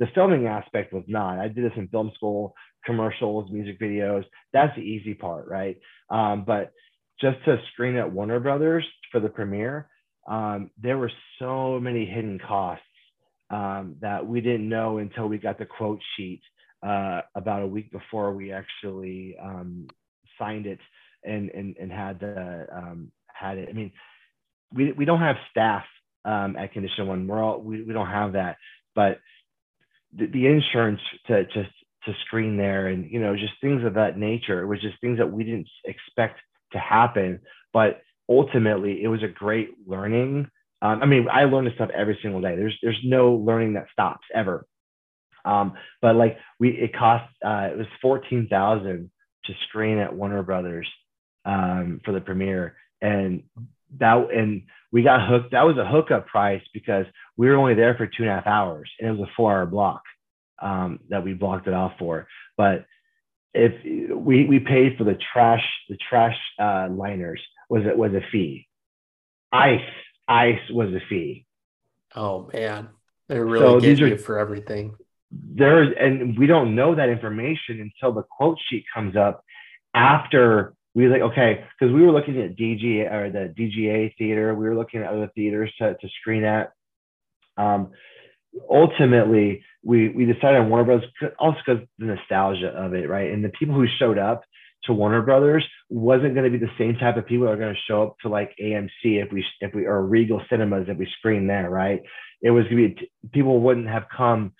The 0.00 0.08
filming 0.14 0.46
aspect 0.46 0.92
was 0.92 1.04
not. 1.06 1.38
I 1.38 1.46
did 1.46 1.64
this 1.64 1.76
in 1.76 1.86
film 1.88 2.10
school, 2.16 2.54
commercials, 2.84 3.50
music 3.52 3.78
videos. 3.78 4.24
That's 4.52 4.74
the 4.74 4.82
easy 4.82 5.14
part, 5.14 5.46
right? 5.46 5.76
Um, 6.10 6.44
but 6.44 6.72
just 7.20 7.36
to 7.44 7.58
screen 7.72 7.96
at 7.96 8.10
Warner 8.10 8.40
Brothers 8.40 8.84
for 9.12 9.20
the 9.20 9.28
premiere, 9.28 9.88
um, 10.28 10.70
there 10.80 10.98
were 10.98 11.12
so 11.38 11.78
many 11.78 12.06
hidden 12.06 12.40
costs 12.46 12.82
um, 13.50 13.96
that 14.00 14.26
we 14.26 14.40
didn't 14.40 14.68
know 14.68 14.98
until 14.98 15.28
we 15.28 15.38
got 15.38 15.58
the 15.58 15.66
quote 15.66 16.00
sheet 16.16 16.40
uh, 16.86 17.20
about 17.34 17.62
a 17.62 17.66
week 17.66 17.92
before 17.92 18.32
we 18.32 18.52
actually 18.52 19.36
um, 19.42 19.86
signed 20.38 20.66
it 20.66 20.78
and 21.24 21.50
and, 21.50 21.76
and 21.78 21.92
had 21.92 22.20
the 22.20 22.66
um, 22.74 23.12
had 23.26 23.58
it. 23.58 23.68
I 23.68 23.72
mean, 23.72 23.92
we 24.72 24.92
we 24.92 25.04
don't 25.04 25.20
have 25.20 25.36
staff 25.50 25.84
um, 26.24 26.56
at 26.56 26.72
Condition 26.72 27.06
One. 27.06 27.26
We're 27.26 27.42
all 27.42 27.60
we, 27.60 27.82
we 27.82 27.92
don't 27.92 28.06
have 28.06 28.32
that, 28.32 28.56
but 28.94 29.18
the, 30.16 30.26
the 30.26 30.46
insurance 30.46 31.00
to 31.26 31.44
just 31.44 31.70
to 32.04 32.14
screen 32.26 32.56
there 32.56 32.88
and 32.88 33.10
you 33.10 33.20
know 33.20 33.36
just 33.36 33.52
things 33.60 33.84
of 33.84 33.94
that 33.94 34.18
nature. 34.18 34.62
It 34.62 34.66
was 34.66 34.80
just 34.80 35.00
things 35.00 35.18
that 35.18 35.30
we 35.30 35.44
didn't 35.44 35.68
expect 35.84 36.40
to 36.72 36.78
happen 36.78 37.40
but 37.72 38.00
ultimately 38.28 39.02
it 39.02 39.08
was 39.08 39.22
a 39.22 39.28
great 39.28 39.70
learning. 39.86 40.48
Um, 40.82 41.02
i 41.02 41.06
mean 41.06 41.28
i 41.30 41.44
learn 41.44 41.64
this 41.64 41.74
stuff 41.74 41.90
every 41.94 42.18
single 42.22 42.40
day. 42.40 42.56
There's 42.56 42.76
there's 42.82 43.00
no 43.04 43.32
learning 43.34 43.74
that 43.74 43.86
stops 43.92 44.26
ever. 44.34 44.66
Um, 45.44 45.74
but 46.02 46.16
like 46.16 46.38
we 46.58 46.70
it 46.70 46.94
cost 46.94 47.30
uh, 47.44 47.68
it 47.72 47.78
was 47.78 47.86
14000 48.02 49.10
to 49.44 49.52
screen 49.68 49.98
at 49.98 50.14
warner 50.14 50.42
brothers 50.42 50.88
um, 51.44 52.00
for 52.04 52.12
the 52.12 52.20
premiere. 52.20 52.76
And 53.00 53.44
that 53.98 54.30
and 54.32 54.62
we 54.92 55.02
got 55.02 55.28
hooked. 55.28 55.52
That 55.52 55.66
was 55.66 55.76
a 55.76 55.86
hookup 55.86 56.26
price 56.26 56.62
because 56.72 57.06
we 57.36 57.48
were 57.48 57.56
only 57.56 57.74
there 57.74 57.94
for 57.94 58.06
two 58.06 58.22
and 58.22 58.28
a 58.28 58.34
half 58.34 58.46
hours, 58.46 58.90
and 58.98 59.08
it 59.08 59.12
was 59.12 59.28
a 59.28 59.32
four-hour 59.36 59.66
block 59.66 60.02
um, 60.60 61.00
that 61.08 61.24
we 61.24 61.32
blocked 61.32 61.66
it 61.66 61.74
off 61.74 61.92
for. 61.98 62.26
But 62.56 62.86
if 63.54 63.72
we 64.14 64.46
we 64.46 64.60
paid 64.60 64.96
for 64.96 65.04
the 65.04 65.18
trash, 65.32 65.64
the 65.88 65.96
trash 65.96 66.36
uh, 66.58 66.88
liners 66.90 67.40
was 67.68 67.84
it 67.86 67.96
was 67.96 68.12
a 68.12 68.22
fee. 68.32 68.66
Ice, 69.52 69.80
ice 70.28 70.60
was 70.70 70.92
a 70.92 71.00
fee. 71.08 71.46
Oh 72.14 72.50
man, 72.52 72.88
they 73.28 73.38
really 73.38 73.64
so 73.64 73.80
get 73.80 73.98
you 73.98 74.14
are, 74.14 74.18
for 74.18 74.38
everything. 74.38 74.94
There's 75.30 75.94
and 75.98 76.38
we 76.38 76.46
don't 76.46 76.74
know 76.74 76.94
that 76.94 77.08
information 77.08 77.80
until 77.80 78.12
the 78.12 78.24
quote 78.24 78.58
sheet 78.68 78.84
comes 78.92 79.16
up 79.16 79.44
after 79.94 80.74
we 80.94 81.08
like 81.08 81.22
okay 81.22 81.64
because 81.78 81.94
we 81.94 82.02
were 82.02 82.12
looking 82.12 82.40
at 82.40 82.56
DG 82.56 83.10
or 83.10 83.30
the 83.30 83.54
DGA 83.56 84.12
theater. 84.16 84.54
We 84.54 84.68
were 84.68 84.76
looking 84.76 85.00
at 85.00 85.08
other 85.08 85.30
theaters 85.34 85.72
to, 85.78 85.94
to 85.94 86.08
screen 86.20 86.44
at. 86.44 86.72
Um, 87.56 87.90
ultimately, 88.68 89.62
we 89.84 90.08
we 90.08 90.24
decided 90.24 90.60
on 90.60 90.68
Warner 90.68 90.84
Brothers 90.84 91.10
also 91.38 91.58
because 91.64 91.86
the 91.98 92.06
nostalgia 92.06 92.68
of 92.68 92.94
it, 92.94 93.08
right? 93.08 93.30
And 93.30 93.44
the 93.44 93.50
people 93.50 93.74
who 93.74 93.86
showed 93.98 94.18
up 94.18 94.42
to 94.84 94.92
Warner 94.92 95.22
Brothers 95.22 95.66
wasn't 95.88 96.34
going 96.34 96.50
to 96.50 96.58
be 96.58 96.64
the 96.64 96.72
same 96.78 96.96
type 96.96 97.16
of 97.16 97.26
people 97.26 97.46
that 97.46 97.52
are 97.52 97.56
going 97.56 97.74
to 97.74 97.80
show 97.86 98.02
up 98.02 98.16
to 98.22 98.28
like 98.28 98.52
AMC 98.60 98.88
if 99.04 99.32
we 99.32 99.44
if 99.60 99.74
we 99.74 99.86
or 99.86 100.04
Regal 100.04 100.42
Cinemas 100.50 100.86
if 100.88 100.98
we 100.98 101.08
screen 101.18 101.46
there, 101.46 101.70
right? 101.70 102.00
It 102.42 102.50
was 102.50 102.64
going 102.64 102.94
to 102.96 103.00
be 103.00 103.10
people 103.32 103.60
wouldn't 103.60 103.88
have 103.88 104.04
come 104.14 104.52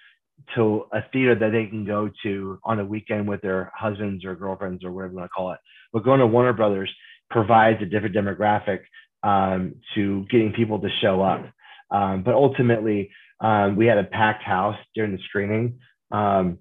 to 0.54 0.84
a 0.92 1.00
theater 1.12 1.34
that 1.34 1.52
they 1.52 1.66
can 1.66 1.84
go 1.84 2.10
to 2.22 2.58
on 2.64 2.80
a 2.80 2.84
weekend 2.84 3.28
with 3.28 3.40
their 3.42 3.70
husbands 3.74 4.24
or 4.24 4.34
girlfriends 4.34 4.84
or 4.84 4.92
whatever 4.92 5.12
you 5.12 5.18
want 5.18 5.30
to 5.30 5.34
call 5.34 5.52
it. 5.52 5.58
But 5.92 6.04
going 6.04 6.20
to 6.20 6.26
Warner 6.26 6.52
Brothers 6.52 6.92
provides 7.30 7.82
a 7.82 7.86
different 7.86 8.14
demographic 8.14 8.80
um, 9.22 9.76
to 9.94 10.24
getting 10.30 10.52
people 10.52 10.80
to 10.80 10.88
show 11.00 11.22
up. 11.22 11.46
Um, 11.90 12.22
but 12.22 12.34
ultimately, 12.34 13.10
um, 13.40 13.76
we 13.76 13.86
had 13.86 13.98
a 13.98 14.04
packed 14.04 14.42
house 14.42 14.76
during 14.94 15.12
the 15.12 15.22
screening. 15.28 15.80
Um, 16.10 16.58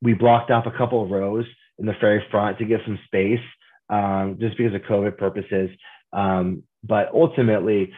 we 0.00 0.14
blocked 0.14 0.50
off 0.50 0.66
a 0.66 0.76
couple 0.76 1.02
of 1.02 1.10
rows 1.10 1.46
in 1.78 1.86
the 1.86 1.94
very 2.00 2.24
front 2.30 2.58
to 2.58 2.64
give 2.64 2.80
some 2.84 2.98
space, 3.06 3.40
um, 3.88 4.36
just 4.40 4.56
because 4.56 4.74
of 4.74 4.82
COVID 4.82 5.16
purposes. 5.16 5.70
Um, 6.12 6.64
but 6.84 7.10
ultimately, 7.12 7.92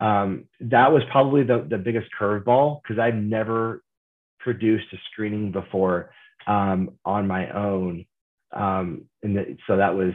that 0.00 0.92
was 0.92 1.02
probably 1.10 1.42
the, 1.42 1.66
the 1.68 1.78
biggest 1.78 2.08
curveball 2.18 2.80
because 2.82 2.98
I've 2.98 3.14
never 3.14 3.82
produced 4.38 4.86
a 4.92 4.96
screening 5.10 5.52
before 5.52 6.10
on 6.46 6.96
my 7.04 7.50
own. 7.50 8.06
Um, 8.52 9.07
and 9.22 9.36
the, 9.36 9.56
so 9.66 9.76
that 9.76 9.94
was, 9.94 10.12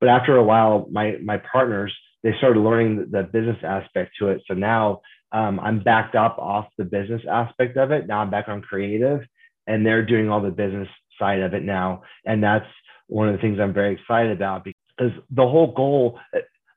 but 0.00 0.08
after 0.08 0.36
a 0.36 0.44
while, 0.44 0.86
my 0.90 1.16
my 1.24 1.38
partners 1.50 1.94
they 2.26 2.32
started 2.38 2.60
learning 2.60 3.06
the, 3.12 3.22
business 3.22 3.58
aspect 3.62 4.12
to 4.18 4.28
it. 4.28 4.42
So 4.48 4.54
now 4.54 5.00
um, 5.30 5.60
I'm 5.60 5.80
backed 5.80 6.16
up 6.16 6.38
off 6.38 6.66
the 6.76 6.84
business 6.84 7.22
aspect 7.30 7.76
of 7.76 7.92
it. 7.92 8.08
Now 8.08 8.18
I'm 8.18 8.30
back 8.30 8.48
on 8.48 8.62
creative, 8.62 9.20
and 9.68 9.86
they're 9.86 10.04
doing 10.04 10.28
all 10.28 10.42
the 10.42 10.50
business 10.50 10.88
side 11.20 11.40
of 11.40 11.54
it 11.54 11.62
now, 11.62 12.02
and 12.24 12.42
that's 12.42 12.66
one 13.06 13.28
of 13.28 13.36
the 13.36 13.40
things 13.40 13.58
I'm 13.60 13.72
very 13.72 13.94
excited 13.94 14.32
about 14.32 14.64
because 14.64 15.12
the 15.30 15.42
whole 15.46 15.72
goal 15.72 16.18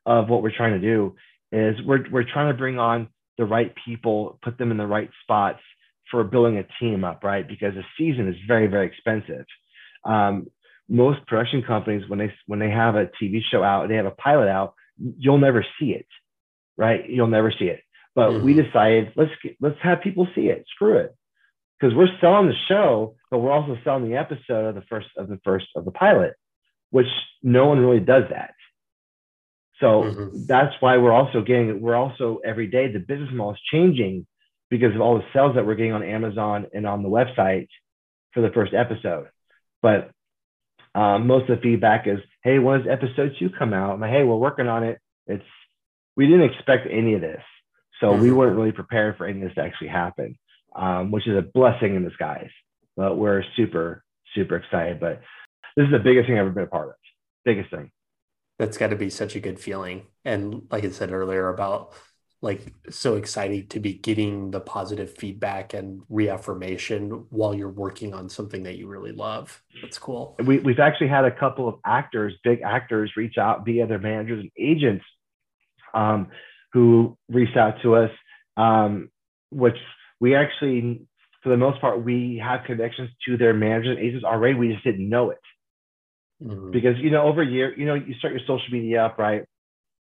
of 0.06 0.28
what 0.28 0.42
we're 0.42 0.56
trying 0.56 0.80
to 0.80 0.86
do 0.86 1.16
is 1.50 1.74
we're 1.84 2.04
we're 2.12 2.30
trying 2.32 2.52
to 2.52 2.56
bring 2.56 2.78
on 2.78 3.08
the 3.36 3.44
right 3.44 3.72
people, 3.84 4.38
put 4.42 4.56
them 4.56 4.70
in 4.70 4.76
the 4.76 4.86
right 4.86 5.10
spots 5.22 5.60
for 6.12 6.22
building 6.22 6.58
a 6.58 6.66
team 6.78 7.02
up, 7.02 7.24
right? 7.24 7.46
Because 7.48 7.74
a 7.76 7.84
season 7.98 8.28
is 8.28 8.36
very 8.46 8.68
very 8.68 8.86
expensive. 8.86 9.46
Um, 10.04 10.46
most 10.90 11.24
production 11.26 11.62
companies 11.62 12.08
when 12.08 12.18
they 12.18 12.32
when 12.46 12.58
they 12.58 12.70
have 12.70 12.96
a 12.96 13.08
TV 13.20 13.40
show 13.50 13.62
out, 13.62 13.88
they 13.88 13.94
have 13.94 14.06
a 14.06 14.10
pilot 14.10 14.48
out, 14.48 14.74
you'll 14.98 15.38
never 15.38 15.64
see 15.78 15.92
it, 15.92 16.06
right? 16.76 17.08
You'll 17.08 17.28
never 17.28 17.52
see 17.56 17.66
it. 17.66 17.80
But 18.14 18.30
mm-hmm. 18.30 18.44
we 18.44 18.54
decided 18.54 19.12
let's 19.16 19.30
let's 19.60 19.78
have 19.82 20.02
people 20.02 20.26
see 20.34 20.48
it. 20.48 20.64
Screw 20.74 20.98
it, 20.98 21.14
because 21.78 21.94
we're 21.94 22.08
selling 22.20 22.48
the 22.48 22.54
show, 22.68 23.14
but 23.30 23.38
we're 23.38 23.52
also 23.52 23.78
selling 23.84 24.10
the 24.10 24.16
episode 24.16 24.66
of 24.66 24.74
the 24.74 24.82
first 24.82 25.08
of 25.16 25.28
the 25.28 25.38
first 25.44 25.66
of 25.76 25.84
the 25.84 25.92
pilot, 25.92 26.34
which 26.90 27.06
no 27.42 27.66
one 27.66 27.78
really 27.78 28.00
does 28.00 28.24
that. 28.30 28.54
So 29.80 30.02
mm-hmm. 30.02 30.46
that's 30.46 30.74
why 30.80 30.98
we're 30.98 31.12
also 31.12 31.40
getting, 31.40 31.80
we're 31.80 31.96
also 31.96 32.38
every 32.44 32.66
day, 32.66 32.92
the 32.92 32.98
business 32.98 33.30
model 33.32 33.54
is 33.54 33.60
changing 33.72 34.26
because 34.68 34.94
of 34.94 35.00
all 35.00 35.16
the 35.16 35.24
sales 35.32 35.54
that 35.54 35.66
we're 35.66 35.74
getting 35.74 35.94
on 35.94 36.02
Amazon 36.02 36.66
and 36.74 36.86
on 36.86 37.02
the 37.02 37.08
website 37.08 37.68
for 38.32 38.42
the 38.42 38.50
first 38.50 38.74
episode. 38.74 39.28
But 39.82 40.10
um, 40.94 41.26
most 41.26 41.48
of 41.48 41.56
the 41.56 41.62
feedback 41.62 42.06
is, 42.06 42.18
hey, 42.42 42.58
when 42.58 42.80
does 42.80 42.88
episode 42.90 43.34
two 43.38 43.50
come 43.50 43.72
out? 43.72 43.94
I'm 43.94 44.00
like, 44.00 44.10
hey, 44.10 44.24
we're 44.24 44.36
working 44.36 44.68
on 44.68 44.84
it. 44.84 44.98
It's, 45.26 45.44
we 46.16 46.26
didn't 46.26 46.50
expect 46.50 46.88
any 46.90 47.14
of 47.14 47.20
this. 47.20 47.42
So 48.00 48.08
mm-hmm. 48.08 48.22
we 48.22 48.32
weren't 48.32 48.56
really 48.56 48.72
prepared 48.72 49.16
for 49.16 49.26
any 49.26 49.42
of 49.42 49.48
this 49.48 49.54
to 49.56 49.62
actually 49.62 49.88
happen, 49.88 50.38
um, 50.74 51.10
which 51.10 51.26
is 51.28 51.36
a 51.36 51.42
blessing 51.42 51.94
in 51.94 52.04
disguise. 52.04 52.50
But 52.96 53.16
we're 53.16 53.44
super, 53.56 54.02
super 54.34 54.56
excited. 54.56 55.00
But 55.00 55.20
this 55.76 55.86
is 55.86 55.92
the 55.92 55.98
biggest 55.98 56.26
thing 56.26 56.36
I've 56.36 56.46
ever 56.46 56.50
been 56.50 56.64
a 56.64 56.68
part 56.68 56.88
of. 56.88 56.94
Biggest 57.44 57.70
thing 57.70 57.90
that's 58.60 58.76
got 58.76 58.88
to 58.88 58.96
be 58.96 59.08
such 59.08 59.34
a 59.34 59.40
good 59.40 59.58
feeling 59.58 60.06
and 60.22 60.66
like 60.70 60.84
i 60.84 60.90
said 60.90 61.10
earlier 61.10 61.48
about 61.48 61.94
like 62.42 62.72
so 62.88 63.16
excited 63.16 63.68
to 63.70 63.80
be 63.80 63.92
getting 63.92 64.50
the 64.50 64.60
positive 64.60 65.14
feedback 65.16 65.74
and 65.74 66.02
reaffirmation 66.08 67.26
while 67.30 67.54
you're 67.54 67.68
working 67.68 68.14
on 68.14 68.28
something 68.28 68.62
that 68.62 68.76
you 68.76 68.86
really 68.86 69.12
love 69.12 69.62
that's 69.82 69.98
cool 69.98 70.36
we, 70.44 70.58
we've 70.58 70.78
actually 70.78 71.08
had 71.08 71.24
a 71.24 71.30
couple 71.30 71.68
of 71.68 71.76
actors 71.84 72.34
big 72.42 72.62
actors 72.62 73.12
reach 73.16 73.36
out 73.38 73.64
via 73.64 73.86
their 73.86 73.98
managers 73.98 74.40
and 74.40 74.50
agents 74.58 75.04
um, 75.92 76.28
who 76.72 77.16
reached 77.28 77.56
out 77.56 77.74
to 77.82 77.94
us 77.94 78.10
um, 78.56 79.10
which 79.50 79.76
we 80.20 80.34
actually 80.34 81.02
for 81.42 81.48
the 81.48 81.56
most 81.56 81.80
part 81.80 82.02
we 82.02 82.40
have 82.42 82.64
connections 82.64 83.10
to 83.26 83.36
their 83.36 83.54
managers 83.54 83.96
and 83.96 84.06
agents 84.06 84.24
already 84.24 84.54
we 84.54 84.72
just 84.72 84.84
didn't 84.84 85.08
know 85.08 85.30
it 85.30 85.38
Mm-hmm. 86.42 86.70
Because 86.70 86.96
you 86.98 87.10
know, 87.10 87.22
over 87.22 87.42
a 87.42 87.46
year, 87.46 87.78
you 87.78 87.86
know, 87.86 87.94
you 87.94 88.14
start 88.14 88.32
your 88.32 88.40
social 88.46 88.72
media 88.72 89.04
up, 89.04 89.18
right? 89.18 89.44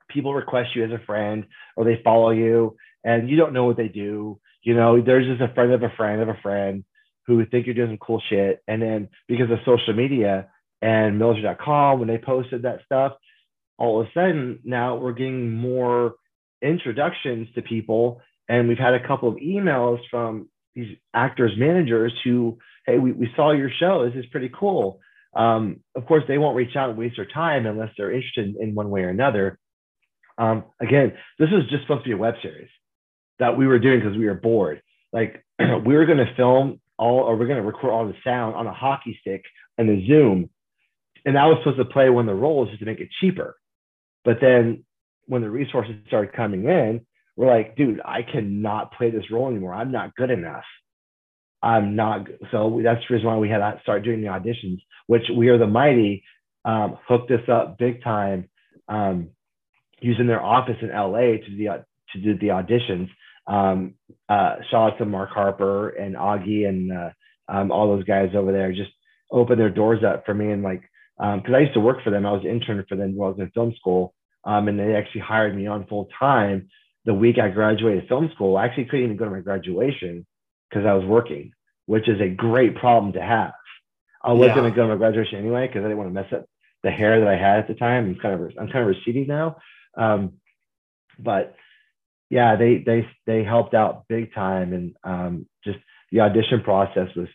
People 0.09 0.33
request 0.33 0.69
you 0.75 0.83
as 0.83 0.91
a 0.91 1.03
friend 1.05 1.45
or 1.75 1.85
they 1.85 2.01
follow 2.03 2.31
you 2.31 2.75
and 3.03 3.29
you 3.29 3.37
don't 3.37 3.53
know 3.53 3.65
what 3.65 3.77
they 3.77 3.87
do. 3.87 4.39
You 4.63 4.75
know, 4.75 5.01
there's 5.01 5.27
just 5.27 5.41
a 5.41 5.53
friend 5.53 5.71
of 5.71 5.83
a 5.83 5.93
friend 5.95 6.21
of 6.21 6.29
a 6.29 6.39
friend 6.41 6.83
who 7.27 7.45
think 7.45 7.65
you're 7.65 7.75
doing 7.75 7.91
some 7.91 7.97
cool 7.97 8.21
shit. 8.29 8.61
And 8.67 8.81
then 8.81 9.09
because 9.27 9.49
of 9.51 9.59
social 9.65 9.93
media 9.93 10.47
and 10.81 11.19
military.com, 11.19 11.99
when 11.99 12.07
they 12.07 12.17
posted 12.17 12.63
that 12.63 12.79
stuff, 12.85 13.13
all 13.77 14.01
of 14.01 14.07
a 14.07 14.09
sudden 14.13 14.59
now 14.63 14.97
we're 14.97 15.13
getting 15.13 15.51
more 15.51 16.15
introductions 16.61 17.47
to 17.55 17.61
people. 17.61 18.21
And 18.49 18.67
we've 18.67 18.77
had 18.77 18.93
a 18.93 19.07
couple 19.07 19.29
of 19.29 19.35
emails 19.35 19.99
from 20.09 20.49
these 20.73 20.97
actors, 21.13 21.51
managers 21.57 22.13
who, 22.23 22.57
hey, 22.85 22.97
we, 22.97 23.11
we 23.11 23.29
saw 23.35 23.51
your 23.51 23.71
show. 23.79 24.05
This 24.05 24.23
is 24.23 24.29
pretty 24.31 24.51
cool. 24.57 24.99
Um, 25.35 25.81
of 25.95 26.05
course, 26.05 26.23
they 26.27 26.37
won't 26.37 26.55
reach 26.55 26.75
out 26.75 26.89
and 26.89 26.97
waste 26.97 27.17
their 27.17 27.27
time 27.27 27.65
unless 27.65 27.89
they're 27.97 28.11
interested 28.11 28.55
in 28.59 28.73
one 28.73 28.89
way 28.89 29.01
or 29.01 29.09
another. 29.09 29.59
Um, 30.37 30.65
again, 30.81 31.13
this 31.39 31.49
was 31.51 31.63
just 31.69 31.83
supposed 31.83 32.03
to 32.03 32.09
be 32.09 32.13
a 32.13 32.17
web 32.17 32.35
series 32.41 32.69
that 33.39 33.57
we 33.57 33.67
were 33.67 33.79
doing 33.79 33.99
because 33.99 34.17
we 34.17 34.25
were 34.25 34.33
bored. 34.33 34.81
Like 35.13 35.43
we 35.59 35.95
were 35.95 36.05
going 36.05 36.19
to 36.19 36.35
film 36.35 36.79
all, 36.97 37.21
or 37.21 37.35
we're 37.35 37.47
going 37.47 37.61
to 37.61 37.67
record 37.67 37.91
all 37.91 38.07
the 38.07 38.15
sound 38.23 38.55
on 38.55 38.67
a 38.67 38.73
hockey 38.73 39.17
stick 39.21 39.43
and 39.77 39.89
a 39.89 40.05
Zoom, 40.07 40.49
and 41.25 41.35
that 41.35 41.45
was 41.45 41.57
supposed 41.63 41.79
to 41.79 41.85
play 41.85 42.09
when 42.09 42.25
the 42.25 42.33
rolls 42.33 42.69
just 42.69 42.79
to 42.79 42.85
make 42.85 42.99
it 42.99 43.09
cheaper. 43.19 43.55
But 44.23 44.37
then 44.41 44.85
when 45.27 45.41
the 45.41 45.49
resources 45.49 45.95
started 46.07 46.33
coming 46.33 46.65
in, 46.65 47.05
we're 47.35 47.47
like, 47.47 47.75
dude, 47.75 48.01
I 48.03 48.21
cannot 48.21 48.93
play 48.93 49.11
this 49.11 49.29
role 49.31 49.49
anymore. 49.49 49.73
I'm 49.73 49.91
not 49.91 50.15
good 50.15 50.31
enough. 50.31 50.63
I'm 51.61 51.95
not. 51.95 52.27
So 52.51 52.79
that's 52.83 53.01
the 53.07 53.15
reason 53.15 53.27
why 53.27 53.37
we 53.37 53.49
had 53.49 53.57
to 53.57 53.79
start 53.81 54.03
doing 54.03 54.21
the 54.21 54.27
auditions, 54.27 54.77
which 55.07 55.23
We 55.35 55.49
Are 55.49 55.57
the 55.57 55.67
Mighty 55.67 56.23
um, 56.63 56.97
hooked 57.07 57.31
us 57.31 57.47
up 57.51 57.77
big 57.77 58.03
time 58.03 58.49
um, 58.87 59.29
using 60.05 60.27
their 60.27 60.43
office 60.43 60.77
in 60.81 60.89
LA 60.89 61.39
to 61.41 61.49
do 61.49 61.57
the, 61.57 61.85
to 62.13 62.21
do 62.21 62.37
the 62.37 62.47
auditions. 62.47 63.09
Um, 63.47 63.95
uh, 64.29 64.57
shout 64.69 64.93
out 64.93 64.97
to 64.99 65.05
Mark 65.05 65.31
Harper 65.31 65.89
and 65.89 66.15
Augie 66.15 66.67
and 66.67 66.91
uh, 66.91 67.09
um, 67.47 67.71
all 67.71 67.87
those 67.87 68.03
guys 68.03 68.29
over 68.35 68.51
there. 68.51 68.71
Just 68.71 68.91
opened 69.31 69.59
their 69.59 69.71
doors 69.71 70.03
up 70.03 70.23
for 70.25 70.33
me 70.33 70.51
and 70.51 70.61
like 70.61 70.83
because 71.17 71.43
um, 71.47 71.55
I 71.55 71.59
used 71.59 71.73
to 71.73 71.79
work 71.79 72.03
for 72.03 72.11
them. 72.11 72.25
I 72.25 72.31
was 72.31 72.43
an 72.43 72.51
intern 72.51 72.85
for 72.87 72.95
them 72.95 73.15
while 73.15 73.29
I 73.29 73.31
was 73.31 73.39
in 73.39 73.49
film 73.51 73.73
school, 73.79 74.13
um, 74.43 74.67
and 74.67 74.77
they 74.77 74.95
actually 74.95 75.21
hired 75.21 75.55
me 75.55 75.65
on 75.65 75.87
full 75.87 76.07
time 76.19 76.69
the 77.05 77.13
week 77.13 77.37
I 77.39 77.49
graduated 77.49 78.07
film 78.07 78.29
school. 78.35 78.57
I 78.57 78.65
actually 78.65 78.85
couldn't 78.85 79.05
even 79.05 79.17
go 79.17 79.25
to 79.25 79.31
my 79.31 79.39
graduation 79.39 80.25
because 80.69 80.85
I 80.85 80.93
was 80.93 81.05
working, 81.05 81.51
which 81.87 82.07
is 82.07 82.21
a 82.21 82.29
great 82.29 82.75
problem 82.75 83.13
to 83.13 83.21
have. 83.21 83.53
I 84.23 84.33
was 84.33 84.49
yeah. 84.49 84.55
going 84.55 84.69
to 84.71 84.75
go 84.75 84.83
to 84.83 84.89
my 84.89 84.97
graduation 84.97 85.39
anyway 85.39 85.67
because 85.67 85.79
I 85.79 85.87
didn't 85.87 85.97
want 85.97 86.09
to 86.09 86.13
mess 86.13 86.33
up 86.33 86.45
the 86.83 86.91
hair 86.91 87.19
that 87.19 87.27
I 87.27 87.37
had 87.37 87.59
at 87.59 87.67
the 87.67 87.75
time. 87.75 88.05
I'm 88.05 88.15
kind 88.15 88.33
of 88.35 88.51
I'm 88.59 88.67
kind 88.67 88.87
of 88.87 88.87
receding 88.87 89.27
now, 89.27 89.57
um, 89.97 90.33
but 91.19 91.55
yeah, 92.29 92.55
they 92.55 92.83
they 92.85 93.07
they 93.25 93.43
helped 93.43 93.73
out 93.73 94.07
big 94.07 94.33
time, 94.33 94.73
and 94.73 94.95
um, 95.03 95.47
just 95.63 95.79
the 96.11 96.21
audition 96.21 96.61
process 96.61 97.09
was 97.15 97.27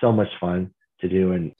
so 0.00 0.12
much 0.12 0.28
fun 0.40 0.70
to 1.00 1.08
do, 1.08 1.32
and 1.32 1.54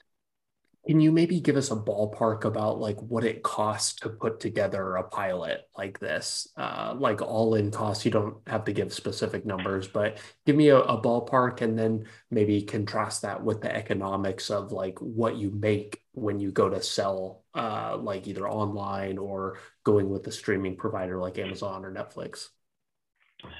can 0.85 0.99
you 0.99 1.11
maybe 1.11 1.39
give 1.39 1.55
us 1.55 1.71
a 1.71 1.75
ballpark 1.75 2.45
about 2.45 2.79
like 2.79 2.99
what 3.01 3.23
it 3.23 3.41
costs 3.41 3.95
to 4.01 4.09
put 4.09 4.39
together 4.39 4.95
a 4.95 5.03
pilot 5.03 5.67
like 5.75 5.99
this? 5.99 6.47
Uh, 6.55 6.93
like 6.95 7.23
all 7.23 7.55
in 7.55 7.71
costs, 7.71 8.05
you 8.05 8.11
don't 8.11 8.37
have 8.45 8.65
to 8.65 8.73
give 8.73 8.93
specific 8.93 9.47
numbers, 9.47 9.87
but 9.87 10.19
give 10.45 10.55
me 10.55 10.67
a, 10.69 10.77
a, 10.77 11.01
ballpark 11.01 11.61
and 11.61 11.77
then 11.77 12.05
maybe 12.29 12.61
contrast 12.61 13.23
that 13.23 13.43
with 13.43 13.61
the 13.61 13.75
economics 13.75 14.51
of 14.51 14.71
like 14.71 14.99
what 14.99 15.37
you 15.37 15.49
make 15.49 16.01
when 16.13 16.39
you 16.39 16.51
go 16.51 16.69
to 16.69 16.81
sell, 16.83 17.43
uh, 17.55 17.97
like 17.97 18.27
either 18.27 18.47
online 18.47 19.17
or 19.17 19.57
going 19.83 20.09
with 20.09 20.27
a 20.27 20.31
streaming 20.31 20.75
provider 20.75 21.17
like 21.17 21.37
Amazon 21.37 21.85
or 21.85 21.91
Netflix. 21.91 22.49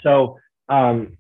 So 0.04 0.38
um, 0.70 1.18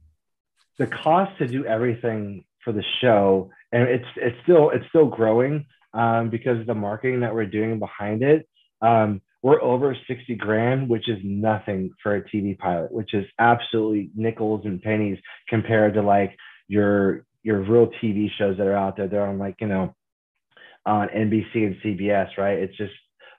the 0.78 0.88
cost 0.88 1.38
to 1.40 1.48
do 1.48 1.66
everything 1.66 2.46
for 2.64 2.74
the 2.74 2.84
show, 3.02 3.50
and 3.72 3.84
it's 3.84 4.06
it's 4.18 4.38
still 4.44 4.72
it's 4.72 4.86
still 4.90 5.06
growing 5.06 5.66
um, 5.94 6.30
because 6.30 6.66
the 6.68 6.76
marketing 6.76 7.22
that 7.22 7.34
we're 7.34 7.46
doing 7.46 7.80
behind 7.80 8.24
it. 8.24 8.48
Um, 8.82 9.22
we're 9.42 9.62
over 9.62 9.96
60 10.08 10.36
grand, 10.38 10.90
which 10.90 11.08
is 11.08 11.20
nothing 11.24 11.92
for 12.02 12.16
a 12.16 12.24
TV 12.24 12.58
pilot, 12.58 12.92
which 12.92 13.14
is 13.14 13.26
absolutely 13.38 14.10
nickels 14.16 14.66
and 14.66 14.82
pennies 14.82 15.20
compared 15.48 15.94
to 15.94 16.02
like 16.02 16.36
your 16.68 17.26
your 17.44 17.62
real 17.62 17.88
TV 18.02 18.28
shows 18.40 18.58
that 18.58 18.66
are 18.66 18.76
out 18.76 18.98
there. 18.98 19.08
They're 19.08 19.28
on 19.28 19.38
like, 19.38 19.58
you 19.62 19.68
know, 19.68 19.96
on 20.86 21.08
NBC 21.10 21.56
and 21.56 21.76
CBS, 21.84 22.38
right? 22.38 22.60
It's 22.60 22.76
just, 22.78 22.94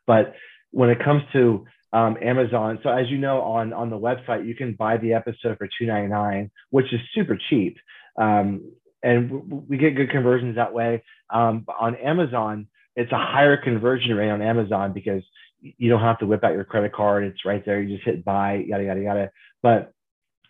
but 0.06 0.34
when 0.70 0.90
it 0.90 1.02
comes 1.02 1.22
to 1.32 1.64
um, 1.92 2.16
Amazon, 2.22 2.78
so 2.82 2.90
as 2.90 3.08
you 3.08 3.18
know, 3.18 3.40
on 3.40 3.72
on 3.72 3.90
the 3.90 3.98
website, 3.98 4.46
you 4.46 4.54
can 4.54 4.74
buy 4.74 4.96
the 4.96 5.14
episode 5.14 5.56
for 5.58 5.68
2.99, 5.80 6.50
which 6.70 6.92
is 6.92 7.00
super 7.14 7.38
cheap. 7.48 7.78
Um, 8.18 8.72
and 9.02 9.68
we 9.68 9.76
get 9.76 9.94
good 9.94 10.10
conversions 10.10 10.56
that 10.56 10.72
way. 10.74 11.02
Um, 11.30 11.64
on 11.78 11.94
Amazon, 11.96 12.66
it's 12.96 13.12
a 13.12 13.18
higher 13.18 13.56
conversion 13.56 14.14
rate 14.14 14.30
on 14.30 14.42
Amazon 14.42 14.92
because 14.92 15.22
you 15.60 15.88
don't 15.88 16.00
have 16.00 16.18
to 16.18 16.26
whip 16.26 16.44
out 16.44 16.52
your 16.54 16.64
credit 16.64 16.92
card. 16.92 17.24
It's 17.24 17.44
right 17.44 17.64
there. 17.64 17.80
You 17.80 17.96
just 17.96 18.06
hit 18.06 18.24
buy, 18.24 18.64
yada, 18.66 18.84
yada, 18.84 19.00
yada. 19.00 19.30
But 19.62 19.92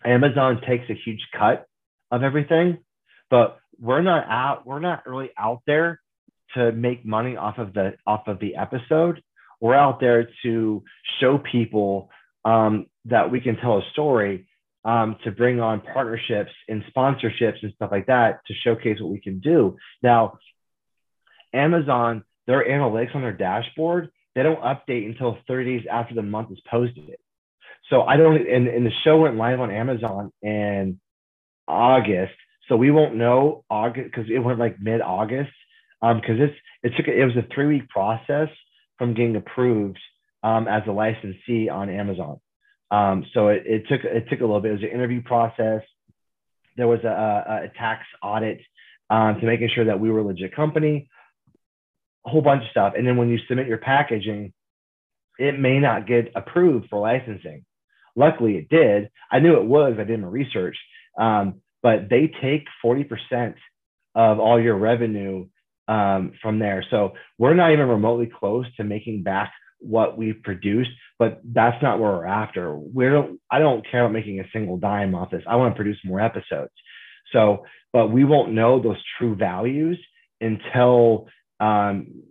Amazon 0.03 0.61
takes 0.67 0.89
a 0.89 0.93
huge 1.05 1.21
cut 1.37 1.67
of 2.11 2.23
everything, 2.23 2.79
but 3.29 3.59
we're 3.79 4.01
not 4.01 4.25
out, 4.27 4.65
we're 4.65 4.79
not 4.79 5.05
really 5.05 5.29
out 5.37 5.61
there 5.67 5.99
to 6.57 6.71
make 6.71 7.05
money 7.05 7.37
off 7.37 7.57
of 7.57 7.73
the 7.73 7.93
off 8.05 8.27
of 8.27 8.39
the 8.39 8.55
episode. 8.55 9.21
We're 9.61 9.75
out 9.75 9.99
there 9.99 10.29
to 10.43 10.83
show 11.19 11.37
people 11.37 12.09
um, 12.45 12.87
that 13.05 13.31
we 13.31 13.39
can 13.41 13.57
tell 13.57 13.77
a 13.77 13.81
story 13.91 14.47
um, 14.85 15.17
to 15.23 15.31
bring 15.31 15.59
on 15.59 15.81
partnerships 15.81 16.51
and 16.69 16.83
sponsorships 16.95 17.61
and 17.61 17.73
stuff 17.75 17.91
like 17.91 18.07
that 18.07 18.41
to 18.47 18.53
showcase 18.63 19.01
what 19.01 19.11
we 19.11 19.19
can 19.19 19.39
do. 19.39 19.77
Now, 20.01 20.37
Amazon, 21.53 22.23
their 22.45 22.65
analytics 22.65 23.15
on 23.15 23.21
their 23.21 23.33
dashboard, 23.33 24.09
they 24.35 24.43
don't 24.43 24.61
update 24.61 25.05
until 25.05 25.37
30 25.47 25.79
days 25.79 25.87
after 25.91 26.15
the 26.15 26.21
month 26.21 26.51
is 26.51 26.59
posted. 26.69 27.17
So 27.89 28.03
I 28.03 28.17
don't, 28.17 28.35
and, 28.35 28.67
and 28.67 28.85
the 28.85 28.91
show 29.03 29.17
went 29.17 29.35
live 29.35 29.59
on 29.59 29.71
Amazon 29.71 30.31
in 30.41 30.99
August. 31.67 32.33
So 32.69 32.75
we 32.75 32.91
won't 32.91 33.15
know 33.15 33.63
August 33.69 34.11
because 34.11 34.29
it 34.29 34.39
went 34.39 34.59
like 34.59 34.79
mid 34.79 35.01
August. 35.01 35.51
Um, 36.01 36.19
because 36.21 36.37
it's 36.39 36.55
it 36.83 36.93
took 36.95 37.07
it 37.07 37.25
was 37.25 37.35
a 37.35 37.47
three 37.53 37.67
week 37.67 37.89
process 37.89 38.49
from 38.97 39.13
getting 39.13 39.35
approved 39.35 39.99
um, 40.43 40.67
as 40.67 40.83
a 40.87 40.91
licensee 40.91 41.69
on 41.69 41.89
Amazon. 41.89 42.39
Um, 42.91 43.25
so 43.33 43.49
it, 43.49 43.63
it 43.65 43.83
took 43.89 44.03
it 44.03 44.29
took 44.29 44.39
a 44.39 44.45
little 44.45 44.61
bit. 44.61 44.71
It 44.71 44.75
was 44.75 44.83
an 44.83 44.89
interview 44.89 45.21
process. 45.21 45.81
There 46.77 46.87
was 46.87 47.03
a, 47.03 47.07
a 47.65 47.77
tax 47.77 48.03
audit 48.21 48.59
um, 49.09 49.39
to 49.39 49.45
making 49.45 49.69
sure 49.73 49.85
that 49.85 49.99
we 49.99 50.11
were 50.11 50.19
a 50.19 50.23
legit 50.23 50.55
company. 50.55 51.09
A 52.25 52.29
whole 52.29 52.41
bunch 52.41 52.63
of 52.63 52.69
stuff, 52.71 52.93
and 52.97 53.07
then 53.07 53.17
when 53.17 53.29
you 53.29 53.39
submit 53.47 53.67
your 53.67 53.77
packaging, 53.77 54.53
it 55.39 55.57
may 55.59 55.79
not 55.79 56.07
get 56.07 56.31
approved 56.35 56.89
for 56.89 56.99
licensing. 56.99 57.63
Luckily, 58.15 58.57
it 58.57 58.69
did. 58.69 59.09
I 59.31 59.39
knew 59.39 59.55
it 59.55 59.63
was. 59.63 59.95
I 59.97 60.03
did 60.03 60.19
my 60.19 60.27
research, 60.27 60.75
um, 61.17 61.61
but 61.81 62.09
they 62.09 62.31
take 62.41 62.65
forty 62.81 63.03
percent 63.03 63.55
of 64.13 64.39
all 64.39 64.59
your 64.59 64.77
revenue 64.77 65.47
um, 65.87 66.33
from 66.41 66.59
there. 66.59 66.83
So 66.89 67.13
we're 67.37 67.53
not 67.53 67.71
even 67.71 67.87
remotely 67.87 68.29
close 68.39 68.65
to 68.77 68.83
making 68.83 69.23
back 69.23 69.51
what 69.79 70.17
we've 70.17 70.41
produced, 70.43 70.89
but 71.19 71.41
that's 71.43 71.81
not 71.81 71.99
where 71.99 72.11
we're 72.11 72.25
after. 72.25 72.75
We 72.77 73.05
don't, 73.05 73.39
I 73.51 73.59
don't 73.59 73.85
care 73.89 74.01
about 74.01 74.13
making 74.13 74.39
a 74.39 74.49
single 74.51 74.77
dime 74.77 75.15
off 75.15 75.31
this. 75.31 75.43
I 75.47 75.55
want 75.55 75.73
to 75.73 75.75
produce 75.75 75.99
more 76.03 76.19
episodes. 76.19 76.71
So, 77.31 77.65
but 77.93 78.07
we 78.07 78.23
won't 78.23 78.53
know 78.53 78.81
those 78.81 79.01
true 79.17 79.35
values 79.35 79.99
until 80.41 81.27
um, 81.59 82.23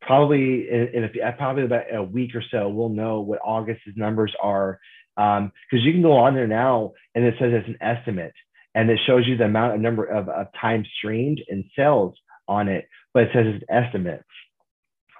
probably 0.00 0.68
in, 0.68 0.88
in 0.94 1.04
a, 1.04 1.32
probably 1.32 1.64
about 1.64 1.94
a 1.94 2.02
week 2.02 2.34
or 2.34 2.42
so. 2.50 2.68
We'll 2.68 2.88
know 2.88 3.20
what 3.20 3.40
August's 3.44 3.96
numbers 3.96 4.34
are 4.42 4.78
because 5.16 5.40
um, 5.40 5.52
you 5.70 5.92
can 5.92 6.02
go 6.02 6.12
on 6.12 6.34
there 6.34 6.46
now 6.46 6.92
and 7.14 7.24
it 7.24 7.34
says 7.38 7.50
it's 7.52 7.68
an 7.68 7.78
estimate 7.80 8.32
and 8.74 8.90
it 8.90 9.00
shows 9.06 9.26
you 9.26 9.36
the 9.36 9.44
amount 9.44 9.74
of 9.74 9.80
number 9.80 10.04
of, 10.04 10.28
of 10.28 10.46
time 10.60 10.84
streamed 10.98 11.40
and 11.48 11.64
sales 11.76 12.14
on 12.48 12.68
it, 12.68 12.86
but 13.14 13.24
it 13.24 13.30
says 13.32 13.46
it's 13.46 13.64
estimate. 13.68 14.24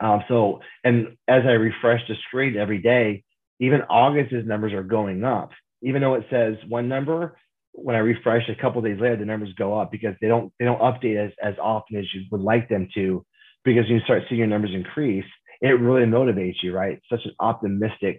Um, 0.00 0.22
so, 0.28 0.60
and 0.84 1.16
as 1.28 1.42
I 1.44 1.52
refresh 1.52 2.00
the 2.08 2.14
screen 2.26 2.56
every 2.56 2.78
day, 2.78 3.24
even 3.60 3.82
August's 3.82 4.46
numbers 4.46 4.72
are 4.72 4.82
going 4.82 5.22
up. 5.22 5.50
Even 5.82 6.02
though 6.02 6.14
it 6.14 6.26
says 6.30 6.56
one 6.68 6.88
number, 6.88 7.36
when 7.72 7.96
I 7.96 8.00
refresh 8.00 8.48
a 8.48 8.60
couple 8.60 8.82
days 8.82 9.00
later, 9.00 9.16
the 9.16 9.24
numbers 9.24 9.52
go 9.56 9.78
up 9.78 9.90
because 9.90 10.14
they 10.20 10.28
don't 10.28 10.52
they 10.58 10.64
don't 10.64 10.80
update 10.80 11.24
as, 11.24 11.32
as 11.42 11.54
often 11.60 11.96
as 11.96 12.04
you 12.12 12.22
would 12.30 12.40
like 12.40 12.68
them 12.68 12.88
to. 12.94 13.24
Because 13.64 13.88
you 13.88 14.00
start 14.00 14.24
seeing 14.28 14.40
your 14.40 14.48
numbers 14.48 14.72
increase, 14.74 15.24
it 15.60 15.80
really 15.80 16.04
motivates 16.04 16.56
you, 16.62 16.74
right? 16.74 17.00
Such 17.08 17.24
an 17.24 17.32
optimistic, 17.38 18.18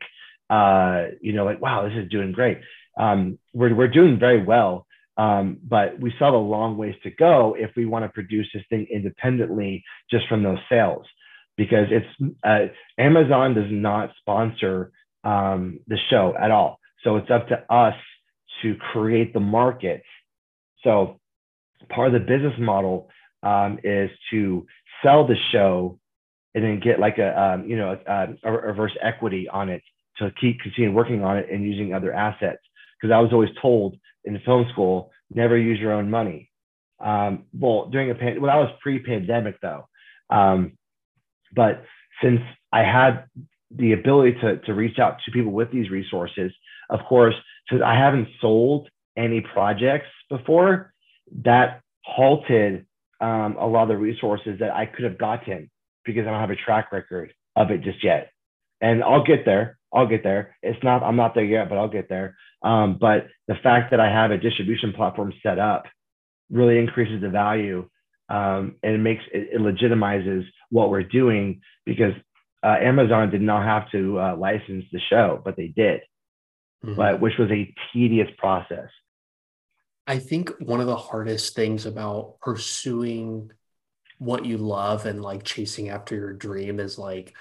uh, 0.49 1.07
you 1.21 1.33
know, 1.33 1.43
like 1.43 1.61
wow, 1.61 1.83
this 1.83 1.97
is 1.97 2.09
doing 2.09 2.31
great. 2.31 2.59
Um, 2.97 3.37
we're 3.53 3.75
we're 3.75 3.89
doing 3.89 4.19
very 4.19 4.43
well, 4.43 4.87
um, 5.17 5.57
but 5.63 5.99
we 5.99 6.11
still 6.15 6.27
have 6.27 6.33
a 6.33 6.37
long 6.37 6.77
ways 6.77 6.95
to 7.03 7.11
go 7.11 7.55
if 7.57 7.71
we 7.75 7.85
want 7.85 8.05
to 8.05 8.09
produce 8.09 8.47
this 8.53 8.63
thing 8.69 8.87
independently 8.91 9.83
just 10.09 10.27
from 10.27 10.43
those 10.43 10.57
sales 10.69 11.05
because 11.57 11.87
it's 11.91 12.33
uh, 12.43 12.71
Amazon 12.97 13.53
does 13.53 13.69
not 13.69 14.09
sponsor 14.19 14.91
um, 15.23 15.79
the 15.87 15.97
show 16.09 16.33
at 16.41 16.51
all. 16.51 16.79
So 17.03 17.17
it's 17.17 17.29
up 17.29 17.47
to 17.49 17.73
us 17.73 17.95
to 18.61 18.75
create 18.91 19.33
the 19.33 19.39
market. 19.39 20.03
So 20.83 21.19
part 21.89 22.07
of 22.07 22.13
the 22.13 22.19
business 22.19 22.53
model 22.59 23.09
um, 23.43 23.77
is 23.83 24.09
to 24.31 24.65
sell 25.03 25.27
the 25.27 25.35
show 25.51 25.99
and 26.55 26.63
then 26.63 26.79
get 26.79 26.99
like 26.99 27.17
a 27.17 27.39
um, 27.39 27.67
you 27.67 27.77
know 27.77 27.97
a, 28.07 28.27
a, 28.43 28.51
reverse 28.51 28.95
equity 29.01 29.47
on 29.49 29.69
it 29.69 29.81
to 30.17 30.31
keep 30.39 30.59
continue 30.61 30.91
working 30.91 31.23
on 31.23 31.37
it 31.37 31.47
and 31.51 31.63
using 31.63 31.93
other 31.93 32.13
assets. 32.13 32.61
Because 32.99 33.13
I 33.13 33.19
was 33.19 33.33
always 33.33 33.49
told 33.61 33.97
in 34.25 34.39
film 34.45 34.65
school, 34.71 35.11
never 35.33 35.57
use 35.57 35.79
your 35.79 35.93
own 35.93 36.09
money. 36.09 36.49
Um, 36.99 37.45
well, 37.53 37.89
during 37.91 38.11
a 38.11 38.15
pan- 38.15 38.41
well, 38.41 38.51
that 38.51 38.61
was 38.61 38.77
pre-pandemic 38.81 39.59
though. 39.61 39.87
Um, 40.29 40.77
but 41.55 41.83
since 42.21 42.41
I 42.71 42.79
had 42.79 43.25
the 43.71 43.93
ability 43.93 44.39
to, 44.41 44.57
to 44.57 44.73
reach 44.73 44.99
out 44.99 45.17
to 45.25 45.31
people 45.31 45.51
with 45.51 45.71
these 45.71 45.89
resources, 45.89 46.51
of 46.89 46.99
course, 47.07 47.35
since 47.69 47.81
I 47.83 47.95
haven't 47.95 48.27
sold 48.39 48.89
any 49.17 49.41
projects 49.41 50.07
before, 50.29 50.93
that 51.43 51.81
halted 52.03 52.85
um, 53.21 53.57
a 53.59 53.65
lot 53.65 53.83
of 53.83 53.89
the 53.89 53.97
resources 53.97 54.59
that 54.59 54.71
I 54.71 54.85
could 54.85 55.05
have 55.05 55.17
gotten 55.17 55.69
because 56.05 56.27
I 56.27 56.31
don't 56.31 56.39
have 56.39 56.49
a 56.49 56.55
track 56.55 56.91
record 56.91 57.33
of 57.55 57.71
it 57.71 57.81
just 57.81 58.03
yet. 58.03 58.31
And 58.81 59.03
I'll 59.03 59.23
get 59.23 59.45
there. 59.45 59.77
I'll 59.93 60.07
get 60.07 60.23
there. 60.23 60.55
It's 60.63 60.81
not, 60.83 61.03
I'm 61.03 61.15
not 61.15 61.35
there 61.35 61.45
yet, 61.45 61.69
but 61.69 61.77
I'll 61.77 61.87
get 61.87 62.09
there. 62.09 62.35
Um, 62.63 62.97
but 62.99 63.27
the 63.47 63.55
fact 63.55 63.91
that 63.91 63.99
I 63.99 64.09
have 64.09 64.31
a 64.31 64.37
distribution 64.37 64.93
platform 64.93 65.33
set 65.43 65.59
up 65.59 65.85
really 66.49 66.79
increases 66.79 67.21
the 67.21 67.29
value 67.29 67.89
um, 68.29 68.75
and 68.81 68.95
it 68.95 68.99
makes 68.99 69.23
it, 69.33 69.49
it, 69.53 69.61
legitimizes 69.61 70.45
what 70.69 70.89
we're 70.89 71.03
doing 71.03 71.61
because 71.85 72.13
uh, 72.63 72.77
Amazon 72.81 73.29
did 73.29 73.41
not 73.41 73.63
have 73.63 73.91
to 73.91 74.19
uh, 74.19 74.35
license 74.37 74.85
the 74.91 74.99
show, 75.09 75.41
but 75.43 75.57
they 75.57 75.67
did, 75.67 76.01
mm-hmm. 76.83 76.95
but 76.95 77.19
which 77.19 77.37
was 77.37 77.51
a 77.51 77.73
tedious 77.91 78.29
process. 78.37 78.89
I 80.07 80.19
think 80.19 80.51
one 80.59 80.81
of 80.81 80.87
the 80.87 80.95
hardest 80.95 81.55
things 81.55 81.85
about 81.85 82.39
pursuing 82.41 83.51
what 84.19 84.45
you 84.45 84.57
love 84.57 85.05
and 85.05 85.21
like 85.21 85.43
chasing 85.43 85.89
after 85.89 86.15
your 86.15 86.33
dream 86.33 86.79
is 86.79 86.97
like 86.97 87.35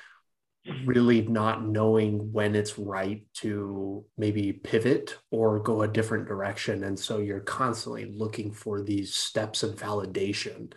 really 0.85 1.23
not 1.23 1.67
knowing 1.67 2.33
when 2.33 2.55
it's 2.55 2.79
right 2.79 3.25
to 3.35 4.05
maybe 4.17 4.53
pivot 4.53 5.17
or 5.31 5.59
go 5.59 5.83
a 5.83 5.89
different 5.89 6.29
direction. 6.29 6.85
And 6.85 6.99
so 6.99 7.19
you're 7.19 7.41
constantly 7.41 8.05
looking 8.05 8.53
for 8.53 8.81
these 8.81 9.13
steps 9.13 9.63
of 9.63 9.75
validation. 9.75 10.73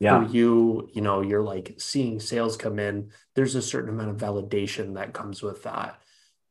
Yeah. 0.00 0.24
For 0.24 0.30
you, 0.30 0.88
you 0.92 1.02
know, 1.02 1.22
you're 1.22 1.42
like 1.42 1.74
seeing 1.78 2.20
sales 2.20 2.56
come 2.56 2.78
in, 2.78 3.10
there's 3.34 3.54
a 3.54 3.62
certain 3.62 3.90
amount 3.90 4.10
of 4.10 4.16
validation 4.16 4.94
that 4.94 5.12
comes 5.12 5.42
with 5.42 5.64
that. 5.64 6.00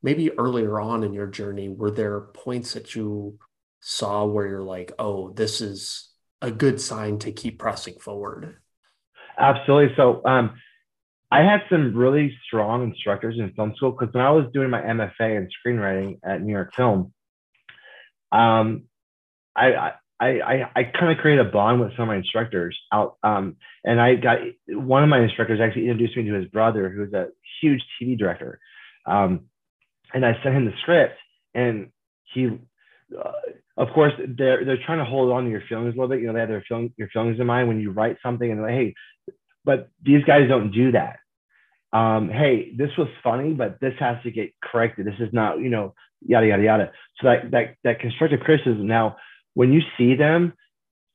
Maybe 0.04 0.32
earlier 0.32 0.80
on 0.80 1.04
in 1.04 1.14
your 1.14 1.28
journey, 1.28 1.70
were 1.70 1.92
there 1.92 2.20
points 2.22 2.74
that 2.74 2.96
you 2.96 3.40
saw 3.80 4.26
where 4.26 4.48
you're 4.48 4.64
like, 4.64 4.92
oh, 5.00 5.32
this 5.32 5.62
is 5.62 6.10
a 6.42 6.52
good 6.52 6.80
sign 6.80 7.20
to 7.20 7.32
keep 7.32 7.58
pressing 7.58 7.96
forward? 7.96 8.58
Absolutely. 9.38 9.96
So, 9.96 10.22
um, 10.26 10.52
I 11.30 11.40
had 11.42 11.62
some 11.70 11.96
really 11.96 12.36
strong 12.46 12.84
instructors 12.84 13.36
in 13.38 13.52
film 13.54 13.74
school 13.76 13.92
because 13.92 14.14
when 14.14 14.24
I 14.24 14.32
was 14.32 14.46
doing 14.54 14.70
my 14.70 14.82
MFA 14.82 15.38
in 15.38 15.50
screenwriting 15.66 16.20
at 16.24 16.42
New 16.42 16.54
York 16.54 16.74
Film, 16.74 17.14
um, 18.32 18.84
I 19.56 19.92
I 20.20 20.26
I, 20.26 20.72
I 20.76 20.84
kind 20.84 21.12
of 21.12 21.18
created 21.18 21.46
a 21.46 21.50
bond 21.50 21.82
with 21.82 21.92
some 21.92 22.04
of 22.04 22.08
my 22.08 22.16
instructors 22.16 22.78
out, 22.94 23.18
um, 23.24 23.58
and 23.84 24.00
I 24.00 24.16
got 24.16 24.40
one 24.70 25.04
of 25.04 25.10
my 25.10 25.22
instructors 25.22 25.60
actually 25.62 25.90
introduced 25.90 26.16
me 26.18 26.24
to 26.24 26.34
his 26.34 26.48
brother, 26.48 26.90
who's 26.90 27.14
a 27.14 27.28
huge 27.62 27.82
TV 28.02 28.18
director, 28.18 28.60
um, 29.06 29.42
and 30.14 30.26
I 30.26 30.34
sent 30.44 30.56
him 30.56 30.66
the 30.66 30.74
script, 30.82 31.18
and 31.54 31.92
he. 32.34 32.50
Uh, 33.18 33.32
of 33.78 33.90
course, 33.94 34.12
they're 34.18 34.66
they're 34.66 34.84
trying 34.86 34.98
to 34.98 35.06
hold 35.06 35.32
on 35.32 35.46
to 35.46 35.52
your 35.52 35.62
feelings 35.70 35.94
a 35.94 35.98
little 35.98 36.08
bit. 36.08 36.20
You 36.20 36.28
know, 36.28 36.34
they 36.34 36.40
have 36.40 36.50
their 36.50 36.66
feeling, 36.68 36.92
your 36.98 37.10
feelings 37.10 37.40
in 37.40 37.46
mind 37.46 37.68
when 37.68 37.80
you 37.80 37.92
write 37.92 38.18
something, 38.24 38.52
and 38.52 38.62
like, 38.62 38.72
hey, 38.72 38.96
but 39.68 39.90
these 40.02 40.24
guys 40.24 40.48
don't 40.48 40.72
do 40.72 40.94
that. 40.94 41.20
Um, 41.92 42.30
hey, 42.30 42.74
this 42.76 42.90
was 42.98 43.10
funny, 43.22 43.52
but 43.54 43.80
this 43.82 43.94
has 44.00 44.16
to 44.24 44.32
get 44.32 44.54
corrected. 44.64 45.06
This 45.06 45.20
is 45.20 45.34
not, 45.34 45.60
you 45.60 45.70
know, 45.70 45.94
yada 46.26 46.48
yada 46.48 46.64
yada. 46.64 46.92
So 47.20 47.28
that 47.28 47.52
that 47.52 47.76
that 47.84 48.00
constructive 48.00 48.40
criticism. 48.40 48.88
Now, 48.88 49.18
when 49.56 49.74
you 49.74 49.82
see 49.98 50.16
them 50.16 50.54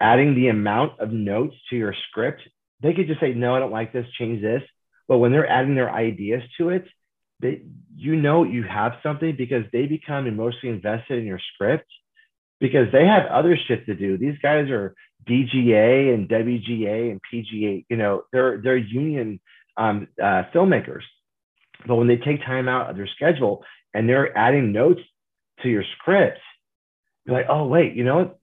adding 0.01 0.35
the 0.35 0.49
amount 0.49 1.01
of 1.01 1.11
notes 1.11 1.57
to 1.71 1.77
your 1.77 1.95
script, 2.09 2.43
they 2.83 2.93
could 2.93 3.07
just 3.07 3.21
say, 3.21 3.33
"No, 3.33 3.55
I 3.57 3.59
don't 3.59 3.73
like 3.73 3.93
this. 3.93 4.07
Change 4.19 4.43
this." 4.43 4.63
But 5.09 5.19
when 5.19 5.33
they're 5.33 5.49
adding 5.49 5.75
their 5.75 5.91
ideas 5.91 6.43
to 6.59 6.69
it, 6.69 6.87
they 7.41 7.63
you 7.97 8.17
know 8.17 8.45
you 8.45 8.65
have 8.65 8.93
something 9.03 9.35
because 9.35 9.65
they 9.73 9.87
become 9.87 10.27
emotionally 10.27 10.75
invested 10.75 11.19
in 11.19 11.25
your 11.25 11.41
script 11.55 11.91
because 12.63 12.87
they 12.93 13.05
have 13.05 13.27
other 13.27 13.59
shit 13.67 13.85
to 13.87 13.95
do. 13.97 14.17
These 14.17 14.39
guys 14.41 14.71
are 14.71 14.95
DGA 15.29 16.15
and 16.15 16.29
WGA 16.29 17.11
and 17.11 17.21
PGA, 17.31 17.85
you 17.91 17.97
know, 17.97 18.23
they're 18.33 18.59
they're 18.63 18.77
union 18.77 19.41
um, 19.77 20.07
uh, 20.23 20.45
filmmakers. 20.55 21.03
But 21.87 21.97
when 21.97 22.07
they 22.07 22.17
take 22.17 22.41
time 22.47 22.69
out 22.69 22.89
of 22.89 22.97
their 22.97 23.09
schedule 23.09 23.65
and 23.93 24.09
they're 24.09 24.37
adding 24.39 24.71
notes 24.71 25.01
to 25.63 25.69
your 25.69 25.83
script, 25.99 26.39
you're 27.27 27.37
like, 27.37 27.47
oh 27.49 27.67
wait, 27.67 27.95
you 27.95 28.05
know, 28.05 28.37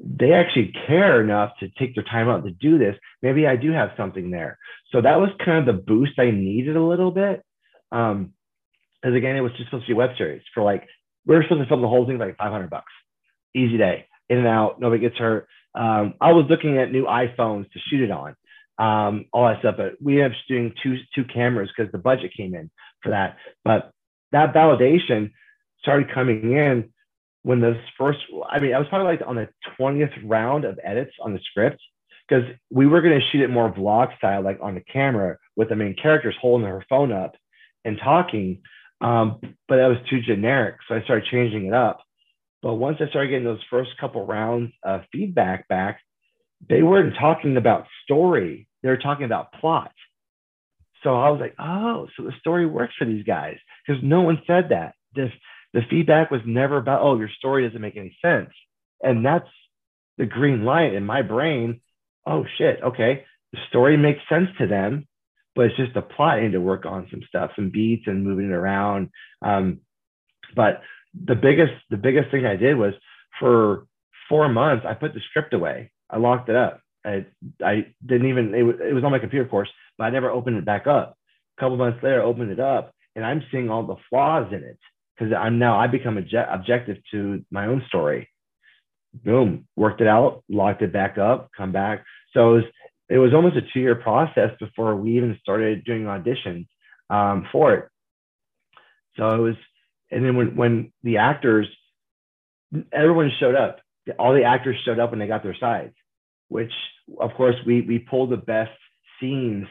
they 0.00 0.32
actually 0.32 0.72
care 0.88 1.22
enough 1.22 1.52
to 1.60 1.68
take 1.78 1.94
their 1.94 2.04
time 2.04 2.28
out 2.28 2.44
to 2.44 2.50
do 2.50 2.78
this. 2.78 2.96
Maybe 3.22 3.46
I 3.46 3.54
do 3.54 3.70
have 3.70 3.90
something 3.96 4.32
there. 4.32 4.58
So 4.90 5.00
that 5.02 5.20
was 5.20 5.30
kind 5.44 5.58
of 5.60 5.66
the 5.66 5.80
boost 5.80 6.18
I 6.18 6.32
needed 6.32 6.76
a 6.76 6.82
little 6.82 7.12
bit. 7.12 7.44
Um, 7.92 8.32
Because 9.00 9.14
again, 9.16 9.36
it 9.36 9.40
was 9.40 9.52
just 9.52 9.66
supposed 9.66 9.86
to 9.86 9.90
be 9.90 9.92
a 9.92 9.96
web 9.96 10.16
series 10.18 10.42
for 10.52 10.64
like 10.64 10.84
we 11.26 11.36
were 11.36 11.44
supposed 11.44 11.62
to 11.62 11.68
film 11.68 11.82
the 11.82 11.88
whole 11.88 12.06
thing 12.06 12.18
for 12.18 12.26
like 12.26 12.36
500 12.36 12.70
bucks, 12.70 12.92
easy 13.54 13.78
day, 13.78 14.06
in 14.28 14.38
and 14.38 14.46
out, 14.46 14.80
nobody 14.80 15.00
gets 15.00 15.16
hurt. 15.16 15.48
Um, 15.74 16.14
I 16.20 16.32
was 16.32 16.46
looking 16.48 16.78
at 16.78 16.90
new 16.90 17.04
iPhones 17.04 17.70
to 17.70 17.78
shoot 17.88 18.02
it 18.02 18.10
on, 18.10 18.34
um, 18.78 19.26
all 19.32 19.46
that 19.46 19.60
stuff. 19.60 19.76
But 19.76 19.94
we 20.00 20.22
ended 20.22 20.32
up 20.32 20.38
doing 20.48 20.72
two 20.82 20.96
two 21.14 21.24
cameras 21.24 21.70
because 21.76 21.92
the 21.92 21.98
budget 21.98 22.32
came 22.36 22.54
in 22.54 22.70
for 23.02 23.10
that. 23.10 23.36
But 23.64 23.90
that 24.32 24.54
validation 24.54 25.32
started 25.80 26.12
coming 26.12 26.52
in 26.52 26.92
when 27.42 27.60
the 27.60 27.78
first. 27.98 28.20
I 28.50 28.58
mean, 28.58 28.74
I 28.74 28.78
was 28.78 28.88
probably 28.88 29.08
like 29.16 29.26
on 29.26 29.36
the 29.36 29.48
twentieth 29.76 30.10
round 30.24 30.64
of 30.64 30.78
edits 30.82 31.12
on 31.20 31.32
the 31.32 31.40
script 31.50 31.80
because 32.28 32.44
we 32.70 32.86
were 32.86 33.02
going 33.02 33.18
to 33.18 33.26
shoot 33.30 33.42
it 33.42 33.50
more 33.50 33.72
vlog 33.72 34.16
style, 34.16 34.42
like 34.42 34.58
on 34.62 34.74
the 34.74 34.80
camera 34.80 35.38
with 35.56 35.68
the 35.68 35.76
main 35.76 35.94
characters 35.94 36.34
holding 36.40 36.66
her 36.66 36.84
phone 36.88 37.12
up 37.12 37.34
and 37.84 37.98
talking. 38.02 38.62
Um, 39.00 39.38
but 39.68 39.76
that 39.76 39.88
was 39.88 39.98
too 40.08 40.20
generic, 40.22 40.76
so 40.88 40.94
I 40.94 41.02
started 41.02 41.26
changing 41.30 41.66
it 41.66 41.74
up. 41.74 42.00
But 42.62 42.74
once 42.74 42.98
I 43.00 43.08
started 43.08 43.28
getting 43.28 43.44
those 43.44 43.62
first 43.70 43.90
couple 44.00 44.26
rounds 44.26 44.72
of 44.82 45.02
feedback 45.12 45.68
back, 45.68 46.00
they 46.68 46.82
weren't 46.82 47.14
talking 47.20 47.56
about 47.56 47.86
story; 48.04 48.68
they 48.82 48.88
were 48.88 48.96
talking 48.96 49.26
about 49.26 49.52
plot. 49.52 49.92
So 51.02 51.14
I 51.14 51.30
was 51.30 51.40
like, 51.40 51.54
oh, 51.58 52.08
so 52.16 52.24
the 52.24 52.32
story 52.40 52.66
works 52.66 52.94
for 52.98 53.04
these 53.04 53.24
guys 53.24 53.56
because 53.86 54.02
no 54.02 54.22
one 54.22 54.42
said 54.46 54.70
that. 54.70 54.94
The, 55.14 55.28
the 55.72 55.82
feedback 55.88 56.32
was 56.32 56.40
never 56.44 56.78
about, 56.78 57.02
oh, 57.02 57.16
your 57.16 57.28
story 57.38 57.64
doesn't 57.66 57.80
make 57.80 57.96
any 57.96 58.16
sense. 58.20 58.50
And 59.00 59.24
that's 59.24 59.48
the 60.18 60.26
green 60.26 60.64
light 60.64 60.94
in 60.94 61.06
my 61.06 61.22
brain. 61.22 61.80
Oh, 62.26 62.44
shit. 62.58 62.80
Okay. 62.82 63.24
The 63.52 63.58
story 63.68 63.96
makes 63.96 64.20
sense 64.28 64.48
to 64.58 64.66
them, 64.66 65.06
but 65.54 65.66
it's 65.66 65.76
just 65.76 65.94
the 65.94 66.02
plot. 66.02 66.38
I 66.38 66.42
need 66.42 66.52
to 66.52 66.60
work 66.60 66.86
on 66.86 67.06
some 67.10 67.22
stuff, 67.28 67.52
some 67.54 67.70
beats 67.70 68.04
and 68.06 68.24
moving 68.24 68.46
it 68.46 68.54
around. 68.54 69.10
Um, 69.42 69.80
but 70.56 70.80
the 71.24 71.34
biggest, 71.34 71.72
the 71.90 71.96
biggest 71.96 72.30
thing 72.30 72.46
I 72.46 72.56
did 72.56 72.76
was 72.76 72.94
for 73.40 73.86
four 74.28 74.48
months, 74.48 74.84
I 74.88 74.94
put 74.94 75.14
the 75.14 75.20
script 75.30 75.54
away. 75.54 75.90
I 76.10 76.18
locked 76.18 76.48
it 76.48 76.56
up. 76.56 76.80
I, 77.04 77.26
I 77.62 77.86
didn't 78.04 78.28
even, 78.28 78.54
it 78.54 78.62
was, 78.62 78.76
it 78.80 78.92
was 78.92 79.04
on 79.04 79.12
my 79.12 79.18
computer, 79.18 79.44
of 79.44 79.50
course, 79.50 79.68
but 79.96 80.04
I 80.04 80.10
never 80.10 80.30
opened 80.30 80.56
it 80.56 80.64
back 80.64 80.86
up. 80.86 81.16
A 81.56 81.60
couple 81.60 81.76
months 81.76 82.02
later, 82.02 82.22
I 82.22 82.24
opened 82.24 82.50
it 82.50 82.60
up 82.60 82.92
and 83.14 83.24
I'm 83.24 83.42
seeing 83.50 83.70
all 83.70 83.86
the 83.86 83.96
flaws 84.10 84.52
in 84.52 84.62
it 84.62 84.78
because 85.16 85.32
I'm 85.32 85.58
now, 85.58 85.78
I 85.78 85.86
become 85.86 86.16
obje- 86.16 86.54
objective 86.54 86.98
to 87.12 87.44
my 87.50 87.66
own 87.66 87.82
story. 87.88 88.28
Boom, 89.24 89.66
worked 89.76 90.00
it 90.00 90.06
out, 90.06 90.42
locked 90.48 90.82
it 90.82 90.92
back 90.92 91.16
up, 91.16 91.50
come 91.56 91.72
back. 91.72 92.04
So 92.32 92.50
it 92.50 92.56
was, 92.56 92.64
it 93.08 93.18
was 93.18 93.34
almost 93.34 93.56
a 93.56 93.62
two 93.72 93.80
year 93.80 93.94
process 93.94 94.50
before 94.58 94.96
we 94.96 95.16
even 95.16 95.38
started 95.40 95.84
doing 95.84 96.02
auditions 96.02 96.66
um, 97.08 97.46
for 97.52 97.74
it. 97.74 97.88
So 99.16 99.30
it 99.30 99.38
was, 99.38 99.54
and 100.10 100.24
then 100.24 100.36
when, 100.36 100.56
when 100.56 100.92
the 101.02 101.18
actors, 101.18 101.68
everyone 102.92 103.30
showed 103.38 103.54
up, 103.54 103.80
all 104.18 104.34
the 104.34 104.44
actors 104.44 104.76
showed 104.84 104.98
up 104.98 105.10
when 105.10 105.18
they 105.18 105.26
got 105.26 105.42
their 105.42 105.56
sides, 105.58 105.94
which 106.48 106.72
of 107.20 107.30
course 107.36 107.56
we, 107.66 107.82
we 107.82 107.98
pulled 107.98 108.30
the 108.30 108.36
best 108.36 108.70
scenes 109.20 109.66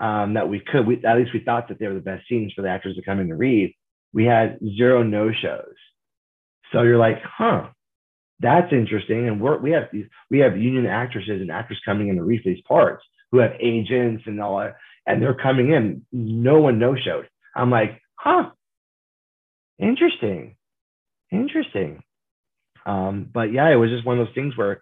um, 0.00 0.34
that 0.34 0.48
we 0.48 0.60
could. 0.60 0.86
We, 0.86 1.04
at 1.04 1.16
least 1.16 1.32
we 1.32 1.40
thought 1.44 1.68
that 1.68 1.78
they 1.78 1.86
were 1.86 1.94
the 1.94 2.00
best 2.00 2.28
scenes 2.28 2.52
for 2.54 2.62
the 2.62 2.68
actors 2.68 2.96
to 2.96 3.02
come 3.02 3.20
in 3.20 3.28
to 3.28 3.36
read. 3.36 3.74
We 4.12 4.24
had 4.24 4.58
zero 4.76 5.02
no 5.02 5.30
shows. 5.30 5.74
So 6.72 6.82
you're 6.82 6.98
like, 6.98 7.18
huh, 7.24 7.68
that's 8.40 8.72
interesting. 8.72 9.28
And 9.28 9.40
we're, 9.40 9.58
we 9.58 9.70
have 9.72 9.84
these, 9.92 10.06
we 10.30 10.38
have 10.38 10.56
union 10.56 10.86
actresses 10.86 11.40
and 11.40 11.50
actors 11.50 11.80
coming 11.84 12.08
in 12.08 12.16
to 12.16 12.22
read 12.22 12.42
these 12.44 12.62
parts 12.66 13.04
who 13.30 13.38
have 13.38 13.52
agents 13.60 14.24
and 14.26 14.40
all 14.40 14.58
that, 14.58 14.76
and 15.06 15.22
they're 15.22 15.34
coming 15.34 15.72
in. 15.72 16.04
No 16.12 16.60
one 16.60 16.78
no 16.78 16.96
showed. 16.96 17.28
I'm 17.54 17.70
like, 17.70 18.00
huh, 18.16 18.50
interesting, 19.80 20.56
interesting. 21.32 22.02
Um, 22.86 23.28
but 23.32 23.52
yeah, 23.52 23.70
it 23.70 23.76
was 23.76 23.90
just 23.90 24.06
one 24.06 24.18
of 24.18 24.26
those 24.26 24.34
things 24.34 24.56
where 24.56 24.80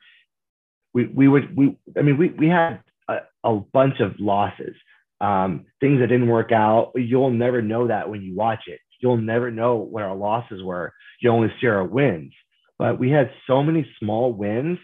we 0.94 1.06
we 1.06 1.28
would 1.28 1.56
we 1.56 1.76
I 1.96 2.02
mean 2.02 2.18
we 2.18 2.30
we 2.30 2.48
had 2.48 2.80
a, 3.08 3.18
a 3.44 3.56
bunch 3.72 4.00
of 4.00 4.18
losses, 4.18 4.74
um, 5.20 5.66
things 5.80 6.00
that 6.00 6.08
didn't 6.08 6.28
work 6.28 6.52
out. 6.52 6.92
You'll 6.94 7.30
never 7.30 7.62
know 7.62 7.88
that 7.88 8.08
when 8.10 8.22
you 8.22 8.34
watch 8.36 8.62
it. 8.66 8.80
You'll 9.00 9.18
never 9.18 9.50
know 9.50 9.76
what 9.76 10.02
our 10.02 10.16
losses 10.16 10.62
were. 10.62 10.92
You 11.20 11.30
only 11.30 11.52
see 11.60 11.66
our 11.68 11.84
wins. 11.84 12.32
But 12.78 12.98
we 12.98 13.10
had 13.10 13.30
so 13.46 13.62
many 13.62 13.86
small 13.98 14.32
wins. 14.32 14.78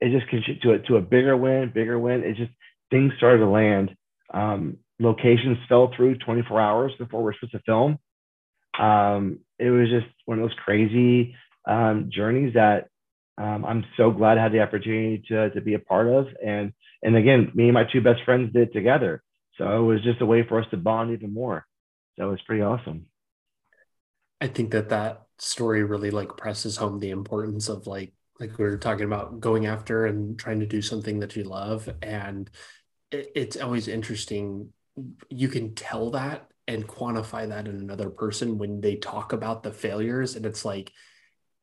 It 0.00 0.12
just 0.16 0.28
contributed 0.28 0.62
to 0.62 0.72
a, 0.72 0.78
to 0.80 0.96
a 0.96 1.00
bigger 1.00 1.36
win, 1.36 1.72
bigger 1.74 1.98
win. 1.98 2.22
It 2.22 2.36
just 2.36 2.52
things 2.90 3.12
started 3.16 3.38
to 3.38 3.48
land. 3.48 3.94
Um, 4.32 4.78
locations 4.98 5.58
fell 5.68 5.90
through 5.96 6.18
24 6.18 6.60
hours 6.60 6.92
before 6.98 7.22
we're 7.22 7.34
supposed 7.34 7.52
to 7.52 7.60
film. 7.66 7.98
Um, 8.78 9.40
it 9.58 9.70
was 9.70 9.88
just 9.88 10.06
one 10.24 10.38
of 10.38 10.48
those 10.48 10.58
crazy 10.64 11.34
um, 11.66 12.10
journeys 12.12 12.54
that 12.54 12.88
um, 13.38 13.64
I'm 13.64 13.84
so 13.96 14.10
glad 14.10 14.38
I 14.38 14.42
had 14.42 14.52
the 14.52 14.60
opportunity 14.60 15.22
to, 15.28 15.50
to 15.50 15.60
be 15.60 15.74
a 15.74 15.78
part 15.78 16.06
of. 16.08 16.28
And, 16.44 16.72
and 17.02 17.16
again, 17.16 17.50
me 17.54 17.64
and 17.64 17.74
my 17.74 17.84
two 17.84 18.00
best 18.00 18.22
friends 18.24 18.52
did 18.52 18.68
it 18.68 18.72
together. 18.72 19.22
So 19.58 19.64
it 19.64 19.86
was 19.86 20.02
just 20.02 20.20
a 20.20 20.26
way 20.26 20.46
for 20.46 20.60
us 20.60 20.66
to 20.70 20.76
bond 20.76 21.12
even 21.12 21.32
more. 21.32 21.66
So 22.18 22.28
it 22.28 22.30
was 22.30 22.42
pretty 22.46 22.62
awesome. 22.62 23.06
I 24.40 24.48
think 24.48 24.70
that 24.72 24.90
that 24.90 25.22
story 25.38 25.82
really 25.82 26.10
like 26.10 26.36
presses 26.36 26.76
home 26.76 26.98
the 26.98 27.10
importance 27.10 27.68
of 27.68 27.86
like, 27.86 28.12
like 28.38 28.58
we 28.58 28.64
were 28.64 28.78
talking 28.78 29.06
about 29.06 29.40
going 29.40 29.66
after 29.66 30.04
and 30.06 30.38
trying 30.38 30.60
to 30.60 30.66
do 30.66 30.82
something 30.82 31.20
that 31.20 31.36
you 31.36 31.44
love. 31.44 31.88
And 32.02 32.50
it, 33.10 33.32
it's 33.34 33.56
always 33.56 33.88
interesting. 33.88 34.72
You 35.30 35.48
can 35.48 35.74
tell 35.74 36.10
that 36.10 36.48
and 36.68 36.86
quantify 36.86 37.48
that 37.48 37.68
in 37.68 37.76
another 37.76 38.10
person 38.10 38.58
when 38.58 38.80
they 38.80 38.96
talk 38.96 39.32
about 39.32 39.62
the 39.62 39.72
failures. 39.72 40.36
And 40.36 40.44
it's 40.46 40.64
like, 40.64 40.92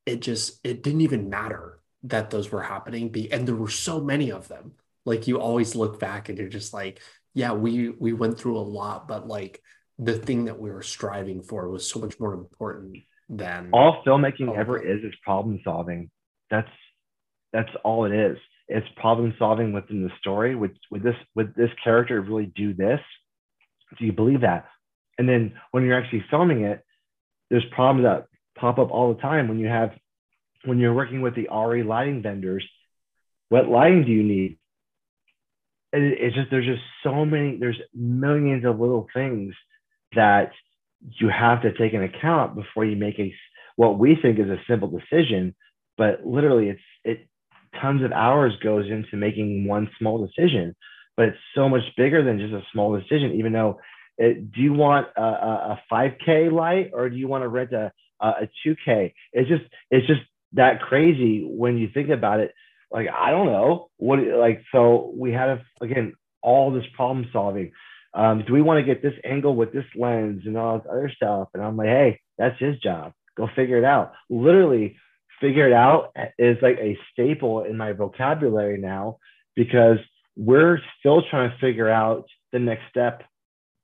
it 0.06 0.22
just 0.22 0.60
it 0.66 0.84
didn't 0.84 1.02
even 1.02 1.30
matter 1.30 1.80
that 2.04 2.30
those 2.30 2.52
were 2.52 2.62
happening. 2.62 3.14
And 3.32 3.48
there 3.48 3.56
were 3.56 3.70
so 3.70 4.02
many 4.02 4.32
of 4.32 4.48
them. 4.48 4.74
Like 5.06 5.28
you 5.28 5.40
always 5.40 5.76
look 5.76 6.00
back 6.00 6.30
and 6.30 6.38
you're 6.38 6.48
just 6.48 6.74
like 6.74 7.02
yeah 7.34 7.52
we 7.54 7.90
we 7.90 8.14
went 8.14 8.40
through 8.40 8.58
a 8.58 8.60
lot 8.60 9.08
but 9.08 9.28
like 9.28 9.62
the 10.00 10.18
thing 10.18 10.46
that 10.46 10.60
we 10.60 10.72
were 10.72 10.82
striving 10.82 11.42
for 11.42 11.70
was 11.70 11.90
so 11.90 12.00
much 12.00 12.20
more 12.20 12.34
important 12.34 12.98
than 13.30 13.70
all 13.72 14.04
filmmaking 14.06 14.56
ever 14.56 14.82
is 14.82 15.04
is 15.04 15.14
problem 15.24 15.60
solving. 15.64 16.10
That's 16.50 16.70
that's 17.52 17.70
all 17.84 18.06
it 18.06 18.14
is. 18.14 18.38
It's 18.68 18.88
problem 18.96 19.34
solving 19.38 19.74
within 19.74 20.04
the 20.04 20.12
story. 20.20 20.56
Would 20.56 20.78
would 20.92 21.04
this 21.04 21.16
would 21.36 21.54
this 21.56 21.70
character 21.84 22.22
really 22.22 22.48
do 22.56 22.74
this? 22.74 23.00
Do 24.00 24.06
you 24.06 24.12
believe 24.12 24.42
that 24.42 24.66
and 25.18 25.28
then 25.28 25.54
when 25.72 25.84
you're 25.84 26.00
actually 26.00 26.26
filming 26.30 26.64
it 26.64 26.84
there's 27.50 27.66
problems 27.76 28.06
that 28.06 28.26
pop 28.60 28.80
up 28.80 28.92
all 28.92 29.14
the 29.14 29.22
time 29.22 29.48
when 29.48 29.60
you 29.60 29.68
have 29.68 29.92
when 30.66 30.80
you're 30.80 30.94
working 30.94 31.22
with 31.22 31.36
the 31.36 31.48
RE 31.54 31.84
lighting 31.84 32.22
vendors. 32.22 32.68
What 33.50 33.68
lighting 33.68 34.06
do 34.06 34.12
you 34.12 34.24
need? 34.24 34.58
It, 35.92 36.18
it's 36.20 36.36
just 36.36 36.50
there's 36.50 36.66
just 36.66 36.82
so 37.04 37.26
many 37.26 37.58
there's 37.60 37.80
millions 37.94 38.66
of 38.66 38.80
little 38.80 39.08
things 39.14 39.54
that 40.16 40.52
you 41.20 41.30
have 41.30 41.62
to 41.64 41.74
take 41.74 41.94
into 41.94 42.06
account 42.06 42.56
before 42.56 42.86
you 42.86 42.96
make 42.96 43.20
a 43.20 43.34
what 43.76 44.00
we 44.00 44.18
think 44.20 44.40
is 44.40 44.50
a 44.50 44.62
simple 44.68 44.88
decision, 44.88 45.56
but 45.98 46.26
literally 46.26 46.70
it's 46.70 46.82
it 47.04 47.28
tons 47.82 48.04
of 48.04 48.12
hours 48.12 48.54
goes 48.64 48.86
into 48.90 49.18
making 49.18 49.68
one 49.68 49.90
small 50.00 50.26
decision, 50.26 50.76
but 51.18 51.26
it's 51.26 51.38
so 51.56 51.68
much 51.68 51.82
bigger 51.98 52.24
than 52.24 52.40
just 52.40 52.54
a 52.54 52.62
small 52.72 52.98
decision. 52.98 53.34
Even 53.34 53.54
though, 53.54 53.80
it, 54.18 54.52
do 54.52 54.62
you 54.62 54.74
want 54.74 55.08
a, 55.18 55.22
a, 55.22 55.84
5K 55.92 56.52
light 56.52 56.92
or 56.94 57.10
do 57.10 57.16
you 57.16 57.28
want 57.28 57.44
to 57.44 57.48
rent 57.48 57.74
a 57.74 57.92
uh, 58.24 58.34
a 58.42 58.68
2K. 58.68 59.14
It's 59.34 59.50
just 59.50 59.64
it's 59.92 60.08
just 60.08 60.22
that 60.54 60.82
crazy 60.82 61.46
when 61.46 61.78
you 61.78 61.90
think 61.94 62.10
about 62.10 62.40
it. 62.40 62.54
Like 62.90 63.08
I 63.14 63.32
don't 63.32 63.48
know 63.48 63.90
what 63.98 64.20
like 64.20 64.64
so 64.72 65.14
we 65.16 65.32
had 65.32 65.62
again 65.82 66.14
all 66.42 66.72
this 66.72 66.86
problem 66.96 67.28
solving. 67.34 67.72
Um, 68.14 68.44
do 68.46 68.54
we 68.54 68.62
want 68.62 68.80
to 68.80 68.86
get 68.86 69.02
this 69.02 69.20
angle 69.26 69.56
with 69.56 69.74
this 69.74 69.86
lens 69.96 70.44
and 70.46 70.58
all 70.58 70.78
this 70.78 70.88
other 70.90 71.12
stuff? 71.14 71.50
And 71.54 71.64
I'm 71.64 71.76
like, 71.76 71.88
hey, 71.88 72.20
that's 72.38 72.60
his 72.60 72.78
job. 72.80 73.14
Go 73.36 73.50
figure 73.56 73.78
it 73.78 73.84
out. 73.84 74.14
Literally, 74.30 74.98
figure 75.42 75.68
it 75.68 75.74
out 75.74 76.16
is 76.38 76.58
like 76.62 76.78
a 76.78 76.98
staple 77.12 77.64
in 77.64 77.76
my 77.76 77.92
vocabulary 77.92 78.78
now 78.78 79.18
because 79.56 79.98
we're 80.36 80.80
still 81.00 81.24
trying 81.30 81.50
to 81.50 81.58
figure 81.58 81.90
out 81.90 82.26
the 82.52 82.60
next 82.60 82.84
step 82.92 83.24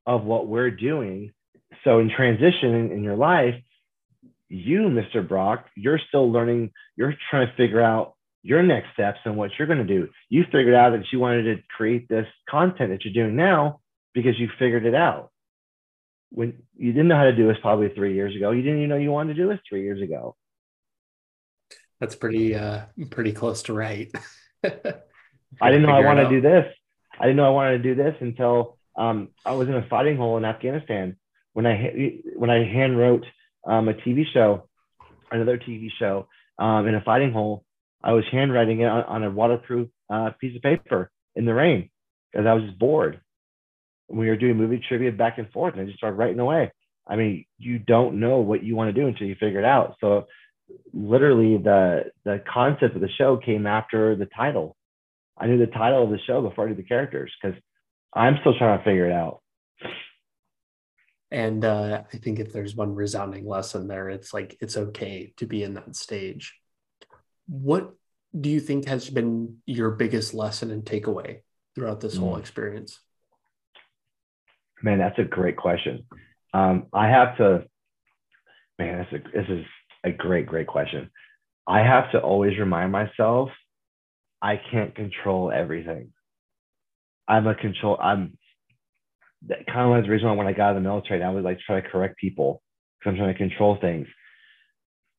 of 0.09 0.23
what 0.23 0.47
we're 0.47 0.71
doing. 0.71 1.31
So 1.83 1.99
in 1.99 2.09
transition 2.09 2.91
in 2.91 3.03
your 3.03 3.15
life, 3.15 3.53
you, 4.49 4.79
Mr. 4.79 5.25
Brock, 5.25 5.67
you're 5.75 5.99
still 6.07 6.31
learning, 6.31 6.71
you're 6.95 7.13
trying 7.29 7.47
to 7.47 7.53
figure 7.53 7.79
out 7.79 8.15
your 8.41 8.63
next 8.63 8.87
steps 8.93 9.19
and 9.23 9.37
what 9.37 9.51
you're 9.57 9.67
going 9.67 9.85
to 9.85 9.99
do. 9.99 10.09
You 10.27 10.45
figured 10.45 10.73
out 10.73 10.93
that 10.93 11.05
you 11.13 11.19
wanted 11.19 11.43
to 11.43 11.63
create 11.77 12.09
this 12.09 12.25
content 12.49 12.89
that 12.89 13.05
you're 13.05 13.13
doing 13.13 13.35
now 13.35 13.81
because 14.15 14.39
you 14.39 14.49
figured 14.57 14.87
it 14.87 14.95
out. 14.95 15.29
When 16.31 16.63
you 16.75 16.91
didn't 16.91 17.09
know 17.09 17.15
how 17.15 17.25
to 17.25 17.35
do 17.35 17.47
this 17.47 17.57
probably 17.61 17.89
three 17.89 18.15
years 18.15 18.35
ago, 18.35 18.49
you 18.49 18.63
didn't 18.63 18.79
even 18.79 18.89
know 18.89 18.97
you 18.97 19.11
wanted 19.11 19.35
to 19.35 19.43
do 19.43 19.47
this 19.47 19.59
three 19.69 19.83
years 19.83 20.01
ago. 20.01 20.35
That's 21.99 22.15
pretty 22.15 22.55
uh 22.55 22.85
pretty 23.11 23.33
close 23.33 23.61
to 23.63 23.73
right. 23.73 24.11
I 24.63 25.69
didn't 25.69 25.83
know 25.83 25.91
I 25.91 26.03
wanted 26.03 26.23
to 26.23 26.29
do 26.29 26.41
this. 26.41 26.65
I 27.19 27.25
didn't 27.25 27.37
know 27.37 27.45
I 27.45 27.49
wanted 27.49 27.83
to 27.83 27.83
do 27.83 27.95
this 27.95 28.15
until 28.21 28.78
um, 28.95 29.29
I 29.45 29.51
was 29.51 29.67
in 29.67 29.75
a 29.75 29.87
fighting 29.89 30.17
hole 30.17 30.37
in 30.37 30.45
Afghanistan 30.45 31.15
when 31.53 31.65
I 31.65 32.19
when 32.35 32.49
I 32.49 32.63
hand 32.63 32.97
wrote 32.97 33.25
um, 33.65 33.87
a 33.87 33.93
TV 33.93 34.23
show, 34.33 34.69
another 35.31 35.57
TV 35.57 35.89
show 35.97 36.27
um, 36.57 36.87
in 36.87 36.95
a 36.95 37.01
fighting 37.01 37.33
hole, 37.33 37.65
I 38.03 38.13
was 38.13 38.23
handwriting 38.31 38.81
it 38.81 38.85
on, 38.85 39.03
on 39.03 39.23
a 39.23 39.31
waterproof 39.31 39.89
uh, 40.09 40.31
piece 40.39 40.55
of 40.55 40.61
paper 40.61 41.11
in 41.35 41.45
the 41.45 41.53
rain 41.53 41.89
because 42.31 42.47
I 42.47 42.53
was 42.53 42.63
just 42.63 42.79
bored. 42.79 43.19
We 44.07 44.27
were 44.27 44.37
doing 44.37 44.57
movie 44.57 44.81
trivia 44.87 45.11
back 45.11 45.37
and 45.37 45.51
forth, 45.51 45.73
and 45.73 45.81
I 45.81 45.85
just 45.85 45.97
started 45.97 46.17
writing 46.17 46.39
away. 46.39 46.71
I 47.07 47.15
mean, 47.15 47.45
you 47.57 47.79
don't 47.79 48.19
know 48.19 48.37
what 48.37 48.63
you 48.63 48.75
want 48.75 48.93
to 48.93 49.01
do 49.01 49.07
until 49.07 49.27
you 49.27 49.35
figure 49.35 49.59
it 49.59 49.65
out. 49.65 49.95
So, 49.99 50.27
literally, 50.93 51.57
the 51.57 52.11
the 52.23 52.41
concept 52.51 52.95
of 52.95 53.01
the 53.01 53.09
show 53.17 53.37
came 53.37 53.67
after 53.67 54.15
the 54.15 54.27
title. 54.27 54.75
I 55.37 55.47
knew 55.47 55.57
the 55.57 55.67
title 55.67 56.03
of 56.03 56.09
the 56.09 56.19
show 56.27 56.41
before 56.41 56.65
I 56.65 56.69
knew 56.69 56.75
the 56.75 56.83
characters 56.83 57.31
because 57.41 57.59
I'm 58.13 58.37
still 58.41 58.57
trying 58.57 58.79
to 58.79 58.83
figure 58.83 59.07
it 59.07 59.13
out. 59.13 59.41
And 61.31 61.63
uh, 61.63 62.01
I 62.11 62.17
think 62.17 62.39
if 62.39 62.51
there's 62.51 62.75
one 62.75 62.95
resounding 62.95 63.47
lesson 63.47 63.87
there, 63.87 64.09
it's 64.09 64.33
like 64.33 64.57
it's 64.61 64.77
okay 64.77 65.33
to 65.37 65.45
be 65.45 65.63
in 65.63 65.75
that 65.75 65.95
stage. 65.95 66.55
What 67.47 67.93
do 68.39 68.49
you 68.49 68.59
think 68.59 68.87
has 68.87 69.09
been 69.09 69.57
your 69.65 69.91
biggest 69.91 70.33
lesson 70.33 70.71
and 70.71 70.83
takeaway 70.83 71.41
throughout 71.75 71.99
this 72.01 72.15
mm. 72.15 72.19
whole 72.19 72.37
experience? 72.37 72.99
Man, 74.81 74.97
that's 74.97 75.19
a 75.19 75.23
great 75.23 75.57
question. 75.57 76.05
Um, 76.53 76.87
I 76.93 77.09
have 77.09 77.37
to, 77.37 77.65
man, 78.79 79.05
a, 79.11 79.17
this 79.17 79.45
is 79.49 79.65
a 80.03 80.11
great, 80.11 80.47
great 80.47 80.67
question. 80.67 81.11
I 81.67 81.79
have 81.79 82.11
to 82.13 82.19
always 82.19 82.57
remind 82.57 82.91
myself 82.91 83.49
I 84.41 84.59
can't 84.71 84.95
control 84.95 85.51
everything. 85.51 86.11
I'm 87.29 87.47
a 87.47 87.55
control, 87.55 87.97
I'm 88.01 88.37
that 89.47 89.65
kind 89.67 89.81
of 89.81 89.89
was 89.89 90.03
the 90.03 90.11
reason 90.11 90.27
why 90.27 90.35
when 90.35 90.47
I 90.47 90.53
got 90.53 90.71
out 90.71 90.77
of 90.77 90.83
the 90.83 90.89
military, 90.89 91.23
I 91.23 91.29
was 91.29 91.43
like 91.45 91.59
try 91.59 91.79
to 91.79 91.87
correct 91.87 92.17
people 92.17 92.61
because 92.99 93.11
I'm 93.11 93.17
trying 93.17 93.33
to 93.33 93.37
control 93.37 93.77
things. 93.79 94.07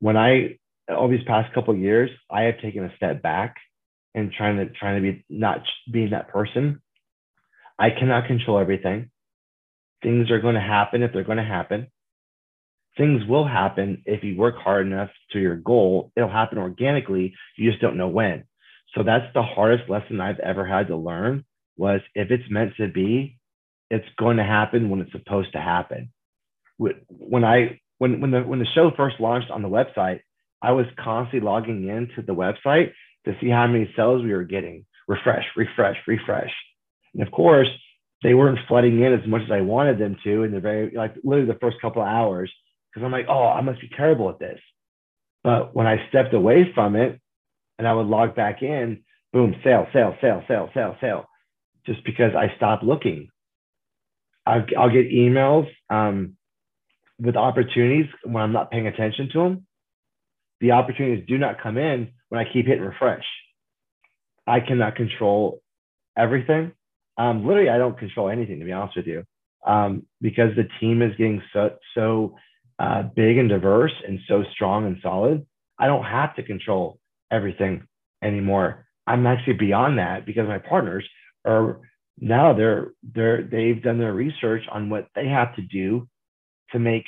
When 0.00 0.16
I, 0.16 0.58
all 0.88 1.08
these 1.08 1.24
past 1.26 1.54
couple 1.54 1.74
years, 1.74 2.10
I 2.30 2.42
have 2.42 2.60
taken 2.60 2.84
a 2.84 2.94
step 2.96 3.22
back 3.22 3.56
and 4.14 4.32
trying 4.32 4.56
to, 4.56 4.66
trying 4.66 5.02
to 5.02 5.12
be 5.12 5.24
not 5.30 5.62
being 5.90 6.10
that 6.10 6.28
person. 6.28 6.82
I 7.78 7.90
cannot 7.90 8.26
control 8.26 8.58
everything. 8.58 9.10
Things 10.02 10.30
are 10.30 10.40
going 10.40 10.54
to 10.54 10.60
happen 10.60 11.02
if 11.02 11.12
they're 11.12 11.24
going 11.24 11.38
to 11.38 11.44
happen. 11.44 11.86
Things 12.96 13.22
will 13.26 13.46
happen 13.46 14.02
if 14.04 14.24
you 14.24 14.36
work 14.36 14.56
hard 14.58 14.86
enough 14.86 15.10
to 15.32 15.38
your 15.38 15.56
goal. 15.56 16.12
It'll 16.16 16.28
happen 16.28 16.58
organically. 16.58 17.34
You 17.56 17.70
just 17.70 17.80
don't 17.80 17.96
know 17.96 18.08
when. 18.08 18.44
So 18.94 19.02
that's 19.02 19.32
the 19.32 19.42
hardest 19.42 19.88
lesson 19.88 20.20
I've 20.20 20.40
ever 20.40 20.66
had 20.66 20.88
to 20.88 20.96
learn 20.96 21.44
was 21.76 22.00
if 22.14 22.30
it's 22.30 22.50
meant 22.50 22.72
to 22.76 22.88
be, 22.88 23.38
it's 23.90 24.06
going 24.18 24.36
to 24.36 24.44
happen 24.44 24.90
when 24.90 25.00
it's 25.00 25.12
supposed 25.12 25.52
to 25.52 25.60
happen. 25.60 26.12
When 26.78 27.44
I 27.44 27.80
when 27.98 28.20
when 28.20 28.30
the 28.30 28.40
when 28.40 28.58
the 28.58 28.66
show 28.74 28.90
first 28.96 29.20
launched 29.20 29.50
on 29.50 29.62
the 29.62 29.68
website, 29.68 30.20
I 30.62 30.72
was 30.72 30.86
constantly 30.98 31.46
logging 31.46 31.88
into 31.88 32.22
the 32.22 32.34
website 32.34 32.92
to 33.24 33.36
see 33.40 33.50
how 33.50 33.66
many 33.66 33.92
sales 33.96 34.22
we 34.22 34.32
were 34.32 34.44
getting. 34.44 34.86
Refresh, 35.08 35.44
refresh, 35.56 35.96
refresh. 36.06 36.52
And 37.14 37.22
of 37.22 37.32
course, 37.32 37.68
they 38.22 38.34
weren't 38.34 38.58
flooding 38.68 39.02
in 39.02 39.12
as 39.12 39.26
much 39.26 39.42
as 39.42 39.50
I 39.50 39.60
wanted 39.60 39.98
them 39.98 40.16
to 40.24 40.44
in 40.44 40.52
the 40.52 40.60
very 40.60 40.92
like 40.94 41.14
literally 41.24 41.52
the 41.52 41.58
first 41.58 41.80
couple 41.80 42.02
of 42.02 42.08
hours 42.08 42.52
because 42.92 43.04
I'm 43.04 43.12
like, 43.12 43.26
oh, 43.28 43.46
I 43.46 43.60
must 43.60 43.80
be 43.80 43.90
terrible 43.96 44.30
at 44.30 44.38
this. 44.38 44.60
But 45.42 45.74
when 45.74 45.86
I 45.86 46.08
stepped 46.08 46.34
away 46.34 46.70
from 46.74 46.96
it 46.96 47.20
and 47.78 47.88
I 47.88 47.94
would 47.94 48.06
log 48.06 48.34
back 48.34 48.62
in, 48.62 49.02
boom, 49.32 49.54
sale, 49.64 49.86
sale, 49.92 50.16
sale, 50.20 50.42
sale, 50.48 50.70
sale, 50.74 50.96
sale, 51.00 51.26
just 51.86 52.04
because 52.04 52.32
I 52.36 52.54
stopped 52.56 52.84
looking. 52.84 53.28
I'll, 54.46 54.64
I'll 54.78 54.90
get 54.90 55.10
emails 55.10 55.68
um, 55.90 56.36
with 57.20 57.36
opportunities 57.36 58.06
when 58.24 58.42
I'm 58.42 58.52
not 58.52 58.70
paying 58.70 58.86
attention 58.86 59.28
to 59.32 59.38
them. 59.42 59.66
The 60.60 60.72
opportunities 60.72 61.24
do 61.26 61.38
not 61.38 61.62
come 61.62 61.78
in 61.78 62.12
when 62.28 62.40
I 62.40 62.50
keep 62.52 62.66
hitting 62.66 62.84
refresh. 62.84 63.24
I 64.46 64.60
cannot 64.60 64.96
control 64.96 65.60
everything 66.16 66.72
um, 67.20 67.46
literally, 67.46 67.68
I 67.68 67.76
don't 67.76 67.98
control 67.98 68.30
anything 68.30 68.60
to 68.60 68.64
be 68.64 68.72
honest 68.72 68.96
with 68.96 69.06
you, 69.06 69.24
um, 69.66 70.06
because 70.22 70.56
the 70.56 70.66
team 70.80 71.02
is 71.02 71.14
getting 71.18 71.42
so 71.52 71.76
so 71.94 72.36
uh, 72.78 73.02
big 73.02 73.36
and 73.36 73.48
diverse 73.48 73.92
and 74.08 74.18
so 74.26 74.42
strong 74.54 74.86
and 74.86 74.96
solid. 75.02 75.44
I 75.78 75.86
don't 75.86 76.04
have 76.04 76.34
to 76.36 76.42
control 76.42 76.98
everything 77.30 77.86
anymore. 78.22 78.86
I'm 79.06 79.26
actually 79.26 79.54
beyond 79.54 79.98
that 79.98 80.24
because 80.24 80.48
my 80.48 80.58
partners 80.58 81.06
are 81.44 81.80
now 82.18 82.52
they're 82.54 82.92
they're 83.14 83.42
they've 83.42 83.82
done 83.82 83.98
their 83.98 84.12
research 84.12 84.62
on 84.70 84.90
what 84.90 85.08
they 85.14 85.26
have 85.26 85.54
to 85.56 85.62
do 85.62 86.08
to 86.72 86.78
make 86.78 87.04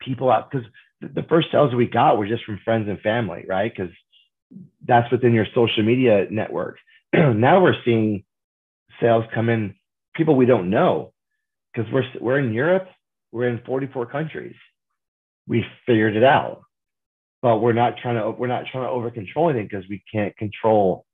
people 0.00 0.30
out 0.30 0.50
because 0.50 0.66
the 1.00 1.22
first 1.28 1.48
sales 1.52 1.74
we 1.74 1.86
got 1.86 2.18
were 2.18 2.26
just 2.26 2.44
from 2.44 2.60
friends 2.64 2.88
and 2.88 3.00
family, 3.00 3.44
right? 3.48 3.72
Because 3.74 3.92
that's 4.86 5.10
within 5.10 5.32
your 5.32 5.46
social 5.54 5.82
media 5.82 6.26
network. 6.30 6.78
now 7.14 7.62
we're 7.62 7.76
seeing 7.84 8.24
sales 9.00 9.24
come 9.34 9.48
in 9.48 9.74
people 10.14 10.36
we 10.36 10.46
don't 10.46 10.70
know 10.70 11.12
because 11.72 11.90
we're 11.92 12.04
we're 12.20 12.38
in 12.38 12.52
Europe, 12.52 12.88
we're 13.32 13.48
in 13.48 13.60
44 13.66 14.06
countries. 14.06 14.54
We 15.46 15.64
figured 15.86 16.16
it 16.16 16.24
out, 16.24 16.62
but 17.42 17.58
we're 17.58 17.72
not 17.72 17.94
trying 18.00 18.16
to 18.16 18.30
we're 18.30 18.46
not 18.46 18.64
trying 18.70 18.84
to 18.84 18.90
over 18.90 19.10
control 19.10 19.50
anything 19.50 19.68
because 19.70 19.88
we 19.88 20.02
can't 20.12 20.36
control 20.36 21.04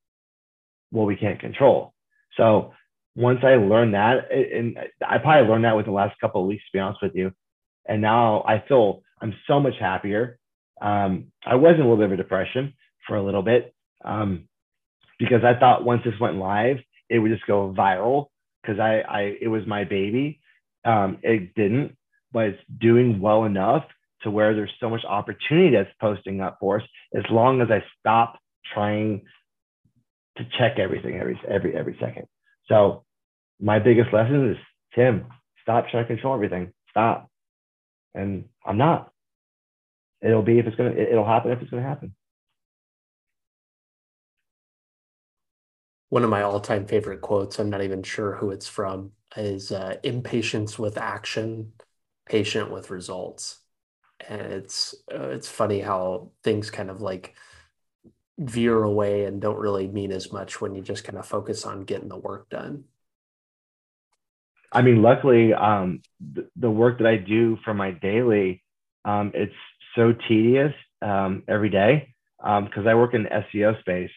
what 0.90 1.06
we 1.06 1.16
can't 1.16 1.40
control. 1.40 1.94
So 2.36 2.72
once 3.16 3.40
I 3.42 3.54
learned 3.56 3.94
that, 3.94 4.30
and 4.30 4.78
I 5.06 5.18
probably 5.18 5.48
learned 5.48 5.64
that 5.64 5.76
with 5.76 5.86
the 5.86 5.92
last 5.92 6.18
couple 6.20 6.42
of 6.42 6.46
weeks, 6.46 6.62
to 6.64 6.76
be 6.76 6.80
honest 6.80 7.02
with 7.02 7.14
you, 7.14 7.32
and 7.86 8.00
now 8.00 8.44
I 8.46 8.62
feel 8.68 9.02
I'm 9.20 9.34
so 9.46 9.60
much 9.60 9.74
happier. 9.78 10.38
Um, 10.80 11.26
I 11.44 11.56
was 11.56 11.74
in 11.74 11.80
a 11.80 11.84
little 11.84 11.96
bit 11.96 12.06
of 12.06 12.12
a 12.12 12.16
depression 12.16 12.74
for 13.06 13.16
a 13.16 13.22
little 13.22 13.42
bit 13.42 13.74
um, 14.04 14.48
because 15.18 15.44
I 15.44 15.58
thought 15.58 15.84
once 15.84 16.02
this 16.04 16.18
went 16.20 16.36
live, 16.36 16.78
it 17.08 17.18
would 17.18 17.32
just 17.32 17.46
go 17.46 17.74
viral 17.76 18.26
because 18.62 18.78
I, 18.78 19.00
I 19.00 19.20
it 19.40 19.48
was 19.48 19.66
my 19.66 19.84
baby. 19.84 20.40
Um, 20.84 21.18
it 21.22 21.54
didn't, 21.54 21.96
but 22.32 22.46
it's 22.46 22.62
doing 22.80 23.20
well 23.20 23.44
enough 23.44 23.84
to 24.22 24.30
where 24.30 24.54
there's 24.54 24.72
so 24.80 24.88
much 24.88 25.04
opportunity 25.04 25.76
that's 25.76 25.90
posting 26.00 26.40
up 26.40 26.58
for 26.60 26.80
us 26.80 26.86
as 27.14 27.24
long 27.30 27.60
as 27.60 27.68
I 27.70 27.82
stop 27.98 28.38
trying 28.72 29.22
to 30.40 30.58
check 30.58 30.78
everything 30.78 31.16
every 31.16 31.40
every 31.48 31.76
every 31.76 31.96
second. 32.00 32.26
So 32.66 33.04
my 33.60 33.78
biggest 33.78 34.12
lesson 34.12 34.50
is 34.50 34.56
Tim, 34.94 35.26
stop 35.62 35.88
trying 35.90 36.04
to 36.04 36.08
control 36.08 36.34
everything. 36.34 36.72
Stop. 36.90 37.30
And 38.14 38.46
I'm 38.64 38.78
not. 38.78 39.12
It'll 40.22 40.42
be 40.42 40.58
if 40.58 40.66
it's 40.66 40.76
gonna 40.76 40.90
it'll 40.90 41.24
happen 41.24 41.52
if 41.52 41.62
it's 41.62 41.70
gonna 41.70 41.82
happen. 41.82 42.14
one 46.10 46.24
of 46.24 46.30
my 46.30 46.42
all-time 46.42 46.86
favorite 46.86 47.22
quotes 47.22 47.58
i'm 47.58 47.70
not 47.70 47.82
even 47.82 48.02
sure 48.02 48.34
who 48.34 48.50
it's 48.50 48.68
from 48.68 49.12
is 49.36 49.72
uh, 49.72 49.96
impatience 50.02 50.78
with 50.78 50.98
action 50.98 51.72
patient 52.26 52.70
with 52.70 52.90
results 52.90 53.60
and 54.28 54.40
it's 54.42 54.94
uh, 55.14 55.28
it's 55.28 55.48
funny 55.48 55.80
how 55.80 56.30
things 56.44 56.70
kind 56.70 56.90
of 56.90 57.00
like 57.00 57.34
veer 58.40 58.82
away 58.82 59.24
and 59.24 59.40
don't 59.40 59.58
really 59.58 59.86
mean 59.86 60.10
as 60.12 60.32
much 60.32 60.60
when 60.60 60.74
you 60.74 60.82
just 60.82 61.04
kind 61.04 61.18
of 61.18 61.26
focus 61.26 61.64
on 61.64 61.84
getting 61.84 62.08
the 62.08 62.16
work 62.16 62.48
done 62.48 62.84
i 64.72 64.82
mean 64.82 65.02
luckily 65.02 65.52
um, 65.52 66.00
the, 66.20 66.48
the 66.56 66.70
work 66.70 66.98
that 66.98 67.06
i 67.06 67.16
do 67.16 67.58
for 67.64 67.74
my 67.74 67.90
daily 67.90 68.62
um, 69.04 69.30
it's 69.34 69.54
so 69.94 70.12
tedious 70.28 70.72
um, 71.02 71.42
every 71.48 71.70
day 71.70 72.14
because 72.38 72.86
um, 72.86 72.88
i 72.88 72.94
work 72.94 73.14
in 73.14 73.24
the 73.24 73.44
seo 73.52 73.78
space 73.80 74.10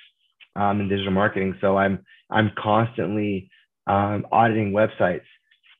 um, 0.55 0.81
in 0.81 0.89
digital 0.89 1.11
marketing. 1.11 1.57
So 1.61 1.77
I'm 1.77 2.05
I'm 2.29 2.51
constantly 2.57 3.49
um, 3.87 4.25
auditing 4.31 4.71
websites. 4.71 5.25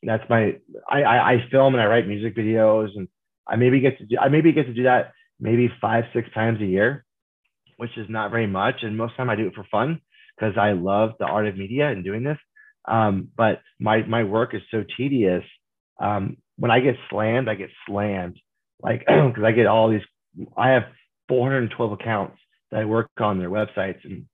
That's 0.04 0.24
my 0.30 0.58
I, 0.90 1.04
I, 1.04 1.34
I 1.34 1.46
film 1.52 1.74
and 1.74 1.82
I 1.82 1.86
write 1.86 2.08
music 2.08 2.36
videos 2.36 2.90
and 2.96 3.08
I 3.48 3.56
maybe 3.56 3.80
get 3.80 3.98
to 4.00 4.06
do 4.06 4.18
I 4.20 4.30
maybe 4.30 4.52
get 4.52 4.68
to 4.68 4.74
do 4.74 4.84
that 4.84 5.14
maybe 5.40 5.72
five 5.82 6.06
six 6.14 6.30
times 6.34 6.62
a 6.62 6.66
year, 6.66 7.06
which 7.78 7.98
is 7.98 8.08
not 8.10 8.32
very 8.32 8.48
much. 8.48 8.76
And 8.82 8.98
most 8.98 9.12
of 9.12 9.18
the 9.18 9.22
time 9.22 9.30
I 9.30 9.36
do 9.36 9.48
it 9.48 9.56
for 9.56 9.66
fun 9.72 10.02
because 10.36 10.58
I 10.58 10.72
love 10.72 11.12
the 11.20 11.26
art 11.26 11.48
of 11.48 11.58
media 11.58 11.90
and 11.90 12.04
doing 12.04 12.24
this. 12.24 12.38
Um, 12.86 13.30
but 13.36 13.62
my 13.80 14.04
my 14.04 14.24
work 14.24 14.54
is 14.54 14.62
so 14.72 14.84
tedious. 14.98 15.44
Um, 16.02 16.38
when 16.58 16.72
I 16.72 16.80
get 16.80 16.96
slammed, 17.10 17.50
I 17.50 17.56
get 17.56 17.70
slammed 17.88 18.38
like 18.82 19.00
because 19.08 19.44
I 19.44 19.52
get 19.52 19.68
all 19.68 19.90
these. 19.90 20.02
I 20.58 20.70
have 20.70 20.84
412 21.30 21.92
accounts 21.94 22.38
that 22.72 22.82
I 22.82 22.86
work 22.86 23.10
on 23.20 23.40
their 23.40 23.50
websites 23.50 24.04
and 24.04 24.26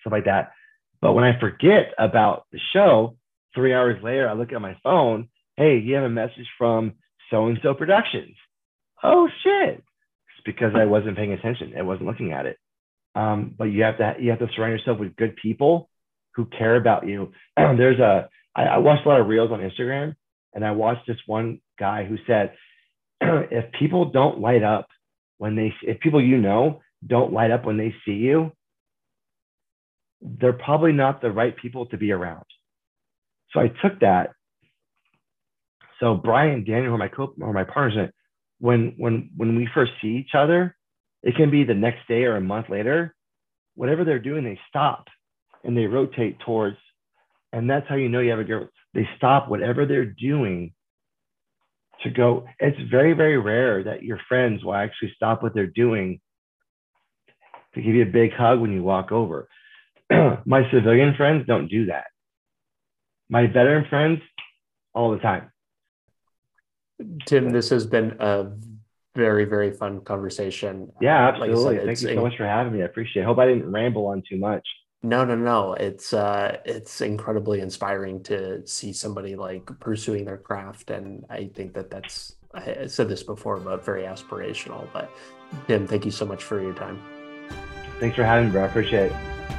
stuff 0.00 0.12
like 0.12 0.26
that. 0.26 0.52
But 1.00 1.14
when 1.14 1.24
I 1.24 1.38
forget 1.40 1.92
about 1.98 2.44
the 2.52 2.60
show, 2.72 3.16
three 3.54 3.74
hours 3.74 4.02
later, 4.02 4.28
I 4.28 4.34
look 4.34 4.52
at 4.52 4.60
my 4.60 4.76
phone. 4.82 5.28
Hey, 5.56 5.78
you 5.78 5.94
have 5.94 6.04
a 6.04 6.10
message 6.10 6.46
from 6.58 6.94
so 7.30 7.46
and 7.46 7.58
so 7.62 7.74
Productions. 7.74 8.36
Oh 9.02 9.28
shit! 9.42 9.82
Because 10.46 10.72
I 10.76 10.84
wasn't 10.84 11.16
paying 11.16 11.32
attention. 11.32 11.74
I 11.76 11.82
wasn't 11.82 12.06
looking 12.06 12.32
at 12.32 12.46
it. 12.46 12.56
Um, 13.14 13.54
but 13.58 13.64
you 13.64 13.82
have 13.82 13.98
to 13.98 14.14
you 14.20 14.30
have 14.30 14.38
to 14.38 14.48
surround 14.54 14.78
yourself 14.78 14.98
with 14.98 15.16
good 15.16 15.36
people 15.36 15.90
who 16.34 16.46
care 16.46 16.76
about 16.76 17.06
you. 17.06 17.32
There's 17.56 17.98
a 17.98 18.28
I, 18.56 18.62
I 18.64 18.78
watched 18.78 19.04
a 19.04 19.08
lot 19.08 19.20
of 19.20 19.26
reels 19.26 19.50
on 19.52 19.60
Instagram, 19.60 20.14
and 20.54 20.64
I 20.64 20.70
watched 20.72 21.06
this 21.06 21.18
one 21.26 21.60
guy 21.78 22.04
who 22.04 22.16
said, 22.26 22.54
if 23.20 23.70
people 23.78 24.06
don't 24.06 24.40
light 24.40 24.62
up 24.62 24.86
when 25.38 25.54
they, 25.54 25.72
if 25.82 26.00
people 26.00 26.22
you 26.22 26.38
know 26.38 26.80
don't 27.06 27.32
light 27.32 27.50
up 27.50 27.66
when 27.66 27.76
they 27.76 27.94
see 28.04 28.12
you, 28.12 28.52
they're 30.22 30.54
probably 30.54 30.92
not 30.92 31.20
the 31.20 31.30
right 31.30 31.54
people 31.56 31.86
to 31.86 31.98
be 31.98 32.10
around. 32.10 32.44
So 33.52 33.60
I 33.60 33.68
took 33.68 34.00
that. 34.00 34.30
So 36.00 36.14
Brian 36.14 36.64
Daniel 36.64 36.94
are 36.94 36.98
my 36.98 37.08
co 37.08 37.34
or 37.40 37.52
my 37.52 37.64
partners. 37.64 38.10
When 38.58 38.94
when 38.96 39.30
when 39.36 39.56
we 39.56 39.68
first 39.74 39.92
see 40.00 40.16
each 40.16 40.34
other, 40.34 40.76
it 41.22 41.36
can 41.36 41.50
be 41.50 41.64
the 41.64 41.74
next 41.74 42.06
day 42.08 42.24
or 42.24 42.36
a 42.36 42.40
month 42.40 42.68
later. 42.68 43.14
Whatever 43.74 44.04
they're 44.04 44.18
doing, 44.18 44.44
they 44.44 44.58
stop 44.68 45.06
and 45.64 45.76
they 45.76 45.86
rotate 45.86 46.38
towards, 46.40 46.76
and 47.52 47.68
that's 47.68 47.88
how 47.88 47.96
you 47.96 48.08
know 48.08 48.20
you 48.20 48.30
have 48.30 48.38
a 48.38 48.44
girl. 48.44 48.68
They 48.94 49.08
stop 49.16 49.48
whatever 49.48 49.84
they're 49.84 50.06
doing 50.06 50.72
to 52.02 52.10
go. 52.10 52.46
It's 52.58 52.78
very 52.90 53.12
very 53.12 53.38
rare 53.38 53.84
that 53.84 54.02
your 54.02 54.20
friends 54.28 54.64
will 54.64 54.74
actually 54.74 55.12
stop 55.14 55.42
what 55.42 55.54
they're 55.54 55.66
doing 55.66 56.20
to 57.74 57.82
give 57.82 57.94
you 57.94 58.02
a 58.02 58.06
big 58.06 58.32
hug 58.32 58.60
when 58.60 58.72
you 58.72 58.82
walk 58.82 59.12
over. 59.12 59.48
my 60.10 60.62
civilian 60.72 61.14
friends 61.16 61.46
don't 61.46 61.68
do 61.68 61.86
that. 61.86 62.06
My 63.28 63.46
veteran 63.46 63.86
friends, 63.90 64.20
all 64.94 65.10
the 65.10 65.18
time. 65.18 65.50
Tim, 67.26 67.50
this 67.50 67.68
has 67.70 67.86
been 67.86 68.16
a 68.20 68.52
very, 69.14 69.44
very 69.44 69.72
fun 69.72 70.00
conversation. 70.00 70.92
Yeah, 71.00 71.28
absolutely. 71.28 71.64
Like 71.64 71.76
said, 71.76 71.86
Thank 71.86 72.00
you 72.02 72.14
so 72.16 72.22
much 72.22 72.36
for 72.36 72.46
having 72.46 72.72
me. 72.72 72.82
I 72.82 72.86
appreciate 72.86 73.22
it. 73.22 73.26
Hope 73.26 73.38
I 73.38 73.46
didn't 73.46 73.70
ramble 73.70 74.06
on 74.06 74.22
too 74.28 74.38
much. 74.38 74.66
No, 75.02 75.24
no, 75.24 75.34
no. 75.36 75.74
It's 75.74 76.12
uh 76.12 76.58
it's 76.64 77.00
incredibly 77.00 77.60
inspiring 77.60 78.22
to 78.24 78.66
see 78.66 78.92
somebody 78.92 79.36
like 79.36 79.66
pursuing 79.78 80.24
their 80.24 80.38
craft. 80.38 80.90
And 80.90 81.24
I 81.30 81.50
think 81.54 81.74
that 81.74 81.90
that's 81.90 82.36
I 82.54 82.86
said 82.86 83.08
this 83.08 83.22
before, 83.22 83.58
but 83.58 83.84
very 83.84 84.04
aspirational. 84.04 84.88
But 84.92 85.10
Tim, 85.68 85.86
thank 85.86 86.04
you 86.04 86.10
so 86.10 86.24
much 86.24 86.42
for 86.42 86.60
your 86.60 86.74
time. 86.74 87.00
Thanks 88.00 88.16
for 88.16 88.24
having 88.24 88.46
me, 88.46 88.52
bro. 88.52 88.64
I 88.64 88.66
appreciate 88.66 89.12
it. 89.12 89.55